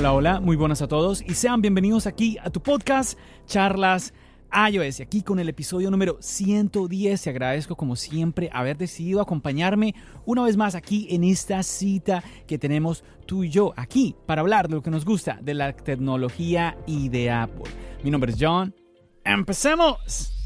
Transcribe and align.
Hola, 0.00 0.14
hola, 0.14 0.40
muy 0.40 0.56
buenas 0.56 0.80
a 0.80 0.88
todos 0.88 1.20
y 1.20 1.34
sean 1.34 1.60
bienvenidos 1.60 2.06
aquí 2.06 2.38
a 2.42 2.48
tu 2.48 2.62
podcast 2.62 3.18
Charlas 3.44 4.14
iOS. 4.50 5.00
Y 5.00 5.02
aquí 5.02 5.20
con 5.20 5.38
el 5.40 5.50
episodio 5.50 5.90
número 5.90 6.16
110. 6.22 7.20
Te 7.20 7.28
agradezco 7.28 7.76
como 7.76 7.96
siempre 7.96 8.48
haber 8.50 8.78
decidido 8.78 9.20
acompañarme 9.20 9.94
una 10.24 10.42
vez 10.42 10.56
más 10.56 10.74
aquí 10.74 11.06
en 11.10 11.22
esta 11.22 11.62
cita 11.62 12.24
que 12.46 12.56
tenemos 12.56 13.04
tú 13.26 13.44
y 13.44 13.50
yo 13.50 13.74
aquí 13.76 14.16
para 14.24 14.40
hablar 14.40 14.68
de 14.68 14.76
lo 14.76 14.82
que 14.82 14.90
nos 14.90 15.04
gusta 15.04 15.38
de 15.42 15.52
la 15.52 15.74
tecnología 15.74 16.78
y 16.86 17.10
de 17.10 17.30
Apple. 17.30 17.70
Mi 18.02 18.10
nombre 18.10 18.32
es 18.32 18.38
John. 18.40 18.74
¡Empecemos! 19.22 20.39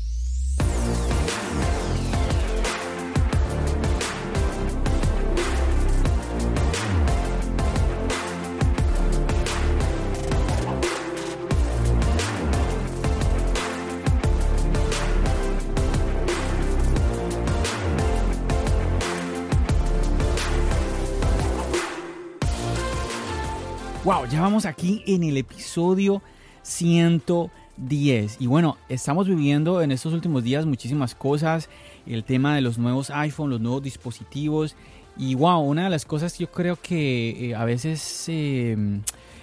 Wow, 24.05 24.27
ya 24.27 24.43
vamos 24.43 24.67
aquí 24.67 25.03
en 25.07 25.23
el 25.25 25.39
episodio 25.39 26.21
110. 26.61 28.37
Y 28.39 28.47
bueno, 28.47 28.77
estamos 28.91 29.27
viviendo 29.27 29.81
en 29.81 29.93
estos 29.93 30.13
últimos 30.13 30.45
días 30.45 30.67
muchísimas 30.67 31.15
cosas. 31.15 31.71
El 32.05 32.23
tema 32.23 32.55
de 32.55 32.61
los 32.61 32.77
nuevos 32.77 33.09
iPhone, 33.09 33.49
los 33.49 33.63
nuevos 33.63 33.83
dispositivos. 33.83 34.77
Y 35.17 35.35
wow, 35.37 35.61
una 35.61 35.85
de 35.85 35.91
las 35.91 36.05
cosas 36.05 36.35
que 36.35 36.45
yo 36.45 36.53
creo 36.53 36.77
que 36.77 37.49
eh, 37.49 37.55
a 37.55 37.65
veces 37.65 38.27
eh, 38.29 38.77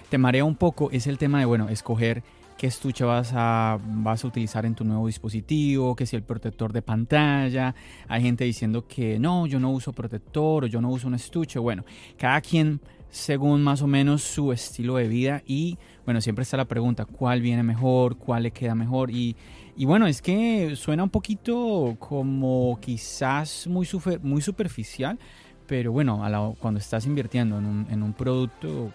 te 0.08 0.16
marea 0.16 0.44
un 0.44 0.54
poco 0.54 0.92
es 0.92 1.08
el 1.08 1.18
tema 1.18 1.40
de, 1.40 1.44
bueno, 1.46 1.68
escoger 1.68 2.22
qué 2.56 2.68
estuche 2.68 3.02
vas 3.02 3.32
a, 3.34 3.80
vas 3.82 4.22
a 4.22 4.28
utilizar 4.28 4.64
en 4.64 4.76
tu 4.76 4.84
nuevo 4.84 5.08
dispositivo, 5.08 5.96
que 5.96 6.06
si 6.06 6.14
el 6.14 6.22
protector 6.22 6.72
de 6.72 6.82
pantalla. 6.82 7.74
Hay 8.06 8.22
gente 8.22 8.44
diciendo 8.44 8.86
que 8.86 9.18
no, 9.18 9.48
yo 9.48 9.58
no 9.58 9.72
uso 9.72 9.92
protector 9.92 10.62
o 10.62 10.66
yo 10.68 10.80
no 10.80 10.88
uso 10.90 11.08
un 11.08 11.16
estuche. 11.16 11.58
Bueno, 11.58 11.84
cada 12.16 12.40
quien 12.40 12.80
según 13.12 13.62
más 13.62 13.82
o 13.82 13.86
menos 13.86 14.22
su 14.22 14.52
estilo 14.52 14.96
de 14.96 15.06
vida 15.06 15.42
y 15.46 15.76
bueno, 16.06 16.22
siempre 16.22 16.44
está 16.44 16.56
la 16.56 16.64
pregunta, 16.64 17.04
¿cuál 17.04 17.42
viene 17.42 17.62
mejor? 17.62 18.16
¿Cuál 18.16 18.44
le 18.44 18.50
queda 18.52 18.74
mejor? 18.74 19.10
Y, 19.10 19.36
bueno, 19.76 20.06
es 20.06 20.22
que 20.22 20.74
suena 20.76 21.04
un 21.04 21.10
poquito 21.10 21.94
como 21.98 22.78
quizás 22.80 23.66
muy, 23.66 23.86
muy 24.22 24.40
superficial, 24.40 25.18
pero 25.66 25.92
bueno, 25.92 26.56
cuando 26.58 26.80
estás 26.80 27.04
invirtiendo 27.04 27.58
en 27.58 28.02
un, 28.02 28.12
producto, 28.14 28.94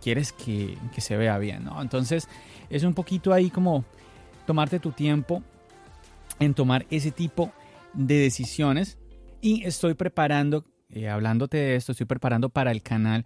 quieres 0.00 0.32
que, 0.32 0.78
que, 0.94 1.00
se 1.00 1.16
vea 1.16 1.36
bien. 1.38 1.68
Entonces 1.80 2.28
es 2.70 2.84
un 2.84 2.94
poquito 2.94 3.32
ahí 3.32 3.50
como 3.50 3.84
tomarte 4.46 4.78
tu 4.78 4.92
tiempo 4.92 5.42
en 6.38 6.54
tomar 6.54 6.86
ese 6.88 7.10
tipo 7.10 7.50
de 7.92 8.14
decisiones 8.14 8.96
y 9.40 9.64
estoy 9.64 9.94
preparando, 9.94 10.64
eh, 10.88 11.08
hablándote 11.08 11.56
de 11.56 11.76
esto, 11.76 11.92
estoy 11.92 12.06
preparando 12.06 12.48
para 12.48 12.70
el 12.70 12.82
canal 12.82 13.24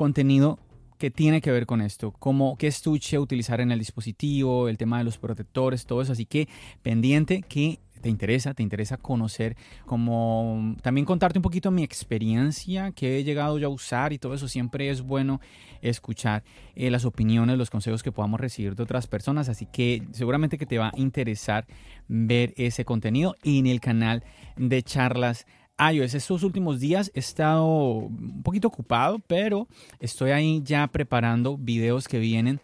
contenido 0.00 0.58
que 0.96 1.10
tiene 1.10 1.42
que 1.42 1.50
ver 1.50 1.66
con 1.66 1.82
esto, 1.82 2.10
como 2.12 2.56
qué 2.56 2.68
estuche 2.68 3.18
utilizar 3.18 3.60
en 3.60 3.70
el 3.70 3.78
dispositivo, 3.78 4.70
el 4.70 4.78
tema 4.78 4.96
de 4.96 5.04
los 5.04 5.18
protectores, 5.18 5.84
todo 5.84 6.00
eso. 6.00 6.12
Así 6.12 6.24
que 6.24 6.48
pendiente 6.80 7.42
que 7.42 7.80
te 8.00 8.08
interesa, 8.08 8.54
te 8.54 8.62
interesa 8.62 8.96
conocer, 8.96 9.58
como 9.84 10.74
también 10.80 11.04
contarte 11.04 11.38
un 11.38 11.42
poquito 11.42 11.70
mi 11.70 11.82
experiencia 11.82 12.92
que 12.92 13.18
he 13.18 13.24
llegado 13.24 13.58
ya 13.58 13.66
a 13.66 13.68
usar 13.68 14.14
y 14.14 14.18
todo 14.18 14.32
eso. 14.32 14.48
Siempre 14.48 14.88
es 14.88 15.02
bueno 15.02 15.38
escuchar 15.82 16.44
eh, 16.76 16.90
las 16.90 17.04
opiniones, 17.04 17.58
los 17.58 17.68
consejos 17.68 18.02
que 18.02 18.10
podamos 18.10 18.40
recibir 18.40 18.74
de 18.76 18.82
otras 18.82 19.06
personas. 19.06 19.50
Así 19.50 19.66
que 19.66 20.02
seguramente 20.12 20.56
que 20.56 20.64
te 20.64 20.78
va 20.78 20.88
a 20.88 20.92
interesar 20.98 21.66
ver 22.08 22.54
ese 22.56 22.86
contenido 22.86 23.36
en 23.42 23.66
el 23.66 23.80
canal 23.80 24.24
de 24.56 24.82
charlas 24.82 25.44
iOS. 25.80 26.14
Estos 26.14 26.42
últimos 26.42 26.78
días 26.80 27.10
he 27.14 27.20
estado 27.20 27.66
un 27.66 28.42
poquito 28.42 28.68
ocupado, 28.68 29.18
pero 29.18 29.66
estoy 29.98 30.32
ahí 30.32 30.60
ya 30.62 30.86
preparando 30.86 31.56
videos 31.56 32.06
que 32.06 32.18
vienen. 32.18 32.60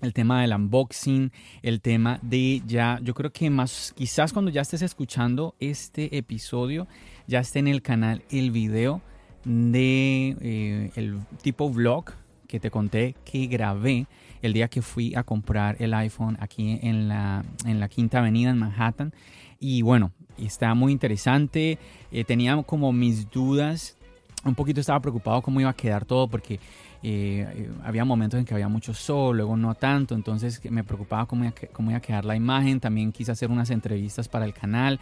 El 0.00 0.12
tema 0.12 0.42
del 0.42 0.52
unboxing, 0.52 1.32
el 1.62 1.80
tema 1.80 2.20
de 2.22 2.62
ya, 2.64 3.00
yo 3.02 3.14
creo 3.14 3.32
que 3.32 3.50
más, 3.50 3.92
quizás 3.96 4.32
cuando 4.32 4.52
ya 4.52 4.60
estés 4.60 4.82
escuchando 4.82 5.56
este 5.58 6.16
episodio, 6.16 6.86
ya 7.26 7.40
esté 7.40 7.58
en 7.58 7.66
el 7.66 7.82
canal 7.82 8.22
el 8.30 8.52
video 8.52 9.02
de 9.44 10.36
eh, 10.40 10.90
el 10.94 11.18
tipo 11.42 11.68
vlog 11.68 12.12
que 12.46 12.60
te 12.60 12.70
conté 12.70 13.16
que 13.24 13.46
grabé 13.46 14.06
el 14.40 14.52
día 14.52 14.68
que 14.68 14.82
fui 14.82 15.14
a 15.16 15.24
comprar 15.24 15.76
el 15.80 15.92
iPhone 15.94 16.36
aquí 16.40 16.78
en 16.82 17.08
la, 17.08 17.44
en 17.64 17.80
la 17.80 17.88
Quinta 17.88 18.18
Avenida 18.18 18.50
en 18.50 18.58
Manhattan. 18.58 19.12
Y 19.58 19.82
bueno, 19.82 20.12
está 20.46 20.74
muy 20.74 20.92
interesante. 20.92 21.78
Eh, 22.12 22.24
tenía 22.24 22.60
como 22.62 22.92
mis 22.92 23.30
dudas. 23.30 23.96
Un 24.44 24.54
poquito 24.54 24.80
estaba 24.80 25.00
preocupado 25.00 25.42
cómo 25.42 25.60
iba 25.60 25.70
a 25.70 25.74
quedar 25.74 26.04
todo 26.04 26.28
porque 26.28 26.60
eh, 27.02 27.46
eh, 27.54 27.70
había 27.84 28.04
momentos 28.04 28.38
en 28.38 28.44
que 28.44 28.54
había 28.54 28.68
mucho 28.68 28.94
sol, 28.94 29.36
luego 29.36 29.56
no 29.56 29.74
tanto, 29.74 30.14
entonces 30.14 30.60
me 30.70 30.84
preocupaba 30.84 31.26
cómo 31.26 31.44
iba, 31.44 31.54
cómo 31.72 31.90
iba 31.90 31.98
a 31.98 32.02
quedar 32.02 32.24
la 32.24 32.36
imagen. 32.36 32.80
También 32.80 33.12
quise 33.12 33.32
hacer 33.32 33.50
unas 33.50 33.70
entrevistas 33.70 34.28
para 34.28 34.44
el 34.44 34.54
canal 34.54 34.98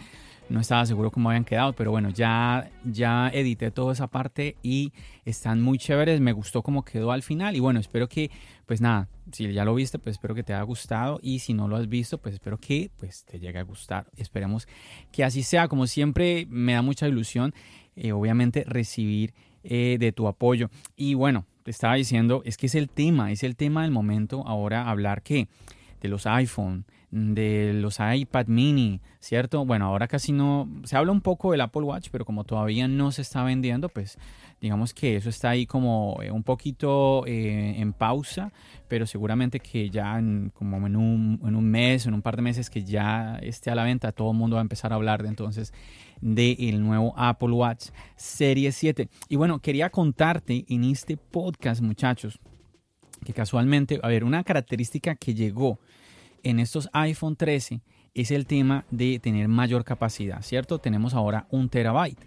no 0.49 0.61
estaba 0.61 0.87
seguro 0.87 1.11
cómo 1.11 1.31
habían 1.31 1.45
quedado, 1.45 1.73
pero 1.73 1.91
bueno, 1.91 2.11
ya, 2.11 2.71
ya 2.84 3.29
edité 3.33 3.71
toda 3.71 3.93
esa 3.93 4.07
parte 4.07 4.57
y 4.62 4.93
están 5.25 5.61
muy 5.61 5.79
chéveres, 5.79 6.21
me 6.21 6.33
gustó 6.33 6.62
cómo 6.62 6.84
quedó 6.84 7.11
al 7.12 7.23
final 7.23 7.57
y 7.57 7.61
bueno, 7.61 7.81
espero 7.81 8.09
que, 8.09 8.31
pues 8.65 8.81
nada, 8.81 9.09
si 9.33 9.53
ya 9.53 9.65
lo 9.65 9.75
viste, 9.75 9.99
pues 9.99 10.15
espero 10.15 10.34
que 10.34 10.43
te 10.43 10.55
haya 10.55 10.63
gustado 10.63 11.19
y 11.23 11.41
si 11.41 11.53
no 11.53 11.69
lo 11.69 11.77
has 11.77 11.89
visto, 11.89 12.19
pues 12.19 12.34
espero 12.34 12.59
que 12.59 12.91
pues 12.97 13.25
te 13.25 13.41
llegue 13.41 13.59
a 13.59 13.63
gustar, 13.63 14.07
esperemos 14.17 14.69
que 15.11 15.25
así 15.25 15.43
sea, 15.43 15.69
como 15.69 15.87
siempre 15.87 16.47
me 16.49 16.75
da 16.75 16.83
mucha 16.83 17.09
ilusión, 17.09 17.53
eh, 17.97 18.13
obviamente 18.13 18.65
recibir 18.67 19.34
de 19.65 20.13
tu 20.15 20.28
apoyo 20.28 20.71
y 20.95 21.15
bueno, 21.15 21.45
te 21.66 21.72
estaba 21.72 21.97
diciendo, 21.97 22.43
es 22.44 22.56
que 22.56 22.66
es 22.66 22.77
el 22.77 22.88
tema, 22.88 23.32
es 23.32 23.43
el 23.43 23.56
tema 23.56 23.82
del 23.82 23.91
momento 23.91 24.47
ahora 24.47 24.88
hablar 24.88 25.22
que 25.22 25.49
de 26.00 26.09
los 26.09 26.25
iPhone, 26.25 26.84
de 27.10 27.72
los 27.75 27.99
iPad 27.99 28.47
mini, 28.47 29.00
¿cierto? 29.19 29.65
Bueno, 29.65 29.87
ahora 29.87 30.06
casi 30.06 30.31
no, 30.31 30.69
se 30.84 30.97
habla 30.97 31.10
un 31.10 31.22
poco 31.22 31.50
del 31.50 31.62
Apple 31.62 31.82
Watch, 31.82 32.10
pero 32.12 32.25
como 32.25 32.44
todavía 32.44 32.87
no 32.87 33.10
se 33.10 33.22
está 33.22 33.43
vendiendo, 33.43 33.88
pues 33.88 34.16
digamos 34.60 34.94
que 34.94 35.16
eso 35.16 35.28
está 35.28 35.50
ahí 35.50 35.66
como 35.66 36.21
eh, 36.22 36.31
un 36.31 36.44
poquito 36.44 37.27
eh, 37.27 37.75
en 37.78 37.93
pausa, 37.93 38.53
pero 38.87 39.04
seguramente 39.04 39.59
que 39.59 39.91
ya 39.91 40.21
en, 40.21 40.53
como 40.54 40.87
en 40.87 40.94
un, 40.94 41.41
en 41.44 41.56
un 41.56 41.69
mes, 41.69 42.06
en 42.06 42.15
un 42.15 42.22
par 42.22 42.37
de 42.37 42.43
meses 42.43 42.71
que 42.71 42.84
ya 42.84 43.41
esté 43.43 43.72
a 43.72 43.75
la 43.75 43.83
venta, 43.83 44.12
todo 44.12 44.31
el 44.31 44.37
mundo 44.37 44.54
va 44.54 44.60
a 44.60 44.62
empezar 44.62 44.93
a 44.93 44.94
hablar 44.94 45.25
de 45.25 45.31
entonces 45.31 45.72
del 46.21 46.82
nuevo 46.82 47.15
Apple 47.16 47.53
Watch 47.53 47.88
Serie 48.16 48.72
7. 48.72 49.09
Y 49.28 49.36
bueno, 49.36 49.60
quería 49.60 49.91
contarte 49.91 50.65
en 50.68 50.84
este 50.84 51.16
podcast, 51.16 51.80
muchachos, 51.80 52.39
que 53.24 53.33
casualmente, 53.33 54.01
a 54.03 54.09
ver, 54.09 54.24
una 54.24 54.45
característica 54.45 55.15
que 55.15 55.34
llegó 55.34 55.78
en 56.42 56.60
estos 56.60 56.89
iPhone 56.92 57.36
13 57.36 57.80
es 58.15 58.30
el 58.30 58.47
tema 58.47 58.84
de 58.91 59.18
tener 59.18 59.48
mayor 59.48 59.84
capacidad, 59.84 60.41
¿cierto? 60.42 60.78
Tenemos 60.78 61.13
ahora 61.13 61.47
un 61.51 61.68
terabyte. 61.68 62.27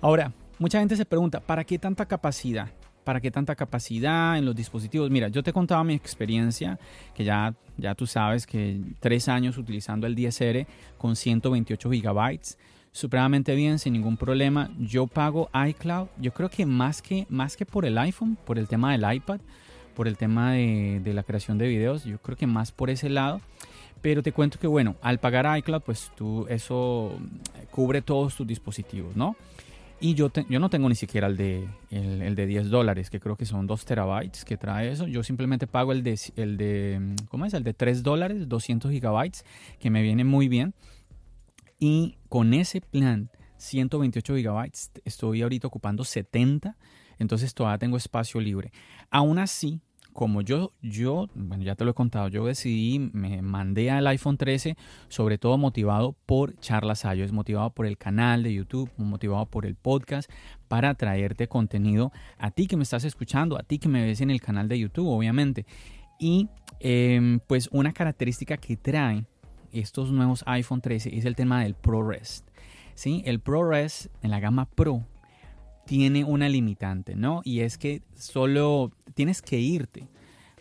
Ahora, 0.00 0.32
mucha 0.58 0.78
gente 0.78 0.96
se 0.96 1.04
pregunta, 1.04 1.40
¿para 1.40 1.64
qué 1.64 1.78
tanta 1.78 2.06
capacidad? 2.06 2.70
¿Para 3.02 3.20
qué 3.20 3.30
tanta 3.30 3.56
capacidad 3.56 4.38
en 4.38 4.44
los 4.44 4.54
dispositivos? 4.54 5.10
Mira, 5.10 5.28
yo 5.28 5.42
te 5.42 5.52
contaba 5.52 5.82
mi 5.82 5.94
experiencia, 5.94 6.78
que 7.14 7.24
ya, 7.24 7.54
ya 7.76 7.94
tú 7.94 8.06
sabes 8.06 8.46
que 8.46 8.80
tres 9.00 9.28
años 9.28 9.58
utilizando 9.58 10.06
el 10.06 10.14
10R 10.14 10.66
con 10.98 11.16
128 11.16 11.90
gigabytes, 11.90 12.58
supremamente 12.92 13.54
bien, 13.54 13.78
sin 13.78 13.92
ningún 13.92 14.16
problema. 14.16 14.70
Yo 14.78 15.06
pago 15.06 15.48
iCloud, 15.68 16.08
yo 16.18 16.32
creo 16.32 16.50
que 16.50 16.66
más 16.66 17.02
que, 17.02 17.26
más 17.28 17.56
que 17.56 17.66
por 17.66 17.84
el 17.84 17.98
iPhone, 17.98 18.36
por 18.44 18.58
el 18.58 18.68
tema 18.68 18.92
del 18.92 19.14
iPad, 19.14 19.40
por 19.94 20.08
el 20.08 20.16
tema 20.16 20.52
de, 20.52 21.02
la 21.12 21.22
creación 21.22 21.58
de 21.58 21.68
videos, 21.68 22.04
yo 22.04 22.18
creo 22.18 22.36
que 22.36 22.46
más 22.46 22.72
por 22.72 22.90
ese 22.90 23.08
lado. 23.08 23.40
Pero 24.02 24.22
te 24.22 24.32
cuento 24.32 24.58
que, 24.58 24.66
bueno, 24.66 24.96
al 25.02 25.18
pagar 25.18 25.58
iCloud, 25.58 25.82
pues 25.82 26.10
tú 26.16 26.46
eso 26.48 27.18
cubre 27.70 28.00
todos 28.00 28.34
tus 28.34 28.46
dispositivos, 28.46 29.14
¿no? 29.14 29.36
Y 30.02 30.14
yo, 30.14 30.32
yo 30.48 30.58
no 30.58 30.70
tengo 30.70 30.88
ni 30.88 30.94
siquiera 30.94 31.26
el 31.26 31.36
de, 31.36 31.68
el, 31.90 32.34
de 32.34 32.46
10 32.46 32.70
dólares, 32.70 33.10
que 33.10 33.20
creo 33.20 33.36
que 33.36 33.44
son 33.44 33.66
2 33.66 33.84
terabytes 33.84 34.46
que 34.46 34.56
trae 34.56 34.90
eso. 34.90 35.06
Yo 35.06 35.22
simplemente 35.22 35.66
pago 35.66 35.92
el 35.92 36.02
de, 36.02 36.18
el 36.36 36.56
de 36.56 37.14
¿cómo 37.28 37.44
es? 37.44 37.52
El 37.52 37.64
de 37.64 37.74
3 37.74 38.02
dólares, 38.02 38.48
200 38.48 38.90
gigabytes, 38.90 39.44
que 39.78 39.90
me 39.90 40.00
viene 40.00 40.24
muy 40.24 40.48
bien. 40.48 40.72
Y 41.80 42.18
con 42.28 42.52
ese 42.52 42.82
plan, 42.82 43.30
128 43.56 44.36
gigabytes, 44.36 44.90
estoy 45.04 45.42
ahorita 45.42 45.66
ocupando 45.66 46.04
70, 46.04 46.76
entonces 47.18 47.54
todavía 47.54 47.78
tengo 47.78 47.96
espacio 47.96 48.38
libre. 48.40 48.70
Aún 49.10 49.38
así, 49.38 49.80
como 50.12 50.42
yo, 50.42 50.72
yo, 50.82 51.28
bueno, 51.34 51.64
ya 51.64 51.76
te 51.76 51.84
lo 51.84 51.92
he 51.92 51.94
contado, 51.94 52.28
yo 52.28 52.44
decidí, 52.44 52.98
me 52.98 53.40
mandé 53.40 53.90
al 53.90 54.06
iPhone 54.08 54.36
13, 54.36 54.76
sobre 55.08 55.38
todo 55.38 55.56
motivado 55.56 56.16
por 56.26 56.58
Charlas 56.60 57.04
es 57.06 57.32
motivado 57.32 57.70
por 57.70 57.86
el 57.86 57.96
canal 57.96 58.42
de 58.42 58.52
YouTube, 58.52 58.90
motivado 58.98 59.46
por 59.46 59.64
el 59.64 59.76
podcast, 59.76 60.30
para 60.68 60.94
traerte 60.94 61.48
contenido 61.48 62.12
a 62.36 62.50
ti 62.50 62.66
que 62.66 62.76
me 62.76 62.82
estás 62.82 63.04
escuchando, 63.04 63.58
a 63.58 63.62
ti 63.62 63.78
que 63.78 63.88
me 63.88 64.04
ves 64.04 64.20
en 64.20 64.30
el 64.30 64.42
canal 64.42 64.68
de 64.68 64.78
YouTube, 64.78 65.08
obviamente. 65.08 65.64
Y 66.18 66.48
em, 66.80 67.40
pues 67.46 67.68
una 67.72 67.92
característica 67.92 68.58
que 68.58 68.76
trae 68.76 69.24
estos 69.72 70.10
nuevos 70.10 70.42
iPhone 70.46 70.80
13 70.80 71.16
es 71.16 71.24
el 71.24 71.36
tema 71.36 71.62
del 71.62 71.74
ProRes. 71.74 72.44
¿sí? 72.94 73.22
El 73.24 73.40
ProRes 73.40 74.10
en 74.22 74.30
la 74.30 74.40
gama 74.40 74.66
Pro 74.66 75.04
tiene 75.86 76.24
una 76.24 76.48
limitante, 76.48 77.16
¿no? 77.16 77.40
Y 77.44 77.60
es 77.60 77.78
que 77.78 78.02
solo 78.16 78.92
tienes 79.14 79.42
que 79.42 79.58
irte 79.58 80.06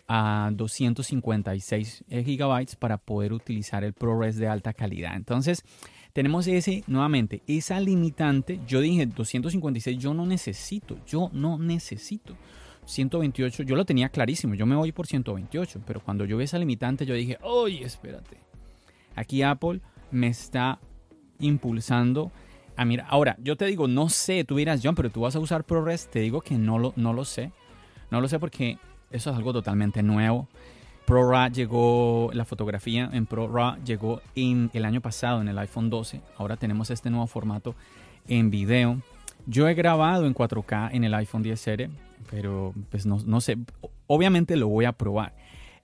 a 0.08 0.50
256 0.54 2.06
gigabytes 2.10 2.76
para 2.76 2.98
poder 2.98 3.34
utilizar 3.34 3.84
el 3.84 3.94
ProRes 3.94 4.38
de 4.38 4.48
alta 4.48 4.74
calidad. 4.74 5.16
Entonces, 5.16 5.64
tenemos 6.14 6.48
ese, 6.48 6.84
nuevamente, 6.88 7.44
esa 7.46 7.80
limitante. 7.80 8.60
Yo 8.68 8.82
dije 8.82 9.06
256, 9.06 10.00
yo 10.00 10.14
no 10.16 10.26
necesito, 10.26 10.98
yo 11.06 11.30
no 11.32 11.60
necesito. 11.60 12.36
128, 12.86 13.64
yo 13.64 13.76
lo 13.76 13.86
tenía 13.86 14.10
clarísimo, 14.10 14.56
yo 14.56 14.66
me 14.66 14.76
voy 14.76 14.92
por 14.92 15.06
128, 15.06 15.84
pero 15.86 16.00
cuando 16.00 16.26
yo 16.26 16.38
vi 16.38 16.46
esa 16.46 16.58
limitante, 16.58 17.06
yo 17.06 17.14
dije, 17.14 17.38
oye, 17.44 17.84
espérate. 17.84 18.49
Aquí 19.20 19.44
Apple 19.44 19.82
me 20.12 20.28
está 20.28 20.80
impulsando 21.40 22.32
mira, 22.86 23.06
ahora, 23.10 23.36
yo 23.42 23.56
te 23.58 23.66
digo, 23.66 23.88
no 23.88 24.10
sé, 24.10 24.44
tú 24.44 24.58
dirás, 24.58 24.82
John, 24.84 24.96
pero 24.96 25.10
tú 25.10 25.22
vas 25.22 25.36
a 25.36 25.40
usar 25.40 25.64
ProRes. 25.64 26.10
Te 26.10 26.20
digo 26.20 26.42
que 26.42 26.58
no 26.58 26.80
lo, 26.80 26.94
no 26.96 27.14
lo 27.14 27.26
sé. 27.26 27.52
No 28.12 28.22
lo 28.22 28.28
sé 28.28 28.40
porque 28.40 28.78
eso 29.12 29.30
es 29.30 29.36
algo 29.36 29.54
totalmente 29.54 30.04
nuevo. 30.04 30.48
ProRAW 31.06 31.52
llegó, 31.52 32.30
la 32.34 32.46
fotografía 32.46 33.10
en 33.12 33.26
ProRAW 33.26 33.84
llegó 33.84 34.22
en 34.36 34.70
el 34.74 34.86
año 34.86 35.02
pasado 35.02 35.42
en 35.42 35.48
el 35.48 35.58
iPhone 35.58 35.90
12. 35.90 36.22
Ahora 36.38 36.56
tenemos 36.58 36.92
este 36.92 37.10
nuevo 37.10 37.28
formato 37.28 37.76
en 38.28 38.52
video. 38.52 39.02
Yo 39.48 39.68
he 39.68 39.74
grabado 39.74 40.28
en 40.28 40.36
4K 40.36 40.90
en 40.94 41.04
el 41.04 41.14
iPhone 41.16 41.44
10R, 41.44 41.90
pero 42.30 42.74
pues 42.92 43.06
no, 43.06 43.18
no 43.26 43.42
sé, 43.42 43.58
obviamente 44.06 44.56
lo 44.56 44.68
voy 44.68 44.86
a 44.86 44.92
probar. 44.92 45.34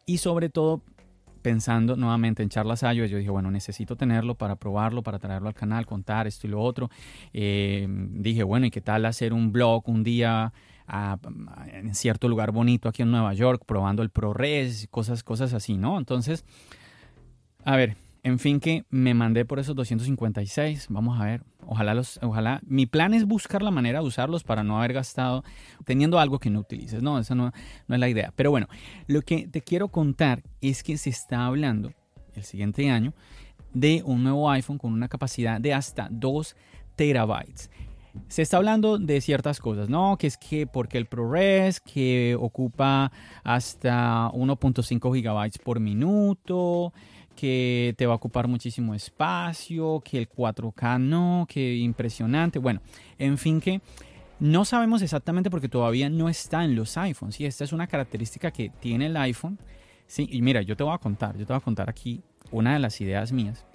Y 0.06 0.20
sobre 0.20 0.50
todo 0.50 0.82
pensando 1.46 1.96
nuevamente 1.96 2.42
en 2.42 2.50
charlas 2.50 2.82
iOS, 2.82 3.12
yo 3.12 3.20
dije, 3.20 3.30
bueno, 3.30 3.52
necesito 3.52 3.96
tenerlo 3.96 4.34
para 4.34 4.56
probarlo, 4.56 5.04
para 5.04 5.20
traerlo 5.20 5.48
al 5.48 5.54
canal, 5.54 5.86
contar 5.86 6.26
esto 6.26 6.48
y 6.48 6.50
lo 6.50 6.60
otro. 6.60 6.90
Eh, 7.34 7.86
dije, 7.88 8.42
bueno, 8.42 8.66
¿y 8.66 8.72
qué 8.72 8.82
tal 8.82 9.06
hacer 9.06 9.32
un 9.32 9.52
blog 9.52 9.88
un 9.88 10.04
día 10.04 10.52
en 11.72 11.94
cierto 11.94 12.28
lugar 12.30 12.52
bonito 12.52 12.90
aquí 12.90 13.04
en 13.04 13.12
Nueva 13.12 13.36
York, 13.36 13.62
probando 13.64 14.02
el 14.02 14.10
ProRes, 14.10 14.88
cosas, 14.90 15.22
cosas 15.22 15.54
así, 15.54 15.78
¿no? 15.78 16.00
Entonces, 16.00 16.44
a 17.64 17.76
ver, 17.76 17.96
en 18.26 18.40
fin 18.40 18.60
que 18.60 18.86
me 18.90 19.14
mandé 19.14 19.46
por 19.46 19.60
esos 19.60 19.76
256. 19.76 20.88
Vamos 20.90 21.22
a 21.22 21.26
ver. 21.26 21.44
Ojalá 21.68 21.94
los, 21.94 22.20
ojalá. 22.24 22.60
Mi 22.66 22.88
plan 22.88 23.14
es 23.14 23.26
buscar 23.26 23.62
la 23.62 23.70
manera 23.70 24.00
de 24.00 24.06
usarlos 24.08 24.44
para 24.44 24.64
no 24.64 24.80
haber 24.80 24.94
gastado 24.94 25.44
teniendo 25.86 26.18
algo 26.18 26.40
que 26.40 26.50
no 26.50 26.62
utilices. 26.62 27.04
No, 27.04 27.20
esa 27.20 27.36
no, 27.36 27.52
no 27.88 27.96
es 27.96 28.00
la 28.00 28.10
idea. 28.10 28.34
Pero 28.36 28.50
bueno, 28.50 28.68
lo 29.06 29.22
que 29.22 29.48
te 29.48 29.62
quiero 29.62 29.90
contar 29.90 30.42
es 30.60 30.82
que 30.82 30.98
se 30.98 31.12
está 31.12 31.46
hablando 31.46 31.94
el 32.34 32.44
siguiente 32.44 32.90
año 32.90 33.14
de 33.76 34.02
un 34.04 34.24
nuevo 34.24 34.50
iPhone 34.50 34.80
con 34.80 34.92
una 34.92 35.08
capacidad 35.08 35.62
de 35.62 35.76
hasta 35.76 36.08
2 36.10 36.56
terabytes. 36.96 37.70
Se 38.28 38.42
está 38.42 38.58
hablando 38.58 38.98
de 38.98 39.22
ciertas 39.22 39.60
cosas, 39.60 39.88
¿no? 39.88 40.18
Que 40.18 40.26
es 40.26 40.38
que 40.38 40.66
porque 40.66 40.98
el 40.98 41.06
ProRes 41.06 41.80
que 41.80 42.36
ocupa 42.40 43.12
hasta 43.44 44.32
1.5 44.34 45.14
gigabytes 45.14 45.60
por 45.60 45.80
minuto, 45.80 46.92
que 47.36 47.94
te 47.98 48.06
va 48.06 48.14
a 48.14 48.16
ocupar 48.16 48.48
muchísimo 48.48 48.96
espacio, 48.96 50.02
que 50.04 50.18
el 50.18 50.30
4K 50.30 51.00
no, 51.00 51.46
que 51.48 51.76
impresionante. 51.76 52.60
Bueno, 52.60 52.82
en 53.18 53.38
fin 53.38 53.60
que 53.62 53.82
no 54.40 54.66
sabemos 54.66 55.02
exactamente 55.02 55.50
porque 55.50 55.70
todavía 55.70 56.10
no 56.10 56.30
está 56.30 56.64
en 56.64 56.76
los 56.76 56.98
iPhones. 56.98 57.40
Y 57.40 57.46
esta 57.46 57.64
es 57.64 57.74
una 57.74 57.88
característica 57.88 58.52
que 58.52 58.72
tiene 58.80 59.08
el 59.08 59.18
iPhone. 59.18 59.60
Sí, 60.08 60.28
y 60.32 60.42
mira, 60.42 60.62
yo 60.62 60.76
te 60.76 60.84
voy 60.84 60.94
a 60.94 60.98
contar, 60.98 61.38
yo 61.38 61.46
te 61.46 61.54
voy 61.54 61.58
a 61.58 61.64
contar 61.64 61.90
aquí 61.90 62.22
una 62.52 62.74
de 62.74 62.80
las 62.80 63.00
ideas 63.02 63.32
mías. 63.32 63.66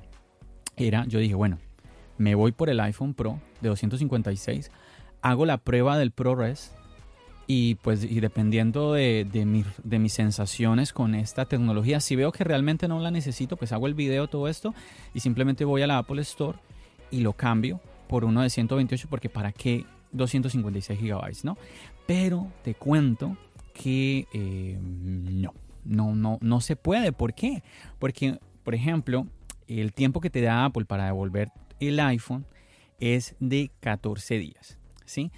Era, 0.77 1.05
yo 1.07 1.19
dije, 1.19 1.35
bueno, 1.35 1.59
me 2.19 2.35
voy 2.35 2.53
por 2.53 2.71
el 2.71 2.81
iPhone 2.81 3.15
Pro 3.15 3.41
de 3.61 3.69
256, 3.69 4.71
hago 5.23 5.47
la 5.47 5.59
prueba 5.59 5.99
del 5.99 6.13
ProRes 6.13 6.73
y 7.53 7.75
pues 7.75 8.05
y 8.05 8.21
dependiendo 8.21 8.93
de, 8.93 9.27
de, 9.29 9.99
mis 9.99 10.13
sensaciones 10.13 10.93
con 10.93 11.17
esta 11.17 11.47
tecnología, 11.47 11.99
si 11.99 12.15
veo 12.15 12.31
que 12.31 12.45
realmente 12.45 12.87
no 12.87 13.01
la 13.01 13.11
necesito, 13.11 13.57
pues 13.57 13.73
hago 13.73 13.89
el 13.89 13.95
video, 13.95 14.29
todo 14.29 14.47
esto, 14.47 14.73
y 15.15 15.19
simplemente 15.19 15.65
voy 15.65 15.83
a 15.83 15.89
la 15.89 15.99
Apple 15.99 16.23
Store 16.23 16.57
y 17.11 17.23
lo 17.23 17.33
cambio 17.33 17.81
por 18.07 18.25
uno 18.25 18.43
de 18.43 18.51
128, 18.51 19.09
porque 19.11 19.29
para 19.29 19.51
qué 19.51 19.85
256 20.13 20.97
gigabytes, 20.97 21.45
¿no? 21.45 21.59
Pero 22.07 22.47
te 22.63 22.77
cuento 22.77 23.37
que 23.75 24.29
eh, 24.33 24.79
no, 24.81 25.53
no, 25.85 26.15
no, 26.15 26.39
no 26.41 26.61
se 26.61 26.77
puede. 26.77 27.11
¿Por 27.11 27.35
qué? 27.35 27.65
Porque, 27.99 28.39
por 28.63 28.77
ejemplo, 28.77 29.27
el 29.67 29.93
tiempo 29.93 30.21
que 30.21 30.31
te 30.31 30.41
da 30.41 30.67
Apple 30.67 30.85
para 30.85 31.07
devolver 31.07 31.51
el 31.81 31.99
iPhone 31.99 32.47
es 33.01 33.35
de 33.41 33.73
14 33.81 34.39
días, 34.39 34.79
¿sí? 35.05 35.33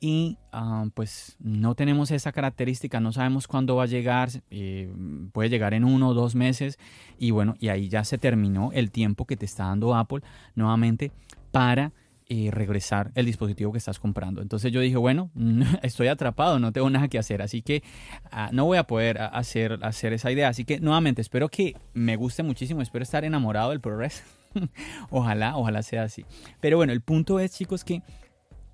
Y 0.00 0.38
ah, 0.52 0.86
pues 0.94 1.36
no 1.40 1.74
tenemos 1.74 2.10
esa 2.10 2.32
característica, 2.32 3.00
no 3.00 3.12
sabemos 3.12 3.46
cuándo 3.46 3.76
va 3.76 3.84
a 3.84 3.86
llegar, 3.86 4.30
eh, 4.50 4.92
puede 5.32 5.48
llegar 5.48 5.74
en 5.74 5.84
uno 5.84 6.08
o 6.08 6.14
dos 6.14 6.34
meses 6.34 6.78
y 7.18 7.30
bueno, 7.30 7.54
y 7.58 7.68
ahí 7.68 7.88
ya 7.88 8.04
se 8.04 8.18
terminó 8.18 8.70
el 8.72 8.90
tiempo 8.90 9.26
que 9.26 9.36
te 9.36 9.46
está 9.46 9.64
dando 9.64 9.94
Apple 9.94 10.22
nuevamente 10.54 11.12
para 11.50 11.92
eh, 12.28 12.50
regresar 12.50 13.12
el 13.14 13.24
dispositivo 13.24 13.70
que 13.70 13.78
estás 13.78 14.00
comprando. 14.00 14.42
Entonces 14.42 14.72
yo 14.72 14.80
dije, 14.80 14.96
bueno, 14.96 15.30
estoy 15.82 16.08
atrapado, 16.08 16.58
no 16.58 16.72
tengo 16.72 16.90
nada 16.90 17.06
que 17.06 17.18
hacer, 17.18 17.40
así 17.40 17.62
que 17.62 17.84
ah, 18.32 18.50
no 18.52 18.64
voy 18.64 18.78
a 18.78 18.84
poder 18.84 19.20
hacer, 19.20 19.78
hacer 19.82 20.12
esa 20.12 20.32
idea. 20.32 20.48
Así 20.48 20.64
que 20.64 20.80
nuevamente 20.80 21.20
espero 21.22 21.48
que 21.48 21.76
me 21.94 22.16
guste 22.16 22.42
muchísimo, 22.42 22.82
espero 22.82 23.04
estar 23.04 23.24
enamorado 23.24 23.70
del 23.70 23.80
ProRes. 23.80 24.24
ojalá, 25.10 25.56
ojalá 25.56 25.82
sea 25.82 26.02
así. 26.02 26.24
Pero 26.60 26.78
bueno, 26.78 26.92
el 26.92 27.00
punto 27.00 27.38
es 27.38 27.52
chicos 27.52 27.84
que 27.84 28.02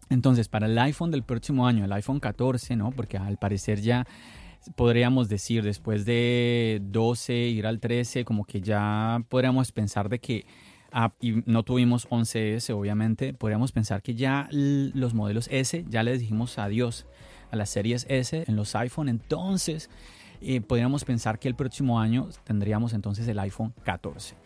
entonces, 0.09 0.49
para 0.49 0.67
el 0.67 0.79
iPhone 0.79 1.11
del 1.11 1.23
próximo 1.23 1.67
año, 1.67 1.85
el 1.85 1.93
iPhone 1.93 2.21
14, 2.21 2.77
¿no? 2.77 2.91
Porque 2.91 3.17
al 3.17 3.39
parecer 3.39 3.81
ya 3.81 4.07
podríamos 4.77 5.29
decir 5.29 5.65
después 5.65 6.05
de 6.05 6.81
12 6.83 7.35
ir 7.35 7.67
al 7.67 7.81
13, 7.81 8.25
como 8.25 8.45
que 8.45 8.61
ya 8.61 9.25
podríamos 9.29 9.73
pensar 9.73 10.09
de 10.09 10.21
que 10.21 10.47
ah, 10.93 11.13
y 11.21 11.43
no 11.47 11.63
tuvimos 11.63 12.09
11S, 12.09 12.73
obviamente, 12.75 13.35
podríamos 13.35 13.73
pensar 13.73 14.03
que 14.03 14.15
ya 14.15 14.49
los 14.51 15.15
modelos 15.15 15.49
S 15.51 15.85
ya 15.89 16.03
les 16.03 16.21
dijimos 16.21 16.59
adiós 16.59 17.07
a 17.51 17.57
las 17.57 17.71
series 17.71 18.07
S 18.09 18.45
en 18.47 18.57
los 18.57 18.75
iPhone. 18.77 19.09
Entonces, 19.09 19.91
eh, 20.41 20.61
podríamos 20.61 21.05
pensar 21.05 21.39
que 21.39 21.49
el 21.49 21.55
próximo 21.55 22.01
año 22.01 22.29
tendríamos 22.45 22.93
entonces 22.93 23.27
el 23.29 23.39
iPhone 23.39 23.73
14. 23.85 24.37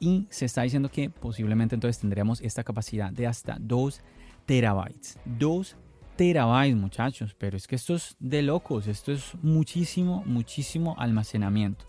Y 0.00 0.26
se 0.30 0.46
está 0.46 0.62
diciendo 0.62 0.90
que 0.90 1.10
posiblemente 1.10 1.76
entonces 1.76 2.00
tendríamos 2.00 2.40
esta 2.40 2.64
capacidad 2.64 3.12
de 3.12 3.26
hasta 3.26 3.56
2 3.60 4.02
terabytes. 4.46 5.18
2 5.24 5.76
terabytes, 6.16 6.76
muchachos. 6.76 7.34
Pero 7.38 7.56
es 7.56 7.66
que 7.66 7.76
esto 7.76 7.94
es 7.94 8.16
de 8.20 8.42
locos. 8.42 8.86
Esto 8.86 9.12
es 9.12 9.34
muchísimo, 9.42 10.22
muchísimo 10.26 10.94
almacenamiento. 10.98 11.86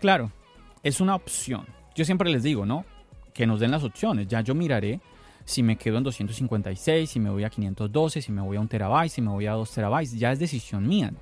Claro, 0.00 0.30
es 0.82 1.00
una 1.00 1.14
opción. 1.14 1.66
Yo 1.94 2.04
siempre 2.04 2.30
les 2.30 2.42
digo, 2.42 2.66
¿no? 2.66 2.84
Que 3.32 3.46
nos 3.46 3.60
den 3.60 3.70
las 3.70 3.84
opciones. 3.84 4.28
Ya 4.28 4.40
yo 4.42 4.54
miraré 4.54 5.00
si 5.44 5.62
me 5.62 5.76
quedo 5.76 5.98
en 5.98 6.04
256, 6.04 7.10
si 7.10 7.20
me 7.20 7.30
voy 7.30 7.44
a 7.44 7.50
512, 7.50 8.22
si 8.22 8.32
me 8.32 8.40
voy 8.40 8.56
a 8.56 8.60
1 8.60 8.68
terabyte, 8.68 9.10
si 9.10 9.20
me 9.20 9.30
voy 9.30 9.46
a 9.46 9.52
2 9.52 9.70
terabytes. 9.70 10.18
Ya 10.18 10.32
es 10.32 10.38
decisión 10.38 10.86
mía. 10.86 11.12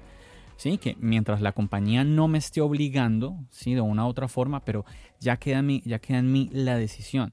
¿Sí? 0.57 0.79
Que 0.79 0.97
mientras 1.01 1.41
la 1.41 1.53
compañía 1.53 2.05
no 2.05 2.29
me 2.29 2.39
esté 2.39 2.61
obligando, 2.61 3.37
¿sí? 3.51 3.75
De 3.75 3.81
una 3.81 4.07
u 4.07 4.09
otra 4.09 4.29
forma, 4.29 4.65
pero 4.65 4.85
ya 5.19 5.37
queda 5.37 5.59
en 5.59 5.67
mí, 5.67 5.83
ya 5.85 5.99
queda 5.99 6.19
en 6.19 6.31
mí 6.31 6.51
la 6.53 6.77
decisión. 6.77 7.33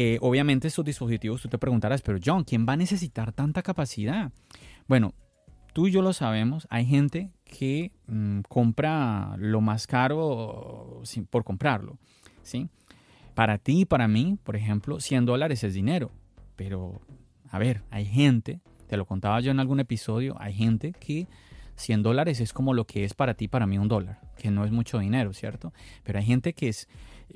Eh, 0.00 0.16
obviamente 0.20 0.68
estos 0.68 0.84
dispositivos, 0.84 1.42
tú 1.42 1.48
te 1.48 1.58
preguntarás, 1.58 2.02
pero 2.02 2.20
John, 2.24 2.44
¿quién 2.44 2.64
va 2.64 2.74
a 2.74 2.76
necesitar 2.76 3.32
tanta 3.32 3.64
capacidad? 3.64 4.30
Bueno, 4.86 5.12
tú 5.72 5.88
y 5.88 5.90
yo 5.90 6.02
lo 6.02 6.12
sabemos, 6.12 6.68
hay 6.70 6.86
gente 6.86 7.32
que 7.44 7.90
mm, 8.06 8.42
compra 8.48 9.34
lo 9.38 9.60
más 9.60 9.88
caro 9.88 11.02
por 11.30 11.42
comprarlo. 11.42 11.98
¿sí? 12.44 12.68
Para 13.34 13.58
ti 13.58 13.80
y 13.80 13.84
para 13.86 14.06
mí, 14.06 14.38
por 14.44 14.54
ejemplo, 14.54 15.00
100 15.00 15.26
dólares 15.26 15.64
es 15.64 15.74
dinero. 15.74 16.12
Pero, 16.54 17.00
a 17.50 17.58
ver, 17.58 17.82
hay 17.90 18.06
gente, 18.06 18.60
te 18.86 18.96
lo 18.96 19.04
contaba 19.04 19.40
yo 19.40 19.50
en 19.50 19.58
algún 19.58 19.80
episodio, 19.80 20.36
hay 20.38 20.54
gente 20.54 20.92
que 20.92 21.26
100 21.74 22.04
dólares 22.04 22.38
es 22.38 22.52
como 22.52 22.72
lo 22.72 22.86
que 22.86 23.02
es 23.02 23.14
para 23.14 23.34
ti, 23.34 23.48
para 23.48 23.66
mí 23.66 23.78
un 23.78 23.88
dólar, 23.88 24.20
que 24.36 24.52
no 24.52 24.64
es 24.64 24.70
mucho 24.70 25.00
dinero, 25.00 25.32
¿cierto? 25.32 25.72
Pero 26.04 26.20
hay 26.20 26.24
gente 26.24 26.52
que 26.52 26.68
es, 26.68 26.88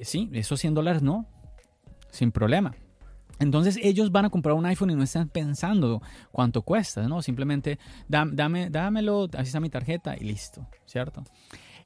sí, 0.02 0.30
esos 0.32 0.60
100 0.60 0.74
dólares 0.74 1.02
no, 1.02 1.26
sin 2.12 2.30
problema. 2.30 2.74
Entonces 3.40 3.76
ellos 3.82 4.12
van 4.12 4.26
a 4.26 4.30
comprar 4.30 4.54
un 4.54 4.66
iPhone 4.66 4.90
y 4.90 4.94
no 4.94 5.02
están 5.02 5.28
pensando 5.28 6.00
cuánto 6.30 6.62
cuesta, 6.62 7.08
¿no? 7.08 7.22
Simplemente 7.22 7.78
dame, 8.06 8.70
dámelo, 8.70 9.28
así 9.32 9.48
está 9.48 9.58
mi 9.58 9.70
tarjeta 9.70 10.16
y 10.16 10.24
listo, 10.24 10.64
¿cierto? 10.86 11.24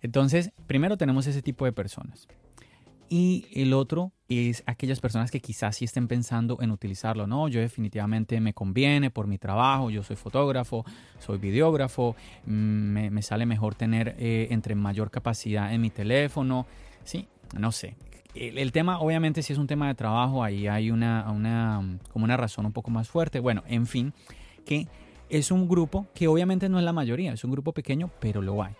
Entonces, 0.02 0.52
primero 0.66 0.98
tenemos 0.98 1.26
ese 1.26 1.40
tipo 1.40 1.64
de 1.64 1.72
personas. 1.72 2.28
Y 3.08 3.46
el 3.54 3.72
otro 3.72 4.12
es 4.28 4.64
aquellas 4.66 5.00
personas 5.00 5.30
que 5.30 5.40
quizás 5.40 5.76
sí 5.76 5.84
estén 5.84 6.08
pensando 6.08 6.58
en 6.60 6.72
utilizarlo. 6.72 7.26
No, 7.28 7.46
yo 7.48 7.60
definitivamente 7.60 8.40
me 8.40 8.52
conviene 8.52 9.10
por 9.10 9.28
mi 9.28 9.38
trabajo, 9.38 9.90
yo 9.90 10.02
soy 10.02 10.16
fotógrafo, 10.16 10.84
soy 11.20 11.38
videógrafo, 11.38 12.16
mm, 12.44 12.50
me, 12.50 13.22
sale 13.22 13.46
mejor 13.46 13.76
tener 13.76 14.16
eh, 14.18 14.48
entre 14.50 14.74
mayor 14.74 15.10
capacidad 15.10 15.72
en 15.72 15.80
mi 15.80 15.90
teléfono. 15.90 16.66
Sí, 17.04 17.28
no 17.56 17.70
sé 17.70 17.96
el, 18.36 18.72
tema, 18.72 19.00
obviamente, 19.00 19.42
si 19.42 19.52
es 19.52 19.58
un 19.58 19.66
tema 19.66 19.88
de 19.88 19.94
trabajo, 19.94 20.44
ahí 20.44 20.68
hay 20.68 20.90
una, 20.90 21.24
como 22.12 22.24
una 22.24 22.36
razón 22.36 22.66
un 22.66 22.72
poco 22.72 22.90
más 22.90 23.08
fuerte. 23.08 23.40
Bueno, 23.40 23.62
en 23.66 23.86
fin, 23.86 24.12
que 24.64 24.88
es 25.28 25.50
un 25.50 25.68
grupo 25.68 26.06
que 26.14 26.28
obviamente 26.28 26.68
no 26.68 26.78
es 26.78 26.84
la 26.84 26.92
mayoría, 26.92 27.32
es 27.32 27.44
un 27.44 27.50
grupo 27.50 27.72
pequeño, 27.72 28.10
pero 28.20 28.42
lo 28.42 28.62
hay. 28.62 28.74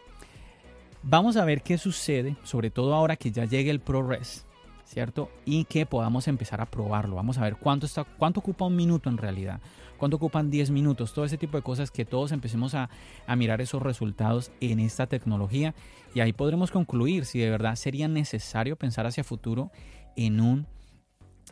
Vamos 1.03 1.37
a 1.37 1.45
ver 1.45 1.63
qué 1.63 1.79
sucede, 1.79 2.37
sobre 2.43 2.71
todo 2.71 2.95
ahora 2.95 3.17
que 3.17 3.31
ya 3.31 3.45
llegue 3.45 3.71
el 3.71 3.81
ProRes, 3.81 4.45
¿cierto? 4.85 5.31
Y 5.45 5.65
que 5.65 5.87
podamos 5.87 6.29
empezar 6.29 6.61
a 6.61 6.67
probarlo. 6.67 7.17
Vamos 7.17 7.39
a 7.39 7.43
ver 7.43 7.57
cuánto, 7.57 7.87
está, 7.87 8.05
cuánto 8.05 8.41
ocupa 8.41 8.67
un 8.67 8.77
minuto 8.77 9.09
en 9.09 9.17
realidad 9.17 9.61
cuánto 9.97 10.17
ocupan 10.17 10.51
10 10.51 10.71
minutos, 10.71 11.13
todo 11.13 11.25
ese 11.25 11.39
tipo 11.39 11.57
de 11.57 11.63
cosas 11.63 11.91
que 11.91 12.05
todos 12.05 12.33
empecemos 12.33 12.75
a, 12.75 12.89
mirar 13.37 13.61
esos 13.61 13.83
resultados 13.83 14.51
en 14.61 14.81
esta 14.81 15.07
tecnología 15.07 15.75
y 16.15 16.21
ahí 16.21 16.33
podremos 16.33 16.71
concluir 16.71 17.25
si 17.25 17.39
de 17.39 17.51
verdad 17.51 17.77
sería 17.77 18.09
necesario 18.09 18.77
pensar 18.77 19.07
hacia 19.07 19.25
futuro 19.25 19.71
en 20.17 20.41
un 20.41 20.67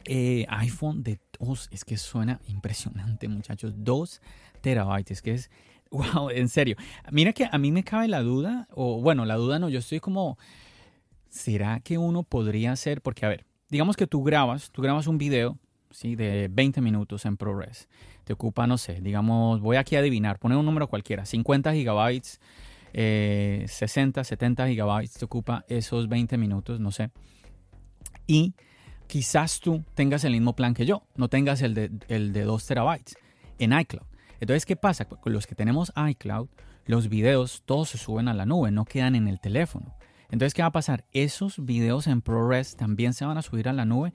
eh, 0.06 0.46
iPhone 0.48 1.02
de 1.02 1.18
2, 1.38 1.68
es 1.72 1.84
que 1.84 1.96
suena 1.96 2.40
impresionante 2.48 3.28
muchachos, 3.28 3.74
2 3.76 4.20
terabytes, 4.60 5.20
que 5.20 5.34
es, 5.34 5.50
wow, 5.90 6.30
en 6.30 6.48
serio. 6.48 6.76
Mira 7.10 7.32
que 7.32 7.48
a 7.50 7.58
mí 7.58 7.70
me 7.70 7.84
cabe 7.84 8.08
la 8.08 8.22
duda, 8.22 8.66
o 8.70 9.00
bueno, 9.00 9.24
la 9.24 9.36
duda 9.36 9.58
no, 9.58 9.68
yo 9.68 9.78
estoy 9.78 10.00
como, 10.00 10.38
¿será 11.28 11.80
que 11.80 11.98
uno 11.98 12.22
podría 12.22 12.72
hacer? 12.72 13.02
Porque 13.02 13.26
a 13.26 13.28
ver, 13.28 13.44
digamos 13.68 13.96
que 13.96 14.06
tú 14.06 14.22
grabas, 14.22 14.70
tú 14.70 14.82
grabas 14.82 15.06
un 15.06 15.18
video, 15.18 15.58
¿sí? 15.94 16.16
De 16.16 16.48
20 16.50 16.80
minutos 16.80 17.24
en 17.24 17.36
ProRes 17.36 17.88
te 18.24 18.32
ocupa, 18.32 18.66
no 18.66 18.78
sé, 18.78 19.00
digamos, 19.00 19.60
voy 19.60 19.76
aquí 19.76 19.96
a 19.96 20.00
adivinar, 20.00 20.38
poner 20.38 20.58
un 20.58 20.64
número 20.64 20.88
cualquiera, 20.88 21.26
50 21.26 21.72
gigabytes, 21.74 22.40
60, 22.92 24.20
eh, 24.20 24.24
70 24.24 24.68
gigabytes, 24.68 25.14
te 25.14 25.24
ocupa 25.24 25.64
esos 25.68 26.08
20 26.08 26.38
minutos, 26.38 26.80
no 26.80 26.90
sé. 26.90 27.10
Y 28.26 28.54
quizás 29.06 29.60
tú 29.60 29.84
tengas 29.94 30.24
el 30.24 30.32
mismo 30.32 30.56
plan 30.56 30.74
que 30.74 30.86
yo, 30.86 31.06
no 31.16 31.28
tengas 31.28 31.60
el 31.62 31.74
de, 31.74 31.90
el 32.08 32.32
de 32.32 32.42
2 32.42 32.66
terabytes 32.66 33.16
en 33.58 33.78
iCloud. 33.78 34.06
Entonces, 34.40 34.66
¿qué 34.66 34.76
pasa? 34.76 35.04
Con 35.06 35.32
los 35.32 35.46
que 35.46 35.54
tenemos 35.54 35.92
iCloud, 35.96 36.48
los 36.86 37.08
videos 37.08 37.62
todos 37.64 37.90
se 37.90 37.98
suben 37.98 38.28
a 38.28 38.34
la 38.34 38.46
nube, 38.46 38.70
no 38.70 38.84
quedan 38.84 39.14
en 39.14 39.28
el 39.28 39.40
teléfono. 39.40 39.94
Entonces, 40.30 40.54
¿qué 40.54 40.62
va 40.62 40.68
a 40.68 40.72
pasar? 40.72 41.04
Esos 41.12 41.64
videos 41.64 42.06
en 42.06 42.20
ProRes 42.20 42.76
también 42.76 43.14
se 43.14 43.24
van 43.24 43.38
a 43.38 43.42
subir 43.42 43.68
a 43.68 43.72
la 43.72 43.84
nube. 43.84 44.12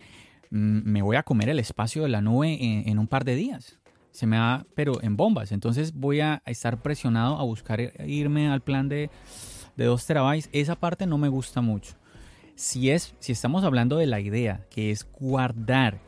Mm, 0.49 0.91
me 0.91 1.01
voy 1.01 1.15
a 1.15 1.23
comer 1.23 1.49
el 1.49 1.59
espacio 1.59 2.03
de 2.03 2.09
la 2.09 2.21
nube 2.21 2.57
en 2.89 2.99
un 2.99 3.07
par 3.07 3.25
de 3.25 3.35
días 3.35 3.79
se 4.11 4.27
me 4.27 4.37
da, 4.37 4.65
pero 4.75 5.01
en 5.01 5.15
bombas. 5.15 5.51
Entonces 5.51 5.93
voy 5.93 6.19
a 6.19 6.41
estar 6.45 6.81
presionado 6.81 7.37
a 7.37 7.43
buscar 7.43 7.79
irme 8.05 8.49
al 8.49 8.61
plan 8.61 8.89
de, 8.89 9.09
de 9.77 9.85
2 9.85 10.05
terabytes. 10.05 10.49
Esa 10.51 10.75
parte 10.75 11.05
no 11.05 11.17
me 11.17 11.29
gusta 11.29 11.61
mucho. 11.61 11.95
Si, 12.55 12.89
es, 12.89 13.15
si 13.19 13.31
estamos 13.31 13.63
hablando 13.63 13.97
de 13.97 14.07
la 14.07 14.19
idea 14.19 14.65
que 14.69 14.91
es 14.91 15.07
guardar 15.19 15.99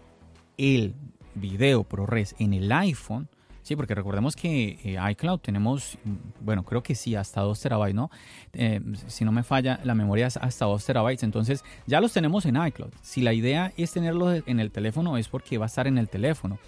el 0.58 0.96
video 1.36 1.86
ProRes 1.86 2.36
en 2.40 2.54
el 2.54 2.72
iPhone, 2.72 3.30
sí, 3.64 3.76
porque 3.76 3.96
recordemos 3.96 4.36
que 4.36 4.80
eh, 4.84 4.98
iCloud 5.12 5.40
tenemos, 5.40 5.98
bueno, 6.40 6.64
creo 6.64 6.84
que 6.84 6.96
sí, 6.96 7.16
hasta 7.16 7.42
2 7.42 7.60
terabytes, 7.60 7.96
¿no? 7.96 8.10
Eh, 8.54 8.82
si 9.08 9.26
no 9.26 9.32
me 9.32 9.44
falla, 9.44 9.80
la 9.84 9.96
memoria 9.96 10.28
es 10.28 10.38
hasta 10.38 10.66
2 10.66 10.86
terabytes, 10.86 11.24
entonces 11.24 11.64
ya 11.88 12.02
los 12.02 12.14
tenemos 12.14 12.46
en 12.46 12.56
iCloud. 12.56 12.92
Si 13.02 13.22
la 13.22 13.34
idea 13.34 13.74
es 13.78 13.92
tenerlos 13.92 14.44
en 14.46 14.60
el 14.60 14.72
teléfono, 14.72 15.18
es 15.18 15.28
porque 15.28 15.58
va 15.58 15.66
a 15.66 15.68
estar 15.68 15.88
en 15.88 15.98
el 15.98 16.10
teléfono. 16.10 16.60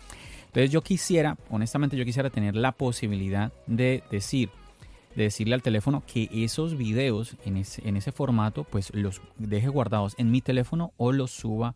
Entonces 0.47 0.69
yo 0.69 0.81
quisiera, 0.81 1.38
honestamente 1.50 1.97
yo 1.97 2.05
quisiera 2.05 2.29
tener 2.29 2.55
la 2.55 2.73
posibilidad 2.73 3.51
de 3.65 4.03
decir, 4.12 4.51
de 5.15 5.23
decirle 5.23 5.55
al 5.55 5.63
teléfono 5.63 6.03
que 6.05 6.29
esos 6.31 6.77
videos 6.77 7.35
en 7.43 7.57
ese 7.97 8.12
formato 8.12 8.63
pues 8.63 8.93
los 8.93 9.21
deje 9.39 9.67
guardados 9.67 10.13
en 10.17 10.29
mi 10.29 10.41
teléfono 10.41 10.93
o 10.97 11.12
los 11.12 11.31
suba 11.31 11.73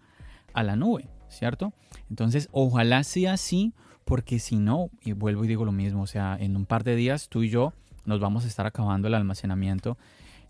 a 0.53 0.63
la 0.63 0.75
nube, 0.75 1.07
¿cierto? 1.27 1.73
Entonces 2.09 2.49
ojalá 2.51 3.03
sea 3.03 3.33
así 3.33 3.73
porque 4.07 4.39
si 4.39 4.55
no, 4.55 4.89
y 5.03 5.11
vuelvo 5.11 5.43
y 5.43 5.49
digo 5.49 5.65
lo 5.65 5.73
mismo, 5.73 6.03
o 6.03 6.07
sea, 6.07 6.37
en 6.39 6.55
un 6.55 6.65
par 6.65 6.85
de 6.85 6.95
días 6.95 7.27
tú 7.27 7.43
y 7.43 7.49
yo 7.49 7.73
nos 8.05 8.21
vamos 8.21 8.45
a 8.45 8.47
estar 8.47 8.65
acabando 8.65 9.09
el 9.09 9.13
almacenamiento 9.13 9.97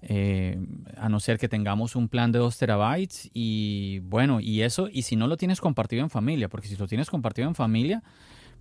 eh, 0.03 0.59
a 0.95 1.09
no 1.09 1.19
ser 1.19 1.39
que 1.39 1.49
tengamos 1.49 1.95
un 1.95 2.07
plan 2.07 2.31
de 2.31 2.37
2 2.37 2.55
terabytes 2.55 3.31
y 3.33 3.97
bueno, 4.03 4.39
y 4.39 4.61
eso, 4.61 4.89
y 4.91 5.01
si 5.01 5.15
no 5.15 5.25
lo 5.25 5.37
tienes 5.37 5.59
compartido 5.59 6.03
en 6.03 6.11
familia, 6.11 6.49
porque 6.49 6.67
si 6.67 6.75
lo 6.75 6.87
tienes 6.87 7.09
compartido 7.09 7.47
en 7.47 7.55
familia, 7.55 8.03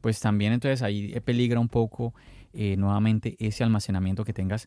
pues 0.00 0.18
también 0.18 0.54
entonces 0.54 0.80
ahí 0.80 1.20
peligra 1.20 1.60
un 1.60 1.68
poco 1.68 2.14
eh, 2.54 2.76
nuevamente 2.78 3.36
ese 3.38 3.64
almacenamiento 3.64 4.24
que 4.24 4.32
tengas 4.32 4.66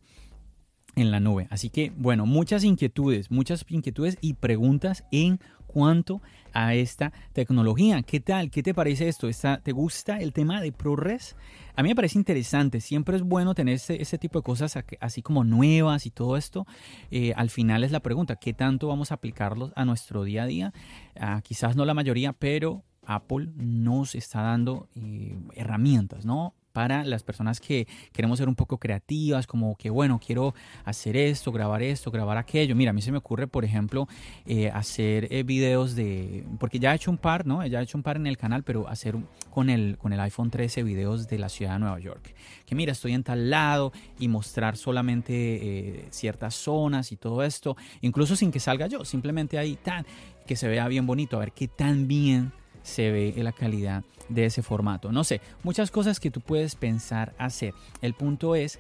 en 0.96 1.12
la 1.12 1.20
nube. 1.20 1.48
Así 1.50 1.70
que, 1.70 1.92
bueno, 1.96 2.26
muchas 2.26 2.64
inquietudes, 2.64 3.32
muchas 3.32 3.66
inquietudes 3.70 4.18
y 4.22 4.34
preguntas 4.34 5.04
en 5.12 5.40
cuanto 5.70 6.22
a 6.52 6.74
esta 6.74 7.14
tecnología. 7.34 8.02
¿Qué 8.02 8.20
tal? 8.20 8.50
¿Qué 8.50 8.64
te 8.64 8.74
parece 8.74 9.08
esto? 9.08 9.30
¿Te 9.64 9.72
gusta 9.72 10.18
el 10.18 10.34
tema 10.34 10.62
de 10.62 10.72
ProRes? 10.72 11.36
A 11.76 11.84
mí 11.84 11.90
me 11.90 11.96
parece 11.96 12.18
interesante. 12.18 12.82
Siempre 12.82 13.16
es 13.16 13.22
bueno 13.22 13.54
tener 13.54 13.76
ese, 13.76 14.18
tipo 14.18 14.40
de 14.40 14.44
cosas 14.44 14.78
así 15.00 15.22
como 15.22 15.44
nuevas 15.44 16.06
y 16.06 16.12
todo 16.12 16.38
esto. 16.38 16.66
Eh, 17.12 17.34
al 17.36 17.50
final 17.52 17.84
es 17.84 17.92
la 17.92 18.00
pregunta, 18.00 18.36
¿qué 18.36 18.54
tanto 18.54 18.88
vamos 18.88 19.12
a 19.12 19.16
aplicarlos 19.16 19.72
a 19.76 19.86
nuestro 19.86 20.24
día 20.24 20.44
a 20.44 20.48
día? 20.48 20.74
Ah, 21.20 21.42
quizás 21.44 21.76
no 21.76 21.86
la 21.86 21.94
mayoría, 21.94 22.34
pero 22.34 22.84
Apple 23.06 23.50
nos 23.56 24.16
está 24.16 24.42
dando 24.42 24.90
eh, 24.96 25.38
herramientas, 25.56 26.26
¿no? 26.26 26.56
Para 26.80 27.04
las 27.04 27.24
personas 27.24 27.60
que 27.60 27.90
queremos 28.14 28.40
ser 28.40 28.48
un 28.48 28.56
poco 28.56 28.78
creativas, 28.78 29.46
como 29.48 29.76
que, 29.76 29.90
bueno, 29.90 30.18
quiero 30.26 30.56
hacer 30.86 31.18
esto, 31.18 31.52
grabar 31.52 31.84
esto, 31.84 32.10
grabar 32.10 32.38
aquello. 32.38 32.74
Mira, 32.74 32.92
a 32.92 32.94
mí 32.94 33.02
se 33.02 33.12
me 33.12 33.18
ocurre, 33.18 33.48
por 33.48 33.66
ejemplo, 33.66 34.08
eh, 34.46 34.72
hacer 34.74 35.28
eh, 35.30 35.44
videos 35.44 35.94
de, 35.94 36.46
porque 36.58 36.80
ya 36.80 36.94
he 36.94 36.96
hecho 36.96 37.12
un 37.12 37.18
par, 37.18 37.46
¿no? 37.46 37.66
Ya 37.66 37.82
he 37.82 37.84
hecho 37.84 37.98
un 37.98 38.04
par 38.04 38.16
en 38.16 38.28
el 38.28 38.38
canal, 38.38 38.64
pero 38.64 38.88
hacer 38.88 39.18
con 39.50 39.70
el, 39.70 39.98
con 39.98 40.14
el 40.14 40.22
iPhone 40.22 40.52
13 40.52 40.84
videos 40.84 41.28
de 41.28 41.38
la 41.38 41.50
ciudad 41.50 41.74
de 41.74 41.80
Nueva 41.80 42.00
York. 42.00 42.34
Que 42.66 42.76
mira, 42.76 42.94
estoy 42.94 43.12
en 43.12 43.24
tal 43.24 43.50
lado 43.50 43.92
y 44.18 44.30
mostrar 44.30 44.78
solamente 44.78 45.34
eh, 45.34 46.08
ciertas 46.12 46.56
zonas 46.56 47.12
y 47.12 47.18
todo 47.18 47.44
esto, 47.44 47.76
incluso 48.00 48.38
sin 48.38 48.52
que 48.52 48.62
salga 48.62 48.88
yo, 48.88 49.04
simplemente 49.04 49.58
ahí 49.58 49.76
tan, 49.76 50.06
que 50.48 50.56
se 50.56 50.70
vea 50.70 50.88
bien 50.88 51.06
bonito, 51.06 51.36
a 51.36 51.42
ver 51.42 51.52
qué 51.52 51.68
tan 51.68 52.08
bien 52.08 52.54
se 52.84 53.12
ve 53.12 53.34
la 53.38 53.52
calidad 53.52 54.04
de 54.30 54.46
ese 54.46 54.62
formato. 54.62 55.12
No 55.12 55.24
sé, 55.24 55.42
muchas 55.64 55.92
cosas 55.92 56.20
que 56.20 56.32
tú 56.32 56.42
puedes 56.42 56.76
pensar 56.76 57.34
hacer. 57.38 57.74
El 58.02 58.14
punto 58.14 58.56
es, 58.56 58.80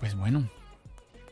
pues 0.00 0.14
bueno, 0.14 0.48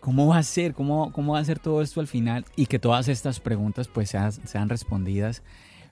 ¿cómo 0.00 0.26
va 0.26 0.38
a 0.38 0.42
ser? 0.42 0.74
¿Cómo, 0.74 1.12
cómo 1.12 1.32
va 1.34 1.40
a 1.40 1.44
ser 1.44 1.58
todo 1.58 1.82
esto 1.82 2.00
al 2.00 2.06
final? 2.06 2.44
Y 2.56 2.66
que 2.66 2.78
todas 2.78 3.08
estas 3.08 3.40
preguntas 3.40 3.88
pues 3.88 4.10
sean, 4.10 4.32
sean 4.32 4.68
respondidas 4.68 5.42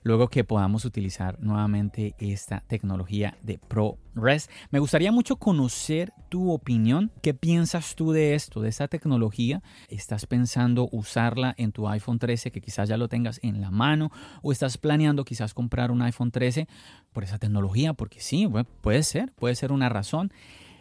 luego 0.03 0.27
que 0.29 0.43
podamos 0.43 0.85
utilizar 0.85 1.39
nuevamente 1.39 2.15
esta 2.19 2.63
tecnología 2.67 3.37
de 3.41 3.57
ProRes. 3.57 4.49
Me 4.71 4.79
gustaría 4.79 5.11
mucho 5.11 5.37
conocer 5.37 6.13
tu 6.29 6.51
opinión. 6.51 7.11
¿Qué 7.21 7.33
piensas 7.33 7.95
tú 7.95 8.11
de 8.11 8.35
esto, 8.35 8.61
de 8.61 8.69
esta 8.69 8.87
tecnología? 8.87 9.61
¿Estás 9.89 10.25
pensando 10.25 10.89
usarla 10.91 11.53
en 11.57 11.71
tu 11.71 11.87
iPhone 11.87 12.19
13 12.19 12.51
que 12.51 12.61
quizás 12.61 12.89
ya 12.89 12.97
lo 12.97 13.07
tengas 13.07 13.39
en 13.43 13.61
la 13.61 13.71
mano? 13.71 14.11
¿O 14.41 14.51
estás 14.51 14.77
planeando 14.77 15.25
quizás 15.25 15.53
comprar 15.53 15.91
un 15.91 16.01
iPhone 16.01 16.31
13 16.31 16.67
por 17.13 17.23
esa 17.23 17.37
tecnología? 17.37 17.93
Porque 17.93 18.19
sí, 18.19 18.47
puede 18.81 19.03
ser, 19.03 19.33
puede 19.33 19.55
ser 19.55 19.71
una 19.71 19.89
razón. 19.89 20.31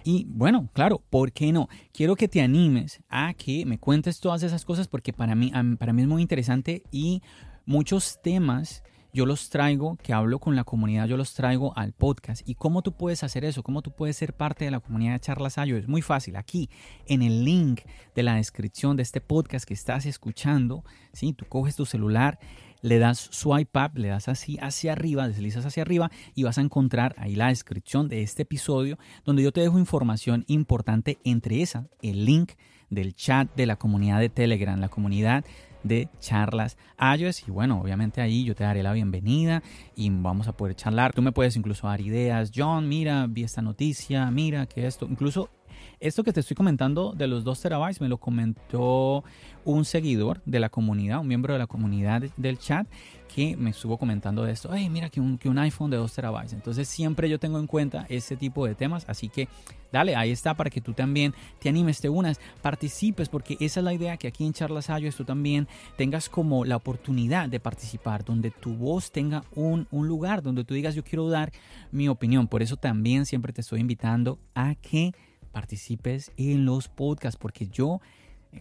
Y 0.06 0.24
bueno, 0.28 0.68
claro, 0.72 1.02
¿por 1.10 1.32
qué 1.32 1.52
no? 1.52 1.68
Quiero 1.92 2.14
que 2.14 2.28
te 2.28 2.40
animes 2.40 3.00
a 3.08 3.34
que 3.34 3.66
me 3.66 3.78
cuentes 3.78 4.20
todas 4.20 4.44
esas 4.44 4.64
cosas 4.64 4.86
porque 4.86 5.12
para 5.12 5.34
mí, 5.34 5.50
para 5.80 5.92
mí 5.92 6.02
es 6.02 6.08
muy 6.08 6.22
interesante 6.22 6.84
y 6.92 7.22
muchos 7.64 8.20
temas 8.22 8.84
yo 9.16 9.24
los 9.24 9.48
traigo, 9.48 9.96
que 10.02 10.12
hablo 10.12 10.38
con 10.38 10.56
la 10.56 10.64
comunidad, 10.64 11.06
yo 11.06 11.16
los 11.16 11.32
traigo 11.32 11.72
al 11.74 11.94
podcast. 11.94 12.46
¿Y 12.46 12.54
cómo 12.54 12.82
tú 12.82 12.92
puedes 12.92 13.24
hacer 13.24 13.46
eso? 13.46 13.62
¿Cómo 13.62 13.80
tú 13.80 13.90
puedes 13.90 14.14
ser 14.14 14.34
parte 14.34 14.66
de 14.66 14.70
la 14.70 14.80
comunidad 14.80 15.14
de 15.14 15.20
Charlas 15.20 15.56
Ayo? 15.56 15.78
Es 15.78 15.88
muy 15.88 16.02
fácil. 16.02 16.36
Aquí, 16.36 16.68
en 17.06 17.22
el 17.22 17.42
link 17.42 17.80
de 18.14 18.22
la 18.22 18.34
descripción 18.34 18.94
de 18.94 19.02
este 19.02 19.22
podcast 19.22 19.66
que 19.66 19.72
estás 19.72 20.04
escuchando, 20.04 20.84
¿sí? 21.14 21.32
tú 21.32 21.46
coges 21.48 21.76
tu 21.76 21.86
celular, 21.86 22.38
le 22.82 22.98
das 22.98 23.30
swipe 23.32 23.78
up, 23.80 23.96
le 23.96 24.08
das 24.08 24.28
así 24.28 24.58
hacia 24.60 24.92
arriba, 24.92 25.26
deslizas 25.26 25.64
hacia 25.64 25.82
arriba 25.82 26.10
y 26.34 26.42
vas 26.42 26.58
a 26.58 26.60
encontrar 26.60 27.14
ahí 27.16 27.36
la 27.36 27.48
descripción 27.48 28.08
de 28.08 28.22
este 28.22 28.42
episodio 28.42 28.98
donde 29.24 29.42
yo 29.42 29.50
te 29.50 29.62
dejo 29.62 29.78
información 29.78 30.44
importante 30.46 31.16
entre 31.24 31.62
esa, 31.62 31.88
el 32.02 32.26
link 32.26 32.52
del 32.90 33.14
chat 33.14 33.48
de 33.56 33.64
la 33.64 33.76
comunidad 33.76 34.20
de 34.20 34.28
Telegram, 34.28 34.78
la 34.78 34.90
comunidad 34.90 35.42
de 35.86 36.08
charlas 36.20 36.76
iOS 37.00 37.48
y 37.48 37.50
bueno, 37.50 37.80
obviamente 37.80 38.20
ahí 38.20 38.44
yo 38.44 38.54
te 38.54 38.64
daré 38.64 38.82
la 38.82 38.92
bienvenida 38.92 39.62
y 39.94 40.10
vamos 40.10 40.48
a 40.48 40.56
poder 40.56 40.74
charlar. 40.74 41.12
Tú 41.12 41.22
me 41.22 41.32
puedes 41.32 41.56
incluso 41.56 41.86
dar 41.86 42.00
ideas, 42.00 42.50
John, 42.54 42.88
mira, 42.88 43.26
vi 43.28 43.44
esta 43.44 43.62
noticia, 43.62 44.30
mira 44.30 44.66
que 44.66 44.86
esto, 44.86 45.06
incluso 45.08 45.50
esto 46.00 46.24
que 46.24 46.32
te 46.32 46.40
estoy 46.40 46.54
comentando 46.54 47.12
de 47.12 47.26
los 47.26 47.44
2 47.44 47.60
terabytes 47.60 48.00
me 48.00 48.08
lo 48.08 48.18
comentó 48.18 49.24
un 49.64 49.84
seguidor 49.84 50.42
de 50.44 50.60
la 50.60 50.68
comunidad, 50.68 51.20
un 51.20 51.28
miembro 51.28 51.52
de 51.52 51.58
la 51.58 51.66
comunidad 51.66 52.22
del 52.36 52.58
chat 52.58 52.86
que 53.34 53.56
me 53.56 53.70
estuvo 53.70 53.98
comentando 53.98 54.44
de 54.44 54.52
esto. 54.52 54.70
Hey, 54.72 54.88
mira 54.88 55.10
que 55.10 55.20
un, 55.20 55.38
que 55.38 55.48
un 55.48 55.58
iPhone 55.58 55.90
de 55.90 55.96
2 55.96 56.12
terabytes. 56.12 56.52
Entonces 56.52 56.88
siempre 56.88 57.28
yo 57.28 57.38
tengo 57.38 57.58
en 57.58 57.66
cuenta 57.66 58.06
ese 58.08 58.36
tipo 58.36 58.66
de 58.66 58.74
temas. 58.74 59.04
Así 59.08 59.28
que 59.28 59.48
dale, 59.90 60.14
ahí 60.14 60.30
está 60.30 60.54
para 60.54 60.70
que 60.70 60.80
tú 60.80 60.92
también 60.92 61.34
te 61.58 61.68
animes, 61.68 62.00
te 62.00 62.08
unas, 62.08 62.40
participes, 62.62 63.28
porque 63.28 63.56
esa 63.60 63.80
es 63.80 63.84
la 63.84 63.92
idea 63.92 64.16
que 64.16 64.28
aquí 64.28 64.46
en 64.46 64.52
Charlas 64.52 64.88
iOS 64.88 65.16
tú 65.16 65.24
también 65.24 65.66
tengas 65.96 66.28
como 66.28 66.64
la 66.64 66.76
oportunidad 66.76 67.48
de 67.48 67.58
participar, 67.60 68.24
donde 68.24 68.50
tu 68.50 68.74
voz 68.74 69.10
tenga 69.10 69.42
un, 69.54 69.88
un 69.90 70.06
lugar, 70.06 70.42
donde 70.42 70.64
tú 70.64 70.74
digas 70.74 70.94
yo 70.94 71.02
quiero 71.02 71.28
dar 71.28 71.52
mi 71.90 72.08
opinión. 72.08 72.46
Por 72.46 72.62
eso 72.62 72.76
también 72.76 73.26
siempre 73.26 73.52
te 73.52 73.62
estoy 73.62 73.80
invitando 73.80 74.38
a 74.54 74.76
que 74.76 75.12
participes 75.56 76.30
en 76.36 76.66
los 76.66 76.86
podcasts, 76.88 77.38
porque 77.40 77.66
yo 77.68 78.02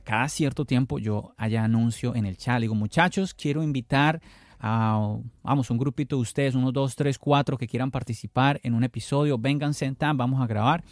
cada 0.06 0.30
cierto 0.30 0.64
tiempo 0.64 0.98
yo 0.98 1.34
haya 1.36 1.62
anuncio 1.62 2.16
en 2.16 2.26
el 2.26 2.38
chat. 2.38 2.62
digo, 2.62 2.74
muchachos, 2.74 3.34
quiero 3.34 3.64
invitar 3.64 4.22
a, 4.62 5.18
vamos, 5.44 5.70
un 5.70 5.78
grupito 5.78 6.16
de 6.16 6.22
ustedes, 6.22 6.56
unos 6.56 6.72
dos, 6.72 6.96
tres, 6.96 7.20
cuatro 7.20 7.58
que 7.58 7.68
quieran 7.68 7.92
participar 7.92 8.62
en 8.64 8.74
un 8.74 8.86
episodio, 8.86 9.38
vénganse, 9.38 9.92
tan, 9.92 10.16
vamos 10.16 10.42
a 10.42 10.48
grabar. 10.48 10.86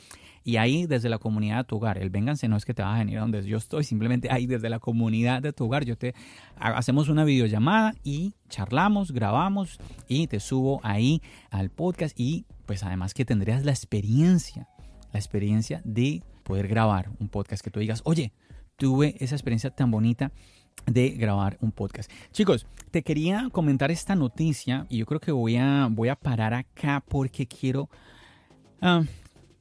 Y 0.43 0.57
ahí 0.57 0.87
desde 0.87 1.07
la 1.07 1.19
comunidad 1.19 1.59
de 1.59 1.63
tu 1.63 1.77
hogar, 1.77 1.97
el 1.97 2.09
vénganse 2.09 2.49
no 2.49 2.57
es 2.57 2.65
que 2.65 2.73
te 2.73 2.81
vas 2.81 2.95
a 2.95 2.99
venir 2.99 3.19
a 3.19 3.21
donde 3.21 3.41
yo 3.45 3.55
estoy, 3.55 3.85
simplemente 3.85 4.27
ahí 4.29 4.45
desde 4.45 4.69
la 4.69 4.79
comunidad 4.79 5.41
de 5.41 5.53
tu 5.53 5.63
hogar, 5.63 5.85
yo 5.85 5.97
te 5.97 6.13
hacemos 6.57 7.07
una 7.07 7.23
videollamada 7.23 7.95
y 8.03 8.33
charlamos, 8.49 9.13
grabamos 9.13 9.79
y 10.09 10.27
te 10.27 10.41
subo 10.41 10.81
ahí 10.83 11.21
al 11.49 11.69
podcast 11.69 12.13
y 12.19 12.45
pues 12.65 12.83
además 12.83 13.13
que 13.13 13.23
tendrías 13.23 13.63
la 13.63 13.71
experiencia 13.71 14.67
la 15.13 15.19
experiencia 15.19 15.81
de 15.85 16.23
poder 16.43 16.67
grabar 16.67 17.09
un 17.19 17.29
podcast, 17.29 17.63
que 17.63 17.71
tú 17.71 17.79
digas, 17.79 18.01
oye, 18.03 18.33
tuve 18.75 19.15
esa 19.19 19.35
experiencia 19.35 19.69
tan 19.69 19.91
bonita 19.91 20.31
de 20.85 21.09
grabar 21.11 21.57
un 21.61 21.71
podcast. 21.71 22.11
Chicos, 22.31 22.65
te 22.91 23.03
quería 23.03 23.49
comentar 23.51 23.91
esta 23.91 24.15
noticia 24.15 24.85
y 24.89 24.97
yo 24.97 25.05
creo 25.05 25.21
que 25.21 25.31
voy 25.31 25.55
a, 25.55 25.87
voy 25.89 26.09
a 26.09 26.15
parar 26.15 26.53
acá 26.53 27.03
porque 27.07 27.47
quiero 27.47 27.89
ah, 28.81 29.03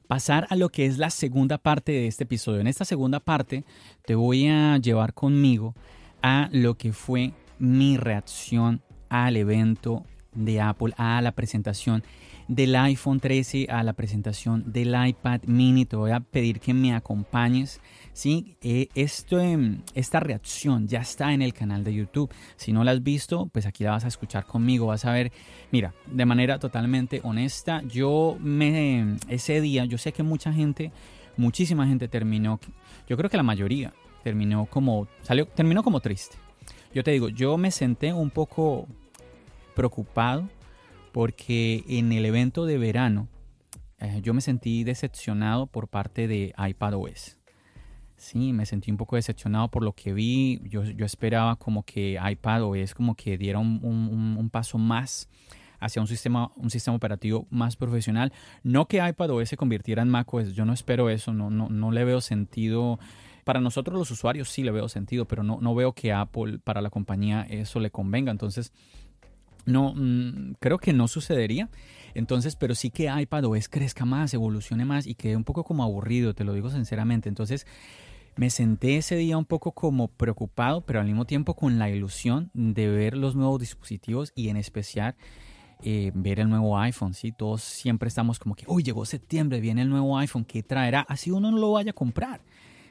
pasar 0.07 0.47
a 0.49 0.55
lo 0.55 0.69
que 0.69 0.85
es 0.85 0.97
la 0.97 1.09
segunda 1.09 1.57
parte 1.57 1.91
de 1.91 2.07
este 2.07 2.23
episodio. 2.23 2.59
En 2.59 2.67
esta 2.67 2.83
segunda 2.83 3.19
parte 3.19 3.63
te 4.05 4.15
voy 4.15 4.47
a 4.47 4.77
llevar 4.77 5.13
conmigo 5.13 5.75
a 6.21 6.49
lo 6.51 6.75
que 6.75 6.91
fue 6.91 7.33
mi 7.59 7.97
reacción 7.97 8.81
al 9.09 9.37
evento 9.37 10.05
de 10.33 10.59
Apple, 10.59 10.93
a 10.97 11.21
la 11.21 11.33
presentación 11.33 12.03
del 12.47 12.75
iPhone 12.75 13.19
13 13.19 13.67
a 13.69 13.83
la 13.83 13.93
presentación 13.93 14.71
del 14.71 14.95
iPad 15.07 15.41
mini. 15.45 15.85
Te 15.85 15.95
voy 15.95 16.11
a 16.11 16.19
pedir 16.19 16.59
que 16.59 16.73
me 16.73 16.93
acompañes. 16.93 17.81
¿sí? 18.13 18.55
Eh, 18.61 18.87
esto, 18.95 19.39
em, 19.39 19.81
esta 19.93 20.19
reacción 20.19 20.87
ya 20.87 20.99
está 20.99 21.33
en 21.33 21.41
el 21.41 21.53
canal 21.53 21.83
de 21.83 21.93
YouTube. 21.93 22.31
Si 22.55 22.71
no 22.71 22.83
la 22.83 22.91
has 22.91 23.03
visto, 23.03 23.47
pues 23.51 23.65
aquí 23.65 23.83
la 23.83 23.91
vas 23.91 24.05
a 24.05 24.07
escuchar 24.07 24.45
conmigo. 24.45 24.87
Vas 24.87 25.05
a 25.05 25.11
ver, 25.11 25.31
mira, 25.71 25.93
de 26.05 26.25
manera 26.25 26.59
totalmente 26.59 27.19
honesta, 27.23 27.81
yo 27.87 28.37
me, 28.39 29.17
ese 29.27 29.59
día, 29.61 29.85
yo 29.85 29.97
sé 29.97 30.13
que 30.13 30.23
mucha 30.23 30.53
gente, 30.53 30.91
muchísima 31.35 31.87
gente 31.87 32.07
terminó, 32.07 32.59
yo 33.07 33.17
creo 33.17 33.29
que 33.29 33.37
la 33.37 33.43
mayoría 33.43 33.93
terminó 34.23 34.65
como, 34.67 35.07
salió, 35.21 35.47
terminó 35.47 35.83
como 35.83 35.99
triste. 35.99 36.37
Yo 36.93 37.03
te 37.03 37.11
digo, 37.11 37.29
yo 37.29 37.57
me 37.57 37.71
senté 37.71 38.13
un 38.13 38.29
poco 38.29 38.87
preocupado 39.75 40.47
porque 41.13 41.85
en 41.87 42.11
el 42.11 42.25
evento 42.25 42.65
de 42.65 42.77
verano 42.77 43.29
eh, 43.99 44.19
yo 44.21 44.33
me 44.33 44.41
sentí 44.41 44.83
decepcionado 44.83 45.67
por 45.67 45.87
parte 45.87 46.27
de 46.27 46.53
iPadOS. 46.57 47.37
Sí, 48.17 48.51
me 48.51 48.65
sentí 48.65 48.89
un 48.89 48.97
poco 48.97 49.15
decepcionado 49.15 49.69
por 49.69 49.83
lo 49.83 49.93
que 49.93 50.11
vi. 50.11 50.59
Yo, 50.63 50.83
yo 50.83 51.05
esperaba 51.05 51.55
como 51.55 51.83
que 51.83 52.19
iPadOS 52.21 52.95
como 52.95 53.15
que 53.15 53.37
diera 53.37 53.59
un, 53.59 53.79
un, 53.83 54.49
paso 54.49 54.77
más 54.77 55.29
hacia 55.79 56.01
un 56.01 56.07
sistema, 56.07 56.51
un 56.55 56.71
sistema 56.71 56.97
operativo 56.97 57.45
más 57.51 57.75
profesional. 57.75 58.33
No 58.63 58.87
que 58.87 59.07
iPadOS 59.07 59.49
se 59.49 59.57
convirtiera 59.57 60.01
en 60.01 60.09
macOS, 60.09 60.53
yo 60.53 60.65
no 60.65 60.73
espero 60.73 61.09
eso, 61.09 61.31
no, 61.31 61.49
no, 61.51 61.69
no 61.69 61.91
le 61.91 62.03
veo 62.05 62.21
sentido. 62.21 62.97
Para 63.43 63.59
nosotros 63.59 63.99
los 63.99 64.09
usuarios 64.09 64.49
sí 64.49 64.63
le 64.63 64.71
veo 64.71 64.89
sentido, 64.89 65.25
pero 65.25 65.43
no, 65.43 65.59
no 65.61 65.75
veo 65.75 65.93
que 65.93 66.11
Apple 66.11 66.59
para 66.63 66.81
la 66.81 66.89
compañía 66.89 67.45
eso 67.49 67.79
le 67.79 67.91
convenga. 67.91 68.31
Entonces, 68.31 68.73
no, 69.65 69.93
mm, 69.95 70.55
creo 70.59 70.77
que 70.77 70.93
no 70.93 71.07
sucedería. 71.07 71.69
Entonces, 72.13 72.55
pero 72.55 72.75
sí 72.75 72.89
que 72.89 73.11
iPadOS 73.11 73.69
crezca 73.69 74.05
más, 74.05 74.33
evolucione 74.33 74.85
más 74.85 75.07
y 75.07 75.15
quede 75.15 75.35
un 75.35 75.43
poco 75.43 75.63
como 75.63 75.83
aburrido, 75.83 76.33
te 76.33 76.43
lo 76.43 76.53
digo 76.53 76.69
sinceramente. 76.69 77.29
Entonces, 77.29 77.65
me 78.35 78.49
senté 78.49 78.97
ese 78.97 79.15
día 79.15 79.37
un 79.37 79.45
poco 79.45 79.71
como 79.71 80.07
preocupado, 80.07 80.81
pero 80.81 80.99
al 80.99 81.05
mismo 81.05 81.25
tiempo 81.25 81.55
con 81.55 81.79
la 81.79 81.89
ilusión 81.89 82.49
de 82.53 82.87
ver 82.87 83.15
los 83.15 83.35
nuevos 83.35 83.59
dispositivos 83.59 84.31
y 84.35 84.49
en 84.49 84.57
especial 84.57 85.15
eh, 85.83 86.11
ver 86.15 86.39
el 86.39 86.49
nuevo 86.49 86.77
iPhone. 86.79 87.13
¿sí? 87.13 87.31
Todos 87.31 87.61
siempre 87.61 88.07
estamos 88.07 88.39
como 88.39 88.55
que, 88.55 88.65
uy, 88.67 88.83
llegó 88.83 89.05
septiembre, 89.05 89.59
viene 89.59 89.81
el 89.83 89.89
nuevo 89.89 90.17
iPhone, 90.17 90.45
¿qué 90.45 90.63
traerá? 90.63 91.01
Así 91.01 91.31
uno 91.31 91.51
no 91.51 91.57
lo 91.57 91.71
vaya 91.71 91.91
a 91.91 91.93
comprar. 91.93 92.41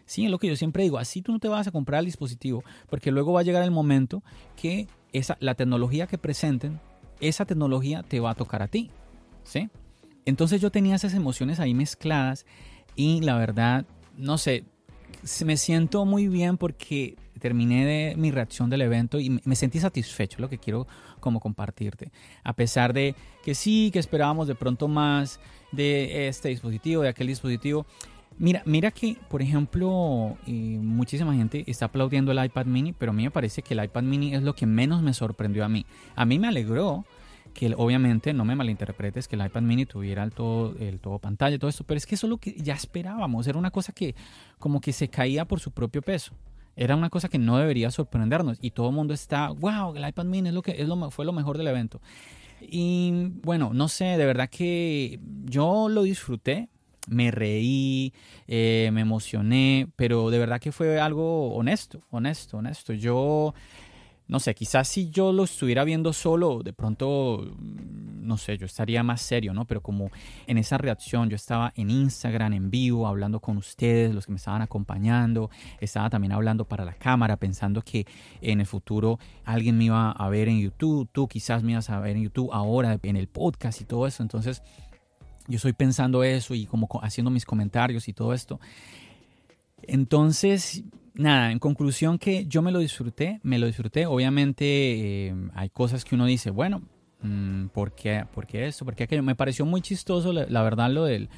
Sí, 0.04 0.24
es 0.24 0.30
lo 0.30 0.38
que 0.38 0.48
yo 0.48 0.56
siempre 0.56 0.82
digo, 0.82 0.98
así 0.98 1.22
tú 1.22 1.32
no 1.32 1.38
te 1.38 1.48
vas 1.48 1.66
a 1.66 1.70
comprar 1.70 2.00
el 2.00 2.06
dispositivo, 2.06 2.64
porque 2.90 3.10
luego 3.10 3.32
va 3.32 3.40
a 3.40 3.44
llegar 3.44 3.62
el 3.62 3.70
momento 3.70 4.22
que 4.56 4.88
esa, 5.12 5.36
la 5.40 5.54
tecnología 5.54 6.06
que 6.06 6.18
presenten, 6.18 6.80
esa 7.20 7.44
tecnología 7.44 8.02
te 8.02 8.20
va 8.20 8.30
a 8.30 8.34
tocar 8.34 8.62
a 8.62 8.68
ti. 8.68 8.90
¿sí? 9.44 9.70
Entonces 10.24 10.60
yo 10.60 10.70
tenía 10.70 10.94
esas 10.94 11.14
emociones 11.14 11.60
ahí 11.60 11.74
mezcladas 11.74 12.46
y 12.96 13.20
la 13.20 13.36
verdad, 13.36 13.86
no 14.16 14.38
sé, 14.38 14.64
me 15.44 15.56
siento 15.56 16.04
muy 16.04 16.28
bien 16.28 16.56
porque 16.58 17.16
terminé 17.38 17.84
de 17.84 18.16
mi 18.16 18.30
reacción 18.30 18.70
del 18.70 18.82
evento 18.82 19.18
y 19.18 19.40
me 19.44 19.56
sentí 19.56 19.80
satisfecho, 19.80 20.40
lo 20.40 20.48
que 20.48 20.58
quiero 20.58 20.86
como 21.18 21.40
compartirte. 21.40 22.12
A 22.44 22.52
pesar 22.52 22.92
de 22.92 23.16
que 23.42 23.54
sí, 23.54 23.90
que 23.92 23.98
esperábamos 23.98 24.46
de 24.46 24.54
pronto 24.54 24.86
más 24.86 25.40
de 25.72 26.28
este 26.28 26.50
dispositivo, 26.50 27.02
de 27.02 27.08
aquel 27.08 27.26
dispositivo, 27.26 27.86
Mira, 28.38 28.62
mira 28.64 28.90
que, 28.90 29.16
por 29.28 29.42
ejemplo, 29.42 30.36
eh, 30.46 30.78
muchísima 30.80 31.34
gente 31.34 31.64
está 31.66 31.86
aplaudiendo 31.86 32.32
el 32.32 32.44
iPad 32.44 32.66
mini, 32.66 32.92
pero 32.92 33.10
a 33.10 33.14
mí 33.14 33.22
me 33.22 33.30
parece 33.30 33.62
que 33.62 33.74
el 33.74 33.84
iPad 33.84 34.02
mini 34.02 34.34
es 34.34 34.42
lo 34.42 34.54
que 34.54 34.66
menos 34.66 35.02
me 35.02 35.14
sorprendió 35.14 35.64
a 35.64 35.68
mí. 35.68 35.86
A 36.16 36.24
mí 36.24 36.38
me 36.38 36.48
alegró 36.48 37.04
que 37.52 37.72
obviamente 37.76 38.32
no 38.32 38.44
me 38.44 38.56
malinterpretes 38.56 39.28
que 39.28 39.36
el 39.36 39.46
iPad 39.46 39.62
mini 39.62 39.86
tuviera 39.86 40.22
el 40.22 40.32
todo, 40.32 40.74
el 40.78 41.00
todo 41.00 41.18
pantalla 41.18 41.58
todo 41.58 41.68
esto, 41.68 41.84
pero 41.84 41.98
es 41.98 42.06
que 42.06 42.14
eso 42.14 42.26
es 42.26 42.30
lo 42.30 42.38
que 42.38 42.54
ya 42.54 42.74
esperábamos, 42.74 43.46
era 43.46 43.58
una 43.58 43.70
cosa 43.70 43.92
que 43.92 44.14
como 44.58 44.80
que 44.80 44.92
se 44.92 45.08
caía 45.08 45.44
por 45.44 45.60
su 45.60 45.70
propio 45.70 46.02
peso. 46.02 46.34
Era 46.74 46.96
una 46.96 47.10
cosa 47.10 47.28
que 47.28 47.38
no 47.38 47.58
debería 47.58 47.90
sorprendernos 47.90 48.58
y 48.62 48.70
todo 48.70 48.88
el 48.88 48.94
mundo 48.94 49.12
está, 49.12 49.50
wow, 49.50 49.94
el 49.94 50.08
iPad 50.08 50.24
mini 50.24 50.48
es 50.48 50.54
lo 50.54 50.62
que 50.62 50.80
es 50.80 50.88
lo, 50.88 51.10
fue 51.10 51.26
lo 51.26 51.32
mejor 51.32 51.58
del 51.58 51.68
evento. 51.68 52.00
Y 52.60 53.12
bueno, 53.42 53.72
no 53.74 53.88
sé, 53.88 54.04
de 54.04 54.24
verdad 54.24 54.48
que 54.48 55.20
yo 55.44 55.88
lo 55.88 56.04
disfruté, 56.04 56.70
me 57.08 57.30
reí, 57.30 58.12
eh, 58.46 58.90
me 58.92 59.00
emocioné, 59.00 59.88
pero 59.96 60.30
de 60.30 60.38
verdad 60.38 60.60
que 60.60 60.72
fue 60.72 61.00
algo 61.00 61.54
honesto, 61.54 62.00
honesto, 62.10 62.58
honesto. 62.58 62.92
Yo, 62.92 63.54
no 64.28 64.40
sé, 64.40 64.54
quizás 64.54 64.88
si 64.88 65.10
yo 65.10 65.32
lo 65.32 65.44
estuviera 65.44 65.84
viendo 65.84 66.12
solo, 66.12 66.62
de 66.62 66.72
pronto, 66.72 67.44
mm, 67.58 68.26
no 68.26 68.36
sé, 68.38 68.56
yo 68.56 68.66
estaría 68.66 69.02
más 69.02 69.20
serio, 69.20 69.52
¿no? 69.52 69.66
Pero 69.66 69.80
como 69.80 70.10
en 70.46 70.58
esa 70.58 70.78
reacción, 70.78 71.28
yo 71.28 71.34
estaba 71.34 71.72
en 71.74 71.90
Instagram, 71.90 72.52
en 72.52 72.70
vivo, 72.70 73.08
hablando 73.08 73.40
con 73.40 73.56
ustedes, 73.56 74.14
los 74.14 74.26
que 74.26 74.32
me 74.32 74.36
estaban 74.36 74.62
acompañando, 74.62 75.50
estaba 75.80 76.08
también 76.08 76.32
hablando 76.32 76.64
para 76.64 76.84
la 76.84 76.94
cámara, 76.94 77.36
pensando 77.36 77.82
que 77.82 78.06
en 78.40 78.60
el 78.60 78.66
futuro 78.66 79.18
alguien 79.44 79.76
me 79.76 79.84
iba 79.84 80.12
a 80.12 80.28
ver 80.28 80.48
en 80.48 80.60
YouTube, 80.60 81.08
tú 81.10 81.26
quizás 81.26 81.64
me 81.64 81.72
ibas 81.72 81.90
a 81.90 81.98
ver 81.98 82.16
en 82.16 82.22
YouTube 82.22 82.50
ahora, 82.52 82.96
en 83.02 83.16
el 83.16 83.26
podcast 83.26 83.80
y 83.80 83.84
todo 83.84 84.06
eso. 84.06 84.22
Entonces, 84.22 84.62
yo 85.48 85.56
estoy 85.56 85.72
pensando 85.72 86.24
eso 86.24 86.54
y 86.54 86.66
como 86.66 86.88
haciendo 87.02 87.30
mis 87.30 87.44
comentarios 87.44 88.08
y 88.08 88.12
todo 88.12 88.32
esto. 88.32 88.60
Entonces, 89.82 90.84
nada, 91.14 91.50
en 91.52 91.58
conclusión 91.58 92.18
que 92.18 92.46
yo 92.46 92.62
me 92.62 92.72
lo 92.72 92.78
disfruté, 92.78 93.40
me 93.42 93.58
lo 93.58 93.66
disfruté. 93.66 94.06
Obviamente 94.06 94.64
eh, 95.28 95.34
hay 95.54 95.68
cosas 95.70 96.04
que 96.04 96.14
uno 96.14 96.26
dice, 96.26 96.50
bueno, 96.50 96.82
mm, 97.22 97.66
¿por, 97.66 97.94
qué, 97.94 98.24
¿por 98.32 98.46
qué 98.46 98.66
esto? 98.66 98.84
¿Por 98.84 98.94
qué 98.94 99.04
aquello? 99.04 99.22
Me 99.22 99.34
pareció 99.34 99.66
muy 99.66 99.80
chistoso, 99.80 100.32
la, 100.32 100.62
verdad, 100.62 100.90
lo 100.90 101.04
del, 101.04 101.28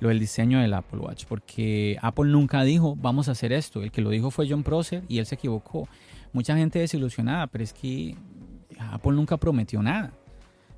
lo 0.00 0.08
del 0.08 0.18
diseño 0.18 0.60
del 0.60 0.74
Apple 0.74 1.00
Watch, 1.00 1.24
porque 1.26 1.96
Apple 2.02 2.26
nunca 2.26 2.62
dijo, 2.62 2.96
vamos 2.96 3.28
a 3.28 3.32
hacer 3.32 3.52
esto. 3.52 3.82
El 3.82 3.90
que 3.90 4.02
lo 4.02 4.10
dijo 4.10 4.30
fue 4.30 4.48
John 4.48 4.62
Prosser 4.62 5.02
y 5.08 5.18
él 5.18 5.26
se 5.26 5.36
equivocó. 5.36 5.88
Mucha 6.32 6.56
gente 6.56 6.78
desilusionada, 6.78 7.46
pero 7.46 7.64
es 7.64 7.72
que 7.72 8.14
Apple 8.78 9.12
nunca 9.12 9.38
prometió 9.38 9.82
nada. 9.82 10.12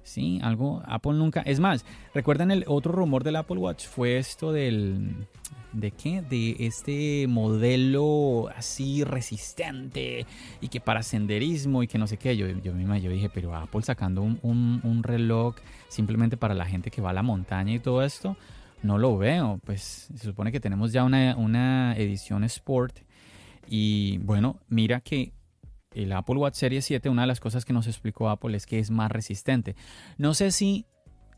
Sí, 0.03 0.41
algo, 0.43 0.83
Apple 0.87 1.13
nunca. 1.13 1.41
Es 1.43 1.61
más, 1.61 1.85
recuerdan 2.15 2.51
el 2.51 2.65
otro 2.67 2.93
rumor 2.93 3.23
del 3.25 3.37
Apple 3.37 3.59
Watch, 3.59 3.87
fue 3.87 4.19
esto 4.19 4.53
del. 4.53 5.27
¿De 5.73 5.93
qué? 5.93 6.21
De 6.23 6.57
este 6.59 7.27
modelo 7.29 8.49
así 8.57 9.05
resistente 9.05 10.27
y 10.61 10.67
que 10.67 10.81
para 10.81 11.05
senderismo 11.05 11.85
y 11.85 11.87
que 11.87 11.97
no 11.97 12.09
sé 12.09 12.17
qué. 12.17 12.37
Yo, 12.37 12.49
yo 12.49 12.73
misma 12.73 12.99
yo 12.99 13.11
dije, 13.11 13.31
pero 13.33 13.55
Apple 13.55 13.83
sacando 13.83 14.23
un, 14.23 14.41
un, 14.43 15.03
reloj 15.05 15.55
simplemente 15.89 16.37
para 16.37 16.55
la 16.55 16.67
gente 16.67 16.91
que 16.91 17.01
va 17.01 17.11
a 17.11 17.13
la 17.13 17.23
montaña 17.23 17.73
y 17.73 17.79
todo 17.79 18.03
esto, 18.03 18.37
no 18.83 18.99
lo 18.99 19.17
veo. 19.17 19.61
Pues 19.65 20.09
se 20.13 20.25
supone 20.25 20.51
que 20.51 20.59
tenemos 20.59 20.93
ya 20.93 21.05
una, 21.05 21.37
una 21.37 21.95
edición 21.97 22.43
Sport. 22.43 22.99
Y 23.69 24.19
bueno, 24.19 24.59
mira 24.69 25.01
que 25.01 25.33
el 25.93 26.13
Apple 26.13 26.37
Watch 26.37 26.55
Series 26.55 26.85
7, 26.85 27.09
una 27.09 27.23
de 27.23 27.29
las 27.29 27.41
cosas 27.41 27.65
que 27.65 27.73
nos 27.73 27.87
explicó 27.87 28.29
Apple 28.29 28.57
es 28.57 28.67
que 28.67 28.79
es 28.79 28.91
más 28.91 29.11
resistente. 29.11 29.77
No 30.19 30.35
sé 30.35 30.51
si 30.53 30.87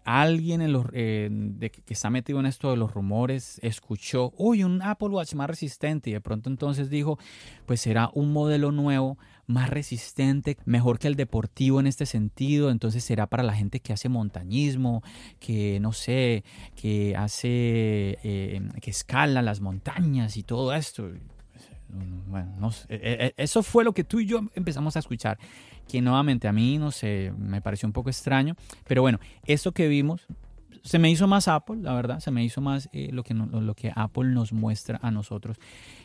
alguien 0.05 0.63
en 0.63 0.77
eh, 0.95 1.29
de, 1.31 1.71
que 1.71 1.95
está 1.95 2.11
metido 2.11 2.41
en 2.41 2.47
esto 2.47 2.71
de 2.71 2.77
los 2.77 2.93
rumores 2.93 3.61
escuchó, 3.63 4.33
uy, 4.37 4.65
un 4.65 4.83
Apple 4.83 5.09
Watch 5.09 5.35
más 5.35 5.49
resistente 5.49 6.11
y 6.11 6.13
de 6.13 6.21
pronto 6.21 6.51
entonces 6.51 6.91
dijo, 6.91 7.19
pues 7.67 7.81
será 7.81 8.11
un 8.15 8.33
modelo 8.33 8.73
nuevo, 8.73 9.19
más 9.47 9.71
resistente, 9.71 10.57
mejor 10.65 10.99
que 10.99 11.09
el 11.09 11.17
deportivo 11.17 11.81
en 11.81 11.87
este 11.87 12.07
sentido, 12.07 12.71
entonces 12.71 13.05
será 13.05 13.27
para 13.27 13.43
la 13.43 13.55
gente 13.55 13.81
que 13.81 13.93
hace 13.93 14.09
montañismo, 14.09 15.03
que 15.39 15.79
no 15.81 15.93
sé, 15.93 16.45
que 16.75 17.17
hace, 17.17 18.19
eh, 18.23 18.63
que 18.81 18.91
escala 18.91 19.43
las 19.43 19.61
montañas 19.61 20.37
y 20.37 20.43
todo 20.43 20.73
esto. 20.73 21.11
Bueno, 21.93 22.71
e, 22.89 22.95
e, 22.95 23.27
e, 23.27 23.35
eso 23.37 23.63
fue 23.63 23.85
lo 23.85 23.93
que 23.93 24.05
tú 24.05 24.21
y 24.21 24.27
yo 24.27 24.41
empezamos 24.55 24.97
a 24.97 24.99
escuchar, 24.99 25.39
que 25.87 26.01
nuevamente 26.01 26.49
a 26.49 26.53
mí, 26.53 26.79
no 26.79 26.91
sé, 26.91 27.33
me 27.37 27.61
pareció 27.61 27.87
un 27.87 27.93
poco 27.93 28.09
extraño, 28.09 28.57
pero 28.87 29.03
bueno, 29.03 29.19
esto 29.45 29.73
que 29.73 29.89
vimos 29.89 30.27
se 30.83 30.99
me 30.99 31.11
hizo 31.11 31.29
más 31.29 31.49
Apple, 31.49 31.77
la 31.81 31.95
verdad, 31.95 32.21
se 32.21 32.31
me 32.31 32.45
hizo 32.45 32.61
más 32.61 32.89
eh, 32.93 33.11
lo, 33.13 33.23
que 33.23 33.35
lo 33.35 33.75
que 33.75 33.93
Apple 33.95 34.31
nos 34.31 34.53
muestra 34.53 34.99
a 35.03 35.11
nosotros 35.11 35.57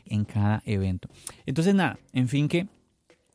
en 0.05 0.23
cada 0.23 0.61
evento. 0.65 1.09
Entonces, 1.45 1.73
nada, 1.73 1.97
en 2.13 2.27
fin 2.27 2.47
que 2.47 2.67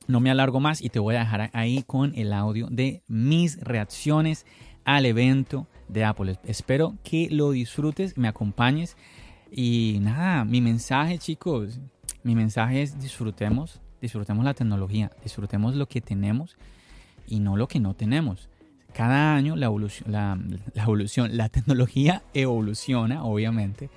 no 0.06 0.20
me 0.20 0.30
alargo 0.30 0.60
más 0.60 0.80
y 0.80 0.88
te 0.88 0.98
voy 0.98 1.16
a 1.16 1.20
dejar 1.20 1.50
ahí 1.52 1.82
con 1.82 2.14
el 2.14 2.32
audio 2.32 2.68
de 2.70 3.02
mis 3.08 3.58
reacciones 3.60 4.46
al 4.84 5.06
evento 5.06 5.66
de 5.88 6.04
Apple. 6.04 6.38
Espero 6.44 6.96
que 7.02 7.28
lo 7.30 7.50
disfrutes, 7.50 8.16
me 8.16 8.28
acompañes 8.28 8.96
y 9.50 9.98
nada, 10.00 10.44
mi 10.44 10.60
mensaje 10.60 11.18
chicos, 11.18 11.80
mi 12.22 12.34
mensaje 12.34 12.82
es 12.82 13.00
disfrutemos, 13.00 13.80
disfrutemos 14.00 14.44
la 14.44 14.54
tecnología, 14.54 15.10
disfrutemos 15.22 15.74
lo 15.74 15.86
que 15.86 16.00
tenemos 16.00 16.56
y 17.26 17.40
no 17.40 17.56
lo 17.56 17.68
que 17.68 17.80
no 17.80 17.94
tenemos. 17.94 18.48
Cada 18.92 19.34
año 19.34 19.56
la 19.56 19.66
evolución, 19.66 20.12
la, 20.12 20.38
evolución, 20.74 21.36
la 21.36 21.48
tecnología 21.48 22.22
evoluciona, 22.34 23.24
obviamente. 23.24 23.90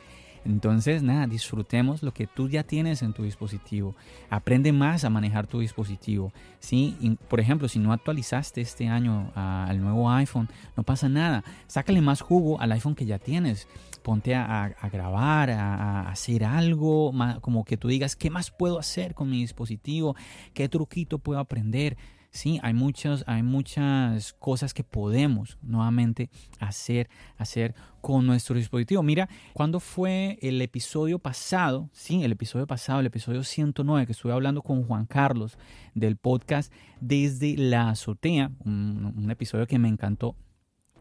Entonces, 0.46 1.02
nada, 1.02 1.26
disfrutemos 1.26 2.04
lo 2.04 2.14
que 2.14 2.28
tú 2.28 2.48
ya 2.50 2.62
tienes 2.62 3.02
en 3.02 3.14
tu 3.14 3.24
dispositivo. 3.24 3.96
Aprende 4.30 4.72
más 4.72 5.04
a 5.04 5.10
manejar 5.10 5.48
tu 5.48 5.60
dispositivo. 5.60 6.32
¿sí? 6.60 7.18
por 7.28 7.40
ejemplo, 7.40 7.68
si 7.68 7.80
no 7.80 7.92
actualizaste 7.92 8.62
este 8.62 8.88
año 8.88 9.32
al 9.34 9.82
nuevo 9.82 10.12
iPhone, 10.12 10.48
no 10.78 10.84
pasa 10.84 11.10
nada. 11.10 11.44
Sácale 11.66 12.00
más 12.00 12.22
jugo 12.22 12.62
al 12.62 12.72
iPhone 12.74 12.94
que 12.94 13.08
ya 13.08 13.18
tienes 13.18 13.68
ponte 14.06 14.36
a, 14.36 14.76
grabar, 14.94 15.50
a, 15.50 16.08
hacer 16.10 16.44
algo, 16.44 17.12
como 17.42 17.66
que 17.66 17.76
tú 17.76 17.88
digas, 17.88 18.16
¿qué 18.16 18.30
más 18.30 18.52
puedo 18.52 18.78
hacer 18.78 19.16
con 19.16 19.32
mi 19.32 19.40
dispositivo? 19.40 20.16
¿Qué 20.54 20.70
truquito 20.70 21.18
puedo 21.18 21.40
aprender? 21.40 21.98
Sí, 22.30 22.60
hay 22.62 22.76
muchas, 22.76 23.24
hay 23.26 23.42
muchas 23.42 24.34
cosas 24.34 24.76
que 24.76 24.84
podemos 24.84 25.58
nuevamente 25.64 26.30
hacer, 26.60 27.10
hacer 27.38 27.74
con 28.00 28.28
nuestro 28.28 28.56
dispositivo. 28.56 29.02
Mira, 29.02 29.28
cuando 29.54 29.80
fue 29.80 30.38
el 30.44 30.62
episodio 30.62 31.18
pasado, 31.18 31.90
sí, 31.92 32.24
el 32.24 32.34
episodio 32.34 32.68
pasado, 32.68 33.00
el 33.00 33.08
episodio 33.08 33.42
109, 33.44 34.06
que 34.06 34.12
estuve 34.12 34.34
hablando 34.34 34.62
con 34.62 34.84
Juan 34.84 35.08
Carlos 35.08 35.58
del 35.96 36.16
podcast 36.16 36.72
Desde 37.02 37.58
la 37.58 37.90
Azotea, 37.90 38.52
un 38.66 39.32
episodio 39.32 39.66
que 39.66 39.80
me 39.80 39.88
encantó 39.88 40.36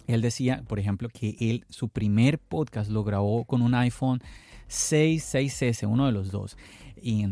él 0.07 0.21
decía, 0.21 0.63
por 0.67 0.79
ejemplo, 0.79 1.09
que 1.09 1.37
él 1.41 1.65
su 1.69 1.89
primer 1.89 2.39
podcast 2.39 2.91
lo 2.91 3.05
grabó 3.05 3.45
con 3.45 3.63
un 3.63 3.75
iPhone 3.75 4.21
6, 4.69 5.35
6S, 5.35 5.87
uno 5.89 6.07
de 6.07 6.13
los 6.13 6.31
dos. 6.31 6.57
Y 7.01 7.25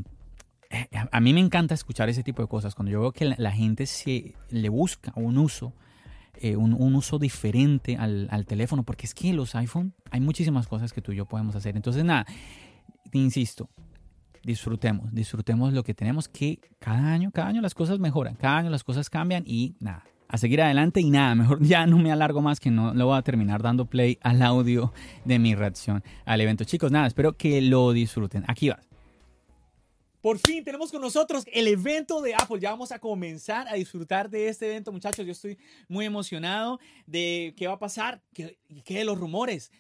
eh, 0.71 0.89
a 1.11 1.21
mí 1.21 1.33
me 1.33 1.41
encanta 1.41 1.75
escuchar 1.75 2.09
ese 2.09 2.23
tipo 2.23 2.43
de 2.43 2.49
cosas. 2.49 2.75
Cuando 2.75 2.91
yo 2.91 3.01
veo 3.01 3.13
que 3.13 3.25
la, 3.25 3.53
gente 3.53 3.87
se 3.87 4.35
le 4.51 4.69
busca 4.69 5.13
un 5.17 5.39
uso, 5.39 5.75
eh, 6.35 6.57
un, 6.57 6.73
uso 6.95 7.19
diferente 7.19 7.97
al, 7.97 8.29
al, 8.31 8.47
teléfono, 8.47 8.83
porque 8.83 9.07
es 9.07 9.15
que 9.15 9.33
los 9.33 9.55
iPhone 9.55 9.95
hay 10.11 10.21
muchísimas 10.21 10.67
cosas 10.67 10.93
que 10.93 11.03
tú 11.03 11.13
y 11.13 11.17
yo 11.17 11.27
podemos 11.27 11.55
hacer. 11.57 11.77
Entonces, 11.77 12.05
nada, 12.05 12.27
te 13.11 13.19
insisto, 13.19 13.69
disfrutemos, 14.43 15.13
disfrutemos 15.15 15.73
lo 15.73 15.85
que 15.85 15.95
tenemos, 15.95 16.29
que 16.29 16.61
cada 16.79 17.13
año, 17.13 17.31
cada 17.31 17.49
año 17.49 17.61
las 17.61 17.75
cosas 17.75 17.99
mejoran, 17.99 18.35
cada 18.35 18.59
año 18.59 18.71
las 18.71 18.85
cosas 18.85 19.11
cambian 19.11 19.45
y 19.47 19.77
nada, 19.81 20.05
a 20.33 20.39
seguir 20.39 20.63
adelante 20.63 21.01
y 21.01 21.11
nada, 21.11 21.35
mejor 21.35 21.63
ya 21.63 21.87
no 21.87 21.99
me 21.99 22.11
alargo 22.11 22.41
más 22.41 22.59
que 22.59 22.71
no 22.71 22.95
lo 22.95 23.07
voy 23.07 23.19
a 23.19 23.23
terminar 23.23 23.63
dando 23.63 23.85
play 23.85 24.19
al 24.23 24.43
audio 24.43 24.93
de 25.25 25.39
mi 25.39 25.55
reacción 25.55 26.03
al 26.25 26.41
evento. 26.41 26.65
Chicos, 26.65 26.91
nada, 26.91 27.07
espero 27.07 27.37
que 27.37 27.61
lo 27.61 27.93
disfruten. 27.93 28.43
Aquí 28.49 28.71
va. 28.71 28.81
Por 30.23 30.39
fin 30.39 30.65
tenemos 30.65 30.91
con 30.91 31.03
nosotros 31.03 31.45
el 31.53 31.69
evento 31.69 32.23
de 32.23 32.35
Apple. 32.35 32.61
Ya 32.61 32.71
vamos 32.71 32.93
a 32.93 32.99
comenzar 32.99 33.69
a 33.69 33.75
disfrutar 33.75 34.31
de 34.31 34.49
este 34.49 34.67
evento, 34.67 34.91
muchachos. 34.91 35.27
Yo 35.27 35.33
estoy 35.33 35.59
muy 35.89 36.07
emocionado 36.07 36.81
de 37.07 37.53
qué 37.57 37.67
va 37.67 37.75
a 37.75 37.79
pasar, 37.79 38.23
qué, 38.33 38.57
qué 38.85 38.99
de 38.99 39.05
los 39.05 39.19
rumores. 39.19 39.71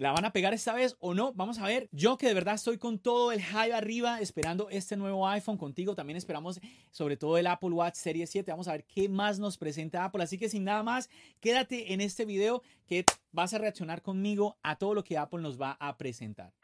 ¿La 0.00 0.12
van 0.12 0.24
a 0.24 0.32
pegar 0.32 0.54
esta 0.54 0.72
vez 0.72 0.96
o 1.00 1.12
no? 1.12 1.34
Vamos 1.34 1.58
a 1.58 1.66
ver. 1.66 1.90
Yo 1.92 2.16
que 2.16 2.26
de 2.26 2.32
verdad 2.32 2.54
estoy 2.54 2.78
con 2.78 2.98
todo 2.98 3.32
el 3.32 3.42
hype 3.42 3.74
arriba 3.74 4.22
esperando 4.22 4.70
este 4.70 4.96
nuevo 4.96 5.28
iPhone 5.28 5.58
contigo. 5.58 5.94
También 5.94 6.16
esperamos 6.16 6.58
sobre 6.90 7.18
todo 7.18 7.36
el 7.36 7.46
Apple 7.46 7.68
Watch 7.68 7.96
Serie 7.96 8.26
7. 8.26 8.50
Vamos 8.50 8.66
a 8.66 8.72
ver 8.72 8.86
qué 8.86 9.10
más 9.10 9.38
nos 9.38 9.58
presenta 9.58 10.02
Apple. 10.02 10.22
Así 10.22 10.38
que 10.38 10.48
sin 10.48 10.64
nada 10.64 10.82
más, 10.82 11.10
quédate 11.38 11.92
en 11.92 12.00
este 12.00 12.24
video 12.24 12.62
que 12.86 13.04
vas 13.30 13.52
a 13.52 13.58
reaccionar 13.58 14.00
conmigo 14.00 14.56
a 14.62 14.76
todo 14.76 14.94
lo 14.94 15.04
que 15.04 15.18
Apple 15.18 15.42
nos 15.42 15.60
va 15.60 15.76
a 15.78 15.94
presentar. 15.98 16.54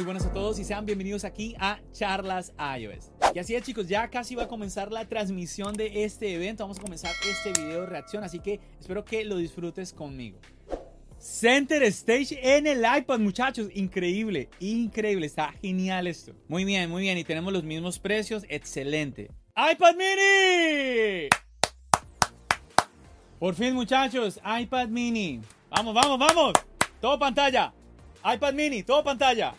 Muy 0.00 0.06
buenas 0.06 0.24
a 0.24 0.32
todos 0.32 0.58
y 0.58 0.64
sean 0.64 0.86
bienvenidos 0.86 1.24
aquí 1.26 1.54
a 1.58 1.78
Charlas 1.92 2.54
iOS. 2.78 3.10
Y 3.34 3.38
así 3.38 3.54
es 3.54 3.62
chicos, 3.62 3.86
ya 3.86 4.08
casi 4.08 4.34
va 4.34 4.44
a 4.44 4.48
comenzar 4.48 4.90
la 4.90 5.06
transmisión 5.06 5.74
de 5.74 6.04
este 6.04 6.32
evento. 6.34 6.64
Vamos 6.64 6.78
a 6.78 6.80
comenzar 6.80 7.12
este 7.28 7.52
video 7.60 7.82
de 7.82 7.86
reacción, 7.86 8.24
así 8.24 8.38
que 8.38 8.60
espero 8.80 9.04
que 9.04 9.26
lo 9.26 9.36
disfrutes 9.36 9.92
conmigo. 9.92 10.38
Center 11.18 11.82
Stage 11.82 12.38
en 12.40 12.66
el 12.66 12.78
iPad, 12.78 13.18
muchachos. 13.18 13.68
Increíble, 13.74 14.48
increíble. 14.58 15.26
Está 15.26 15.52
genial 15.60 16.06
esto. 16.06 16.32
Muy 16.48 16.64
bien, 16.64 16.88
muy 16.88 17.02
bien. 17.02 17.18
Y 17.18 17.24
tenemos 17.24 17.52
los 17.52 17.62
mismos 17.62 17.98
precios. 17.98 18.46
Excelente. 18.48 19.30
iPad 19.54 19.96
mini. 19.96 21.28
Por 23.38 23.54
fin, 23.54 23.74
muchachos. 23.74 24.40
iPad 24.62 24.88
mini. 24.88 25.42
Vamos, 25.68 25.94
vamos, 25.94 26.18
vamos. 26.18 26.54
Todo 27.02 27.18
pantalla. 27.18 27.74
iPad 28.24 28.54
mini, 28.54 28.82
todo 28.82 29.04
pantalla. 29.04 29.54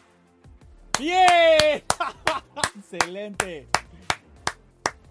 ¡Bien! 0.99 1.83
Excelente. 2.77 3.67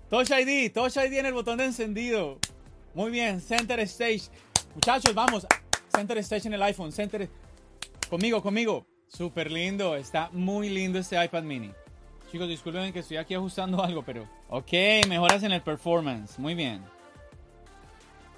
Touch 0.08 0.30
ID, 0.30 0.72
Touch 0.72 0.96
ID 0.96 1.18
en 1.18 1.26
el 1.26 1.32
botón 1.32 1.58
de 1.58 1.66
encendido. 1.66 2.38
Muy 2.94 3.10
bien, 3.10 3.40
Center 3.40 3.78
Stage. 3.80 4.22
Muchachos, 4.74 5.14
vamos. 5.14 5.46
Center 5.94 6.18
Stage 6.18 6.48
en 6.48 6.54
el 6.54 6.62
iPhone. 6.62 6.92
Center. 6.92 7.28
Conmigo, 8.08 8.42
conmigo. 8.42 8.86
Súper 9.06 9.50
lindo. 9.50 9.96
Está 9.96 10.28
muy 10.32 10.68
lindo 10.68 10.98
este 10.98 11.22
iPad 11.22 11.42
mini. 11.42 11.70
Chicos, 12.30 12.48
disculpen 12.48 12.92
que 12.92 13.00
estoy 13.00 13.16
aquí 13.16 13.34
ajustando 13.34 13.82
algo, 13.82 14.02
pero. 14.02 14.28
Ok, 14.48 14.72
mejoras 15.08 15.42
en 15.42 15.52
el 15.52 15.62
performance. 15.62 16.38
Muy 16.38 16.54
bien. 16.54 16.82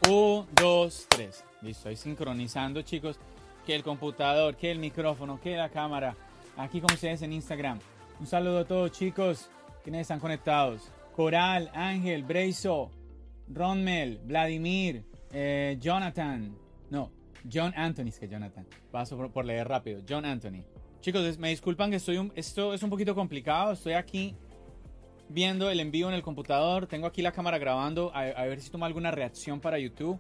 1, 0.08 0.46
2, 0.54 1.06
3. 1.08 1.44
Listo, 1.62 1.88
ahí 1.88 1.96
sincronizando, 1.96 2.82
chicos. 2.82 3.18
Que 3.66 3.74
el 3.74 3.82
computador, 3.82 4.56
que 4.56 4.70
el 4.70 4.78
micrófono, 4.78 5.40
que 5.40 5.56
la 5.56 5.68
cámara. 5.68 6.16
Aquí 6.56 6.80
con 6.80 6.92
ustedes 6.92 7.22
en 7.22 7.32
Instagram. 7.32 7.78
Un 8.20 8.26
saludo 8.26 8.58
a 8.58 8.64
todos 8.64 8.92
chicos 8.92 9.50
quienes 9.82 10.02
están 10.02 10.20
conectados. 10.20 10.92
Coral, 11.16 11.70
Ángel, 11.74 12.24
Breiso, 12.24 12.90
Ronmel, 13.48 14.20
Vladimir, 14.24 15.04
eh, 15.32 15.76
Jonathan. 15.80 16.54
No, 16.90 17.10
John 17.50 17.72
Anthony, 17.74 18.08
es 18.08 18.18
que 18.18 18.28
Jonathan. 18.28 18.66
Paso 18.90 19.16
por, 19.16 19.44
leer 19.44 19.66
rápido. 19.66 20.02
John 20.08 20.26
Anthony. 20.26 20.62
Chicos, 21.00 21.38
me 21.38 21.48
disculpan 21.48 21.90
que 21.90 21.96
estoy 21.96 22.18
un, 22.18 22.30
esto 22.36 22.74
es 22.74 22.82
un 22.82 22.90
poquito 22.90 23.14
complicado. 23.14 23.72
Estoy 23.72 23.94
aquí 23.94 24.36
viendo 25.30 25.70
el 25.70 25.80
envío 25.80 26.08
en 26.08 26.14
el 26.14 26.22
computador. 26.22 26.86
Tengo 26.86 27.06
aquí 27.06 27.22
la 27.22 27.32
cámara 27.32 27.56
grabando. 27.56 28.10
A, 28.14 28.20
a 28.20 28.44
ver 28.44 28.60
si 28.60 28.70
toma 28.70 28.86
alguna 28.86 29.10
reacción 29.10 29.58
para 29.58 29.78
YouTube. 29.78 30.18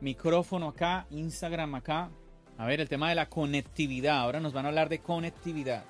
Micrófono 0.00 0.68
acá, 0.68 1.06
Instagram 1.10 1.76
acá. 1.76 2.10
A 2.58 2.66
ver, 2.66 2.80
el 2.80 2.88
tema 2.88 3.08
de 3.08 3.14
la 3.14 3.28
conectividad. 3.28 4.18
Ahora 4.18 4.40
nos 4.40 4.52
van 4.52 4.66
a 4.66 4.68
hablar 4.68 4.88
de 4.88 4.98
conectividad. 4.98 5.84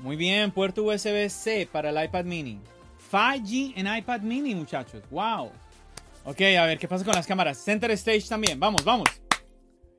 Muy 0.00 0.16
bien, 0.16 0.50
puerto 0.50 0.82
USB-C 0.82 1.68
para 1.70 1.90
el 1.90 2.04
iPad 2.04 2.24
mini. 2.24 2.60
5G 3.10 3.74
en 3.76 3.96
iPad 3.96 4.20
mini, 4.20 4.54
muchachos. 4.54 5.02
Wow. 5.10 5.50
Ok, 6.24 6.40
a 6.58 6.66
ver, 6.66 6.78
¿qué 6.78 6.88
pasa 6.88 7.04
con 7.04 7.14
las 7.14 7.26
cámaras? 7.26 7.58
Center 7.58 7.90
Stage 7.92 8.28
también. 8.28 8.58
Vamos, 8.58 8.84
vamos. 8.84 9.08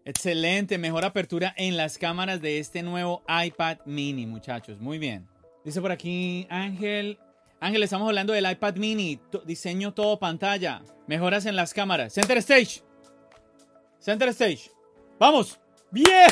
Excelente, 0.06 0.78
mejor 0.78 1.06
apertura 1.06 1.54
en 1.58 1.78
las 1.78 1.98
cámaras 1.98 2.42
de 2.42 2.60
este 2.60 2.84
nuevo 2.84 3.24
iPad 3.28 3.78
mini, 3.86 4.26
muchachos. 4.26 4.80
Muy 4.80 4.98
bien. 4.98 5.28
Dice 5.64 5.82
por 5.82 5.92
aquí 5.92 6.46
Ángel. 6.50 7.20
Ángel, 7.62 7.84
estamos 7.84 8.08
hablando 8.08 8.34
del 8.34 8.50
iPad 8.50 8.76
mini. 8.76 9.20
diseño 9.46 9.94
todo 9.94 10.20
pantalla. 10.20 10.82
Mejoras 11.08 11.46
en 11.46 11.56
las 11.56 11.74
cámaras. 11.74 12.14
Center 12.14 12.38
Stage. 12.38 12.84
Center 14.00 14.30
Stage. 14.30 14.72
Vamos. 15.20 15.60
Bien. 15.92 16.30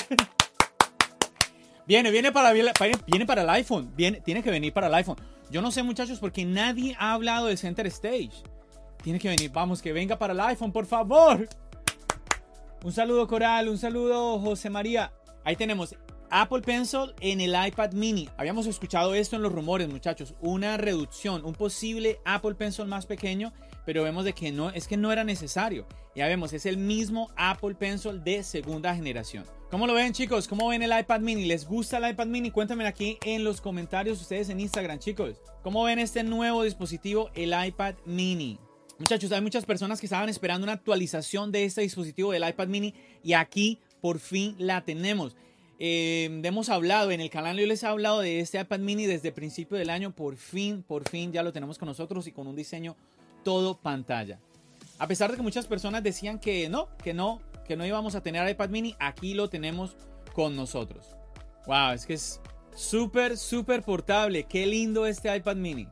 Viene, 1.87 2.11
viene 2.11 2.31
para, 2.31 2.51
viene 2.51 3.25
para 3.25 3.41
el 3.43 3.49
iPhone. 3.49 3.91
Viene, 3.95 4.19
tiene 4.21 4.43
que 4.43 4.51
venir 4.51 4.73
para 4.73 4.87
el 4.87 4.93
iPhone. 4.95 5.17
Yo 5.49 5.61
no 5.61 5.71
sé, 5.71 5.83
muchachos, 5.83 6.19
porque 6.19 6.43
nadie 6.43 6.95
ha 6.99 7.13
hablado 7.13 7.47
de 7.47 7.55
Center 7.55 7.87
Stage. 7.87 8.43
Tiene 9.01 9.19
que 9.19 9.29
venir. 9.29 9.51
Vamos, 9.51 9.81
que 9.81 9.93
venga 9.93 10.17
para 10.19 10.33
el 10.33 10.39
iPhone, 10.41 10.71
por 10.73 10.85
favor. 10.85 11.47
Un 12.83 12.91
saludo, 12.91 13.25
Coral. 13.27 13.69
Un 13.69 13.77
saludo, 13.77 14.39
José 14.39 14.69
María. 14.69 15.13
Ahí 15.45 15.55
tenemos 15.55 15.95
Apple 16.29 16.61
Pencil 16.61 17.13
en 17.21 17.39
el 17.39 17.55
iPad 17.67 17.93
mini. 17.93 18.29
Habíamos 18.37 18.67
escuchado 18.67 19.15
esto 19.15 19.37
en 19.37 19.41
los 19.41 19.51
rumores, 19.51 19.87
muchachos. 19.87 20.35
Una 20.41 20.75
reducción, 20.75 21.45
un 21.45 21.53
posible 21.53 22.19
Apple 22.25 22.55
Pencil 22.55 22.85
más 22.85 23.05
pequeño, 23.05 23.53
pero 23.87 24.03
vemos 24.03 24.25
de 24.25 24.33
que 24.33 24.51
no, 24.51 24.69
es 24.71 24.85
que 24.85 24.97
no 24.97 25.13
era 25.13 25.23
necesario. 25.23 25.87
Ya 26.13 26.27
vemos, 26.27 26.51
es 26.51 26.65
el 26.65 26.75
mismo 26.75 27.31
Apple 27.37 27.73
Pencil 27.73 28.21
de 28.21 28.43
segunda 28.43 28.93
generación. 28.93 29.45
¿Cómo 29.71 29.87
lo 29.87 29.93
ven 29.93 30.11
chicos? 30.11 30.49
¿Cómo 30.49 30.67
ven 30.67 30.83
el 30.83 30.91
iPad 30.91 31.21
mini? 31.21 31.45
¿Les 31.45 31.65
gusta 31.65 31.97
el 31.99 32.11
iPad 32.11 32.27
mini? 32.27 32.51
Cuéntame 32.51 32.85
aquí 32.85 33.17
en 33.23 33.45
los 33.45 33.61
comentarios 33.61 34.19
ustedes 34.19 34.49
en 34.49 34.59
Instagram 34.59 34.99
chicos. 34.99 35.37
¿Cómo 35.63 35.85
ven 35.85 35.99
este 35.99 36.23
nuevo 36.23 36.63
dispositivo, 36.63 37.29
el 37.33 37.53
iPad 37.65 37.95
mini? 38.03 38.59
Muchachos, 38.99 39.31
hay 39.31 39.39
muchas 39.39 39.65
personas 39.65 40.01
que 40.01 40.07
estaban 40.07 40.27
esperando 40.27 40.65
una 40.65 40.73
actualización 40.73 41.53
de 41.53 41.63
este 41.63 41.79
dispositivo 41.79 42.33
del 42.33 42.45
iPad 42.45 42.67
mini 42.67 42.93
y 43.23 43.33
aquí 43.33 43.79
por 44.01 44.19
fin 44.19 44.53
la 44.57 44.83
tenemos. 44.83 45.37
Eh, 45.79 46.41
hemos 46.43 46.67
hablado 46.67 47.11
en 47.11 47.21
el 47.21 47.29
canal, 47.29 47.57
yo 47.57 47.65
les 47.65 47.83
he 47.83 47.87
hablado 47.87 48.19
de 48.19 48.41
este 48.41 48.59
iPad 48.59 48.79
mini 48.79 49.05
desde 49.05 49.29
el 49.29 49.33
principio 49.33 49.77
del 49.77 49.89
año. 49.91 50.13
Por 50.13 50.35
fin, 50.35 50.83
por 50.83 51.07
fin 51.07 51.31
ya 51.31 51.41
lo 51.41 51.53
tenemos 51.53 51.77
con 51.77 51.87
nosotros 51.87 52.27
y 52.27 52.33
con 52.33 52.47
un 52.47 52.55
diseño 52.57 52.97
todo 53.43 53.77
pantalla. 53.77 54.39
A 54.99 55.07
pesar 55.07 55.29
de 55.31 55.37
que 55.37 55.43
muchas 55.43 55.67
personas 55.67 56.03
decían 56.03 56.39
que 56.39 56.67
no, 56.69 56.89
que 57.03 57.13
no, 57.13 57.41
que 57.65 57.75
no 57.75 57.85
íbamos 57.85 58.15
a 58.15 58.21
tener 58.21 58.49
iPad 58.49 58.69
mini, 58.69 58.95
aquí 58.99 59.33
lo 59.33 59.49
tenemos 59.49 59.95
con 60.33 60.55
nosotros. 60.55 61.15
Wow, 61.67 61.91
es 61.91 62.05
que 62.05 62.13
es 62.13 62.41
súper, 62.75 63.37
súper 63.37 63.83
portable. 63.83 64.43
Qué 64.43 64.65
lindo 64.65 65.05
este 65.05 65.35
iPad 65.35 65.55
mini. 65.57 65.87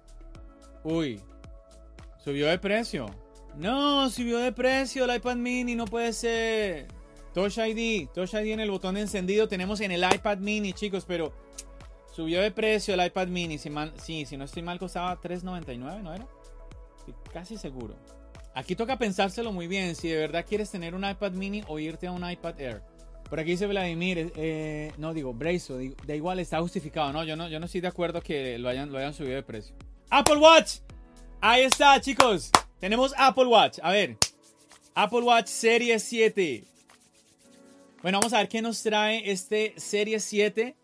Uy, 0.83 1.19
subió 2.23 2.47
de 2.47 2.57
precio. 2.57 3.07
No, 3.57 4.09
subió 4.09 4.39
de 4.39 4.51
precio 4.51 5.05
el 5.05 5.15
iPad 5.15 5.35
mini, 5.35 5.75
no 5.75 5.85
puede 5.85 6.13
ser. 6.13 6.87
Touch 7.33 7.57
ID, 7.57 8.07
Touch 8.13 8.33
ID 8.33 8.53
en 8.53 8.59
el 8.61 8.71
botón 8.71 8.95
encendido 8.97 9.47
tenemos 9.47 9.81
en 9.81 9.91
el 9.91 10.03
iPad 10.03 10.37
mini, 10.37 10.73
chicos, 10.73 11.05
pero 11.05 11.33
subió 12.13 12.41
de 12.41 12.51
precio 12.51 12.93
el 12.93 13.05
iPad 13.05 13.27
mini. 13.27 13.57
Si, 13.57 13.69
sí, 13.97 14.25
si 14.25 14.37
no 14.37 14.45
estoy 14.45 14.63
mal, 14.63 14.79
costaba 14.79 15.19
$3.99, 15.19 16.01
¿no 16.01 16.13
era? 16.13 16.27
Casi 17.31 17.57
seguro. 17.57 17.95
Aquí 18.53 18.75
toca 18.75 18.97
pensárselo 18.97 19.51
muy 19.51 19.67
bien 19.67 19.95
si 19.95 20.07
de 20.07 20.17
verdad 20.17 20.45
quieres 20.47 20.71
tener 20.71 20.95
un 20.95 21.07
iPad 21.07 21.33
mini 21.33 21.63
o 21.67 21.77
irte 21.77 22.07
a 22.07 22.11
un 22.11 22.29
iPad 22.29 22.59
Air. 22.59 22.81
Por 23.29 23.39
aquí 23.39 23.51
dice 23.51 23.67
Vladimir, 23.67 24.17
eh, 24.19 24.31
eh, 24.35 24.91
no 24.97 25.13
digo, 25.13 25.33
Brazo, 25.33 25.79
da 26.05 26.15
igual, 26.15 26.39
está 26.39 26.61
justificado. 26.61 27.11
No 27.11 27.23
yo, 27.23 27.35
no, 27.35 27.49
yo 27.49 27.59
no 27.59 27.65
estoy 27.65 27.81
de 27.81 27.87
acuerdo 27.87 28.21
que 28.21 28.57
lo 28.59 28.69
hayan, 28.69 28.91
lo 28.91 28.97
hayan 28.97 29.13
subido 29.13 29.35
de 29.35 29.43
precio. 29.43 29.75
Apple 30.09 30.37
Watch, 30.37 30.77
ahí 31.41 31.63
está, 31.63 31.99
chicos. 31.99 32.51
Tenemos 32.79 33.13
Apple 33.17 33.45
Watch. 33.45 33.79
A 33.81 33.91
ver, 33.91 34.17
Apple 34.93 35.21
Watch 35.21 35.47
Serie 35.47 35.99
7. 35.99 36.63
Bueno, 38.01 38.19
vamos 38.19 38.33
a 38.33 38.37
ver 38.37 38.47
qué 38.47 38.61
nos 38.61 38.81
trae 38.83 39.29
este 39.29 39.73
Serie 39.77 40.19
7. 40.19 40.75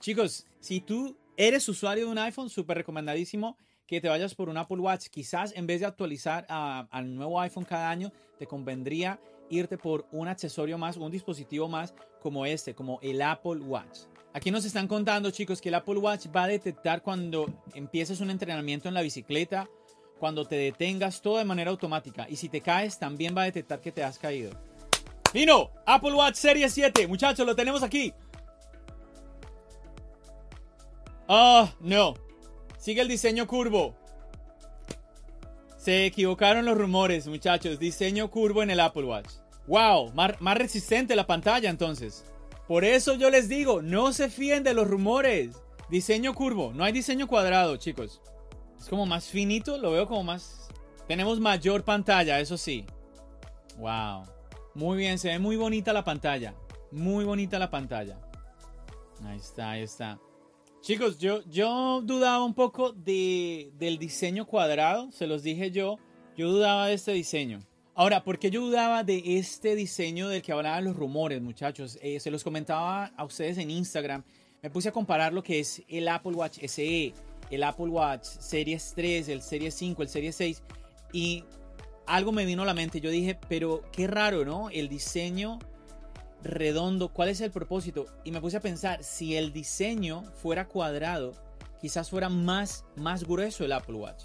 Chicos, 0.00 0.46
si 0.60 0.80
tú 0.80 1.16
eres 1.36 1.68
usuario 1.68 2.06
de 2.06 2.12
un 2.12 2.18
iPhone, 2.18 2.48
súper 2.48 2.78
recomendadísimo 2.78 3.58
que 3.88 4.00
te 4.00 4.08
vayas 4.08 4.34
por 4.34 4.48
un 4.50 4.58
Apple 4.58 4.78
Watch. 4.78 5.08
Quizás 5.08 5.52
en 5.56 5.66
vez 5.66 5.80
de 5.80 5.86
actualizar 5.86 6.46
al 6.48 7.16
nuevo 7.16 7.40
iPhone 7.40 7.64
cada 7.64 7.90
año, 7.90 8.12
te 8.38 8.46
convendría 8.46 9.18
irte 9.48 9.78
por 9.78 10.06
un 10.12 10.28
accesorio 10.28 10.76
más, 10.76 10.98
un 10.98 11.10
dispositivo 11.10 11.68
más 11.68 11.94
como 12.20 12.44
este, 12.44 12.74
como 12.74 13.00
el 13.02 13.20
Apple 13.22 13.60
Watch. 13.60 14.00
Aquí 14.34 14.50
nos 14.50 14.66
están 14.66 14.86
contando, 14.86 15.30
chicos, 15.30 15.60
que 15.60 15.70
el 15.70 15.74
Apple 15.74 15.96
Watch 15.96 16.26
va 16.36 16.44
a 16.44 16.48
detectar 16.48 17.02
cuando 17.02 17.46
empieces 17.74 18.20
un 18.20 18.30
entrenamiento 18.30 18.86
en 18.88 18.94
la 18.94 19.00
bicicleta, 19.00 19.68
cuando 20.20 20.44
te 20.44 20.56
detengas, 20.56 21.22
todo 21.22 21.38
de 21.38 21.46
manera 21.46 21.70
automática. 21.70 22.28
Y 22.28 22.36
si 22.36 22.50
te 22.50 22.60
caes, 22.60 22.98
también 22.98 23.34
va 23.34 23.42
a 23.42 23.46
detectar 23.46 23.80
que 23.80 23.90
te 23.90 24.04
has 24.04 24.18
caído. 24.18 24.52
Vino, 25.32 25.70
Apple 25.86 26.12
Watch 26.12 26.34
Serie 26.34 26.68
7, 26.68 27.06
muchachos, 27.06 27.46
lo 27.46 27.56
tenemos 27.56 27.82
aquí. 27.82 28.12
Oh, 31.26 31.68
no, 31.80 32.14
Sigue 32.78 33.02
el 33.02 33.08
diseño 33.08 33.46
curvo. 33.46 33.96
Se 35.76 36.06
equivocaron 36.06 36.64
los 36.64 36.78
rumores, 36.78 37.26
muchachos. 37.26 37.78
Diseño 37.78 38.30
curvo 38.30 38.62
en 38.62 38.70
el 38.70 38.80
Apple 38.80 39.04
Watch. 39.04 39.30
¡Wow! 39.66 40.12
Más, 40.12 40.58
resistente 40.58 41.16
la 41.16 41.26
pantalla 41.26 41.68
entonces. 41.68 42.24
Por 42.66 42.84
eso 42.84 43.14
yo 43.14 43.30
les 43.30 43.48
digo, 43.48 43.82
no 43.82 44.12
se 44.12 44.30
fíen 44.30 44.62
de 44.62 44.74
los 44.74 44.86
rumores. 44.88 45.56
Diseño 45.90 46.34
curvo. 46.34 46.72
No 46.72 46.84
hay 46.84 46.92
diseño 46.92 47.26
cuadrado, 47.26 47.76
chicos. 47.76 48.20
Es 48.78 48.88
como 48.88 49.06
más 49.06 49.26
finito, 49.26 49.76
lo 49.78 49.92
veo 49.92 50.06
como 50.06 50.22
más... 50.22 50.68
Tenemos 51.08 51.40
mayor 51.40 51.84
pantalla, 51.84 52.38
eso 52.38 52.56
sí. 52.56 52.86
¡Wow! 53.78 54.24
Muy 54.74 54.98
bien, 54.98 55.18
se 55.18 55.28
ve 55.28 55.38
muy 55.38 55.56
bonita 55.56 55.92
la 55.92 56.04
pantalla. 56.04 56.54
Muy 56.92 57.24
bonita 57.24 57.58
la 57.58 57.70
pantalla. 57.70 58.20
Ahí 59.24 59.38
está, 59.38 59.70
ahí 59.70 59.82
está. 59.82 60.18
Chicos, 60.80 61.18
yo, 61.18 61.42
yo 61.50 62.00
dudaba 62.02 62.44
un 62.44 62.54
poco 62.54 62.92
de, 62.92 63.72
del 63.78 63.98
diseño 63.98 64.46
cuadrado, 64.46 65.10
se 65.10 65.26
los 65.26 65.42
dije 65.42 65.70
yo, 65.70 65.98
yo 66.36 66.50
dudaba 66.50 66.86
de 66.86 66.94
este 66.94 67.12
diseño. 67.12 67.60
Ahora, 67.94 68.22
¿por 68.22 68.38
qué 68.38 68.50
yo 68.50 68.60
dudaba 68.60 69.02
de 69.02 69.38
este 69.38 69.74
diseño 69.74 70.28
del 70.28 70.40
que 70.40 70.52
hablaban 70.52 70.84
los 70.84 70.96
rumores, 70.96 71.42
muchachos? 71.42 71.98
Eh, 72.00 72.20
se 72.20 72.30
los 72.30 72.44
comentaba 72.44 73.06
a 73.06 73.24
ustedes 73.24 73.58
en 73.58 73.72
Instagram. 73.72 74.22
Me 74.62 74.70
puse 74.70 74.88
a 74.88 74.92
comparar 74.92 75.32
lo 75.32 75.42
que 75.42 75.58
es 75.58 75.82
el 75.88 76.06
Apple 76.06 76.32
Watch 76.32 76.58
SE, 76.64 77.12
el 77.50 77.62
Apple 77.64 77.88
Watch 77.88 78.24
Series 78.24 78.92
3, 78.94 79.28
el 79.30 79.42
Series 79.42 79.74
5, 79.74 80.02
el 80.02 80.08
Series 80.08 80.36
6 80.36 80.62
y 81.12 81.44
algo 82.06 82.32
me 82.32 82.44
vino 82.44 82.62
a 82.62 82.66
la 82.66 82.74
mente. 82.74 83.00
Yo 83.00 83.10
dije, 83.10 83.38
pero 83.48 83.82
qué 83.92 84.06
raro, 84.06 84.44
¿no? 84.44 84.70
El 84.70 84.88
diseño 84.88 85.58
redondo, 86.42 87.08
¿cuál 87.12 87.28
es 87.28 87.40
el 87.40 87.50
propósito? 87.50 88.06
Y 88.24 88.30
me 88.30 88.40
puse 88.40 88.56
a 88.56 88.60
pensar, 88.60 89.02
si 89.02 89.36
el 89.36 89.52
diseño 89.52 90.24
fuera 90.34 90.68
cuadrado, 90.68 91.32
quizás 91.80 92.10
fuera 92.10 92.28
más, 92.28 92.84
más 92.96 93.24
grueso 93.24 93.64
el 93.64 93.72
Apple 93.72 93.96
Watch. 93.96 94.24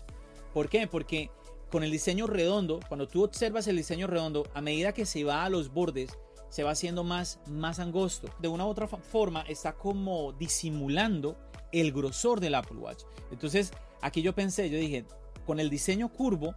¿Por 0.54 0.70
qué? 0.70 0.88
Porque 0.88 1.30
con 1.72 1.84
el 1.84 1.92
diseño 1.92 2.28
redondo, 2.28 2.80
cuando 2.88 3.08
tú 3.08 3.24
observas 3.24 3.68
el 3.68 3.78
diseño 3.78 4.08
redondo, 4.08 4.48
a 4.54 4.62
medida 4.62 4.94
que 4.94 5.06
se 5.06 5.24
va 5.24 5.44
a 5.44 5.50
los 5.50 5.74
bordes, 5.74 6.12
se 6.50 6.64
va 6.64 6.72
haciendo 6.72 7.04
más, 7.04 7.40
más 7.48 7.80
angosto. 7.80 8.30
De 8.40 8.48
una 8.48 8.66
u 8.66 8.70
otra 8.70 8.88
forma, 8.88 9.42
está 9.42 9.74
como 9.74 10.34
disimulando 10.34 11.36
el 11.72 11.92
grosor 11.92 12.40
del 12.40 12.54
Apple 12.54 12.78
Watch. 12.78 13.04
Entonces, 13.32 13.72
aquí 14.02 14.22
yo 14.22 14.36
pensé, 14.36 14.70
yo 14.70 14.78
dije, 14.78 15.06
con 15.48 15.60
el 15.60 15.72
diseño 15.72 16.10
curvo, 16.10 16.54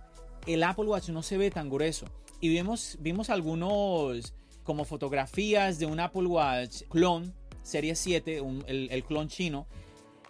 el 0.47 0.63
Apple 0.63 0.85
Watch 0.85 1.09
no 1.09 1.23
se 1.23 1.39
ve 1.39 1.51
tan 1.51 1.71
grueso. 1.71 2.05
Y 2.41 2.51
vimos, 2.51 2.99
vimos 3.01 3.31
algunos 3.31 4.35
como 4.67 4.85
fotografías 4.85 5.79
de 5.79 5.87
un 5.87 6.01
Apple 6.01 6.27
Watch 6.27 6.83
clon, 6.91 7.33
serie 7.63 7.95
7, 7.95 8.43
el, 8.67 9.05
clon 9.05 9.29
chino. 9.29 9.67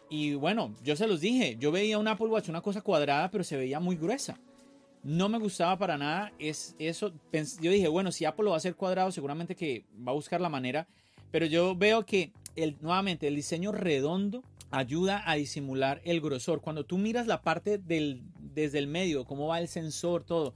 Y 0.09 0.35
bueno, 0.35 0.72
yo 0.85 0.94
se 0.94 1.09
los 1.09 1.20
dije, 1.20 1.57
yo 1.59 1.72
veía 1.72 1.99
un 1.99 2.07
Apple 2.07 2.29
Watch, 2.29 2.49
una 2.49 2.61
cosa 2.61 2.83
cuadrada, 2.83 3.31
pero 3.31 3.42
se 3.42 3.57
veía 3.57 3.81
muy 3.81 3.96
gruesa. 3.96 4.38
No 5.03 5.29
me 5.29 5.38
gustaba 5.38 5.79
para 5.79 5.96
nada 5.96 6.33
es 6.38 6.77
eso. 6.79 7.12
Yo 7.61 7.70
dije, 7.70 7.88
bueno, 7.88 8.12
si 8.12 8.25
Apple 8.25 8.44
lo 8.44 8.51
va 8.51 8.57
a 8.57 8.59
hacer 8.59 8.77
cuadrado, 8.77 9.11
seguramente 9.11 9.57
que 9.57 9.85
va 10.07 10.12
a 10.12 10.14
buscar 10.14 10.40
la 10.40 10.49
manera. 10.49 10.87
Pero 11.33 11.46
yo 11.46 11.75
veo 11.75 12.05
que 12.05 12.33
nuevamente 12.81 13.27
el 13.27 13.37
diseño 13.37 13.72
redondo 13.72 14.42
ayuda 14.70 15.22
a 15.25 15.35
disimular 15.37 16.01
el 16.05 16.20
grosor. 16.20 16.61
Cuando 16.61 16.85
tú 16.85 16.99
miras 16.99 17.27
la 17.27 17.42
parte 17.42 17.79
desde 17.79 18.79
el 18.79 18.87
medio, 18.87 19.25
cómo 19.25 19.49
va 19.49 19.61
el 19.61 19.68
sensor, 19.68 20.25
todo, 20.25 20.55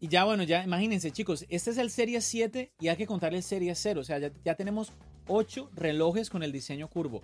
y 0.00 0.08
ya 0.08 0.24
bueno, 0.24 0.44
ya 0.44 0.62
imagínense 0.62 1.10
chicos, 1.10 1.44
este 1.48 1.70
es 1.70 1.78
el 1.78 1.90
Serie 1.90 2.20
7 2.20 2.72
y 2.80 2.88
hay 2.88 2.96
que 2.96 3.06
contar 3.06 3.34
el 3.34 3.42
Serie 3.42 3.74
0. 3.74 4.00
O 4.00 4.04
sea, 4.04 4.18
ya, 4.18 4.54
tenemos 4.54 4.92
8 5.26 5.70
relojes 5.74 6.30
con 6.30 6.42
el 6.42 6.52
diseño 6.52 6.88
curvo. 6.88 7.22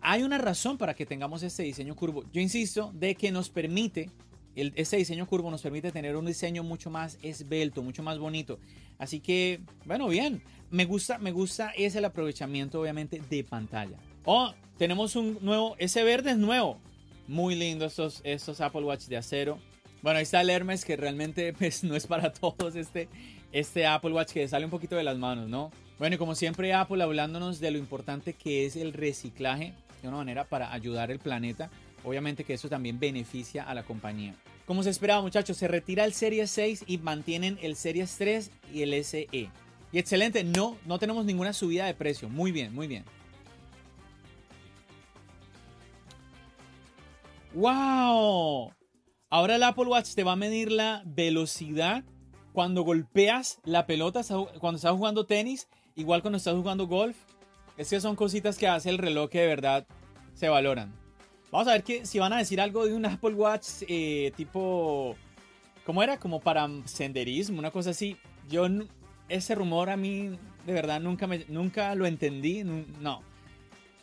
hay 0.00 0.22
una 0.22 0.38
razón 0.38 0.76
para 0.76 0.94
que 0.94 1.06
tengamos 1.06 1.42
este 1.42 1.62
diseño 1.62 1.94
curvo. 1.94 2.24
Yo 2.32 2.40
insisto 2.40 2.90
de 2.94 3.14
que 3.14 3.30
nos 3.30 3.48
permite, 3.48 4.10
el, 4.56 4.72
este 4.74 4.96
diseño 4.96 5.26
curvo 5.26 5.50
nos 5.50 5.62
permite 5.62 5.92
tener 5.92 6.16
un 6.16 6.26
diseño 6.26 6.64
mucho 6.64 6.90
más 6.90 7.18
esbelto, 7.22 7.82
mucho 7.82 8.02
más 8.02 8.18
bonito. 8.18 8.58
Así 8.98 9.20
que, 9.20 9.60
bueno, 9.84 10.08
bien. 10.08 10.42
Me 10.70 10.84
gusta, 10.84 11.18
me 11.18 11.30
gusta 11.30 11.70
es 11.76 11.94
el 11.94 12.04
aprovechamiento 12.04 12.80
obviamente 12.80 13.22
de 13.30 13.44
pantalla. 13.44 13.98
Oh, 14.24 14.52
tenemos 14.78 15.14
un 15.14 15.38
nuevo, 15.42 15.76
ese 15.78 16.02
verde 16.02 16.32
es 16.32 16.38
nuevo. 16.38 16.80
Muy 17.28 17.54
lindo 17.54 17.84
estos, 17.84 18.20
estos 18.24 18.60
Apple 18.60 18.82
Watch 18.82 19.06
de 19.06 19.16
acero. 19.16 19.60
Bueno, 20.06 20.18
ahí 20.18 20.22
está 20.22 20.40
el 20.40 20.50
Hermes 20.50 20.84
que 20.84 20.96
realmente 20.96 21.52
pues, 21.58 21.82
no 21.82 21.96
es 21.96 22.06
para 22.06 22.32
todos 22.32 22.76
este, 22.76 23.08
este 23.50 23.88
Apple 23.88 24.12
Watch 24.12 24.34
que 24.34 24.46
sale 24.46 24.64
un 24.64 24.70
poquito 24.70 24.94
de 24.94 25.02
las 25.02 25.18
manos, 25.18 25.48
¿no? 25.48 25.72
Bueno, 25.98 26.14
y 26.14 26.18
como 26.18 26.36
siempre 26.36 26.72
Apple 26.72 27.02
hablándonos 27.02 27.58
de 27.58 27.72
lo 27.72 27.78
importante 27.78 28.32
que 28.32 28.66
es 28.66 28.76
el 28.76 28.92
reciclaje 28.92 29.74
de 30.00 30.06
una 30.06 30.18
manera 30.18 30.44
para 30.44 30.72
ayudar 30.72 31.10
al 31.10 31.18
planeta. 31.18 31.70
Obviamente 32.04 32.44
que 32.44 32.54
eso 32.54 32.68
también 32.68 33.00
beneficia 33.00 33.64
a 33.64 33.74
la 33.74 33.82
compañía. 33.82 34.36
Como 34.64 34.84
se 34.84 34.90
esperaba 34.90 35.22
muchachos, 35.22 35.56
se 35.56 35.66
retira 35.66 36.04
el 36.04 36.12
Series 36.12 36.52
6 36.52 36.84
y 36.86 36.98
mantienen 36.98 37.58
el 37.60 37.74
Series 37.74 38.14
3 38.16 38.52
y 38.72 38.82
el 38.82 38.94
SE. 39.02 39.26
Y 39.32 39.50
excelente, 39.98 40.44
no, 40.44 40.78
no 40.86 41.00
tenemos 41.00 41.24
ninguna 41.24 41.52
subida 41.52 41.84
de 41.84 41.94
precio. 41.94 42.28
Muy 42.28 42.52
bien, 42.52 42.72
muy 42.72 42.86
bien. 42.86 43.04
¡Wow! 47.54 48.75
Ahora 49.28 49.56
el 49.56 49.62
Apple 49.64 49.86
Watch 49.86 50.14
te 50.14 50.22
va 50.22 50.32
a 50.32 50.36
medir 50.36 50.70
la 50.70 51.02
velocidad 51.04 52.04
cuando 52.52 52.82
golpeas 52.82 53.60
la 53.64 53.84
pelota, 53.84 54.22
cuando 54.60 54.76
estás 54.76 54.92
jugando 54.92 55.26
tenis, 55.26 55.68
igual 55.96 56.22
cuando 56.22 56.38
estás 56.38 56.54
jugando 56.54 56.86
golf. 56.86 57.16
Es 57.76 57.90
que 57.90 58.00
son 58.00 58.14
cositas 58.16 58.56
que 58.56 58.68
hace 58.68 58.88
el 58.88 58.98
reloj 58.98 59.28
que 59.28 59.40
de 59.40 59.48
verdad 59.48 59.86
se 60.34 60.48
valoran. 60.48 60.94
Vamos 61.50 61.68
a 61.68 61.72
ver 61.72 61.82
que, 61.82 62.06
si 62.06 62.18
van 62.18 62.32
a 62.32 62.38
decir 62.38 62.60
algo 62.60 62.86
de 62.86 62.94
un 62.94 63.04
Apple 63.04 63.34
Watch 63.34 63.82
eh, 63.88 64.32
tipo... 64.36 65.16
¿Cómo 65.84 66.02
era? 66.02 66.18
Como 66.18 66.40
para 66.40 66.68
senderismo, 66.84 67.58
una 67.58 67.70
cosa 67.70 67.90
así. 67.90 68.16
Yo, 68.48 68.66
ese 69.28 69.54
rumor 69.54 69.90
a 69.90 69.96
mí 69.96 70.36
de 70.66 70.72
verdad 70.72 71.00
nunca, 71.00 71.28
nunca 71.48 71.94
lo 71.94 72.06
entendí. 72.06 72.64
No. 72.64 73.22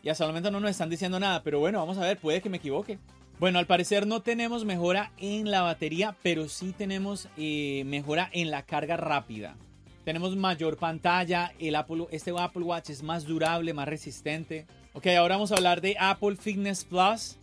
Y 0.02 0.10
hasta 0.10 0.26
el 0.26 0.30
momento 0.30 0.52
no 0.52 0.60
nos 0.60 0.72
están 0.72 0.90
diciendo 0.90 1.20
nada. 1.20 1.44
Pero 1.44 1.60
bueno, 1.60 1.80
vamos 1.80 1.98
a 1.98 2.02
ver, 2.02 2.18
puede 2.18 2.42
que 2.42 2.50
me 2.50 2.58
equivoque. 2.58 3.00
Bueno, 3.43 3.60
al 3.60 3.67
parecer 3.67 4.08
no 4.08 4.21
tenemos 4.21 4.63
mejora 4.63 5.12
en 5.17 5.51
la 5.51 5.63
batería, 5.63 6.15
pero 6.23 6.47
sí 6.47 6.71
tenemos 6.71 7.27
eh, 7.36 7.84
mejora 7.86 8.29
en 8.32 8.49
la 8.49 8.63
carga 8.63 8.95
rápida. 8.95 9.58
Tenemos 10.06 10.34
mayor 10.38 10.77
pantalla, 10.77 11.51
el 11.60 11.75
Apple, 11.75 12.08
este 12.12 12.32
Apple 12.39 12.63
Watch 12.63 12.91
es 12.91 13.03
más 13.03 13.25
durable, 13.25 13.73
más 13.73 13.86
resistente. 13.86 14.65
Ok, 14.93 15.08
ahora 15.08 15.36
vamos 15.36 15.51
a 15.51 15.56
hablar 15.56 15.82
de 15.82 15.97
Apple 15.99 16.38
Fitness 16.38 16.86
Plus. 16.86 17.36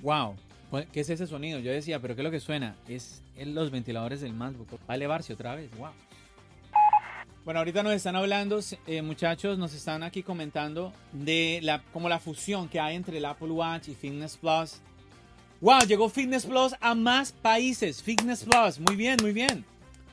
Wow, 0.00 0.34
¿qué 0.92 0.98
es 1.02 1.08
ese 1.08 1.28
sonido? 1.28 1.60
Yo 1.60 1.70
decía, 1.70 2.00
pero 2.00 2.16
¿qué 2.16 2.22
es 2.22 2.24
lo 2.24 2.32
que 2.32 2.40
suena? 2.40 2.74
Es 2.88 3.22
los 3.36 3.70
ventiladores 3.70 4.22
del 4.22 4.32
MacBook. 4.32 4.72
Va 4.72 4.94
a 4.94 4.96
elevarse 4.96 5.34
otra 5.34 5.54
vez, 5.54 5.70
wow. 5.78 5.92
Bueno, 7.44 7.58
ahorita 7.58 7.82
nos 7.82 7.92
están 7.94 8.14
hablando, 8.14 8.60
eh, 8.86 9.02
muchachos, 9.02 9.58
nos 9.58 9.74
están 9.74 10.04
aquí 10.04 10.22
comentando 10.22 10.92
de 11.10 11.58
la, 11.62 11.82
como 11.92 12.08
la 12.08 12.20
fusión 12.20 12.68
que 12.68 12.78
hay 12.78 12.94
entre 12.94 13.18
el 13.18 13.24
Apple 13.24 13.50
Watch 13.50 13.88
y 13.88 13.96
Fitness 13.96 14.36
Plus. 14.36 14.80
¡Wow! 15.60 15.80
Llegó 15.88 16.08
Fitness 16.08 16.46
Plus 16.46 16.72
a 16.80 16.94
más 16.94 17.32
países. 17.32 18.00
Fitness 18.00 18.44
Plus, 18.44 18.78
muy 18.78 18.94
bien, 18.94 19.16
muy 19.20 19.32
bien. 19.32 19.64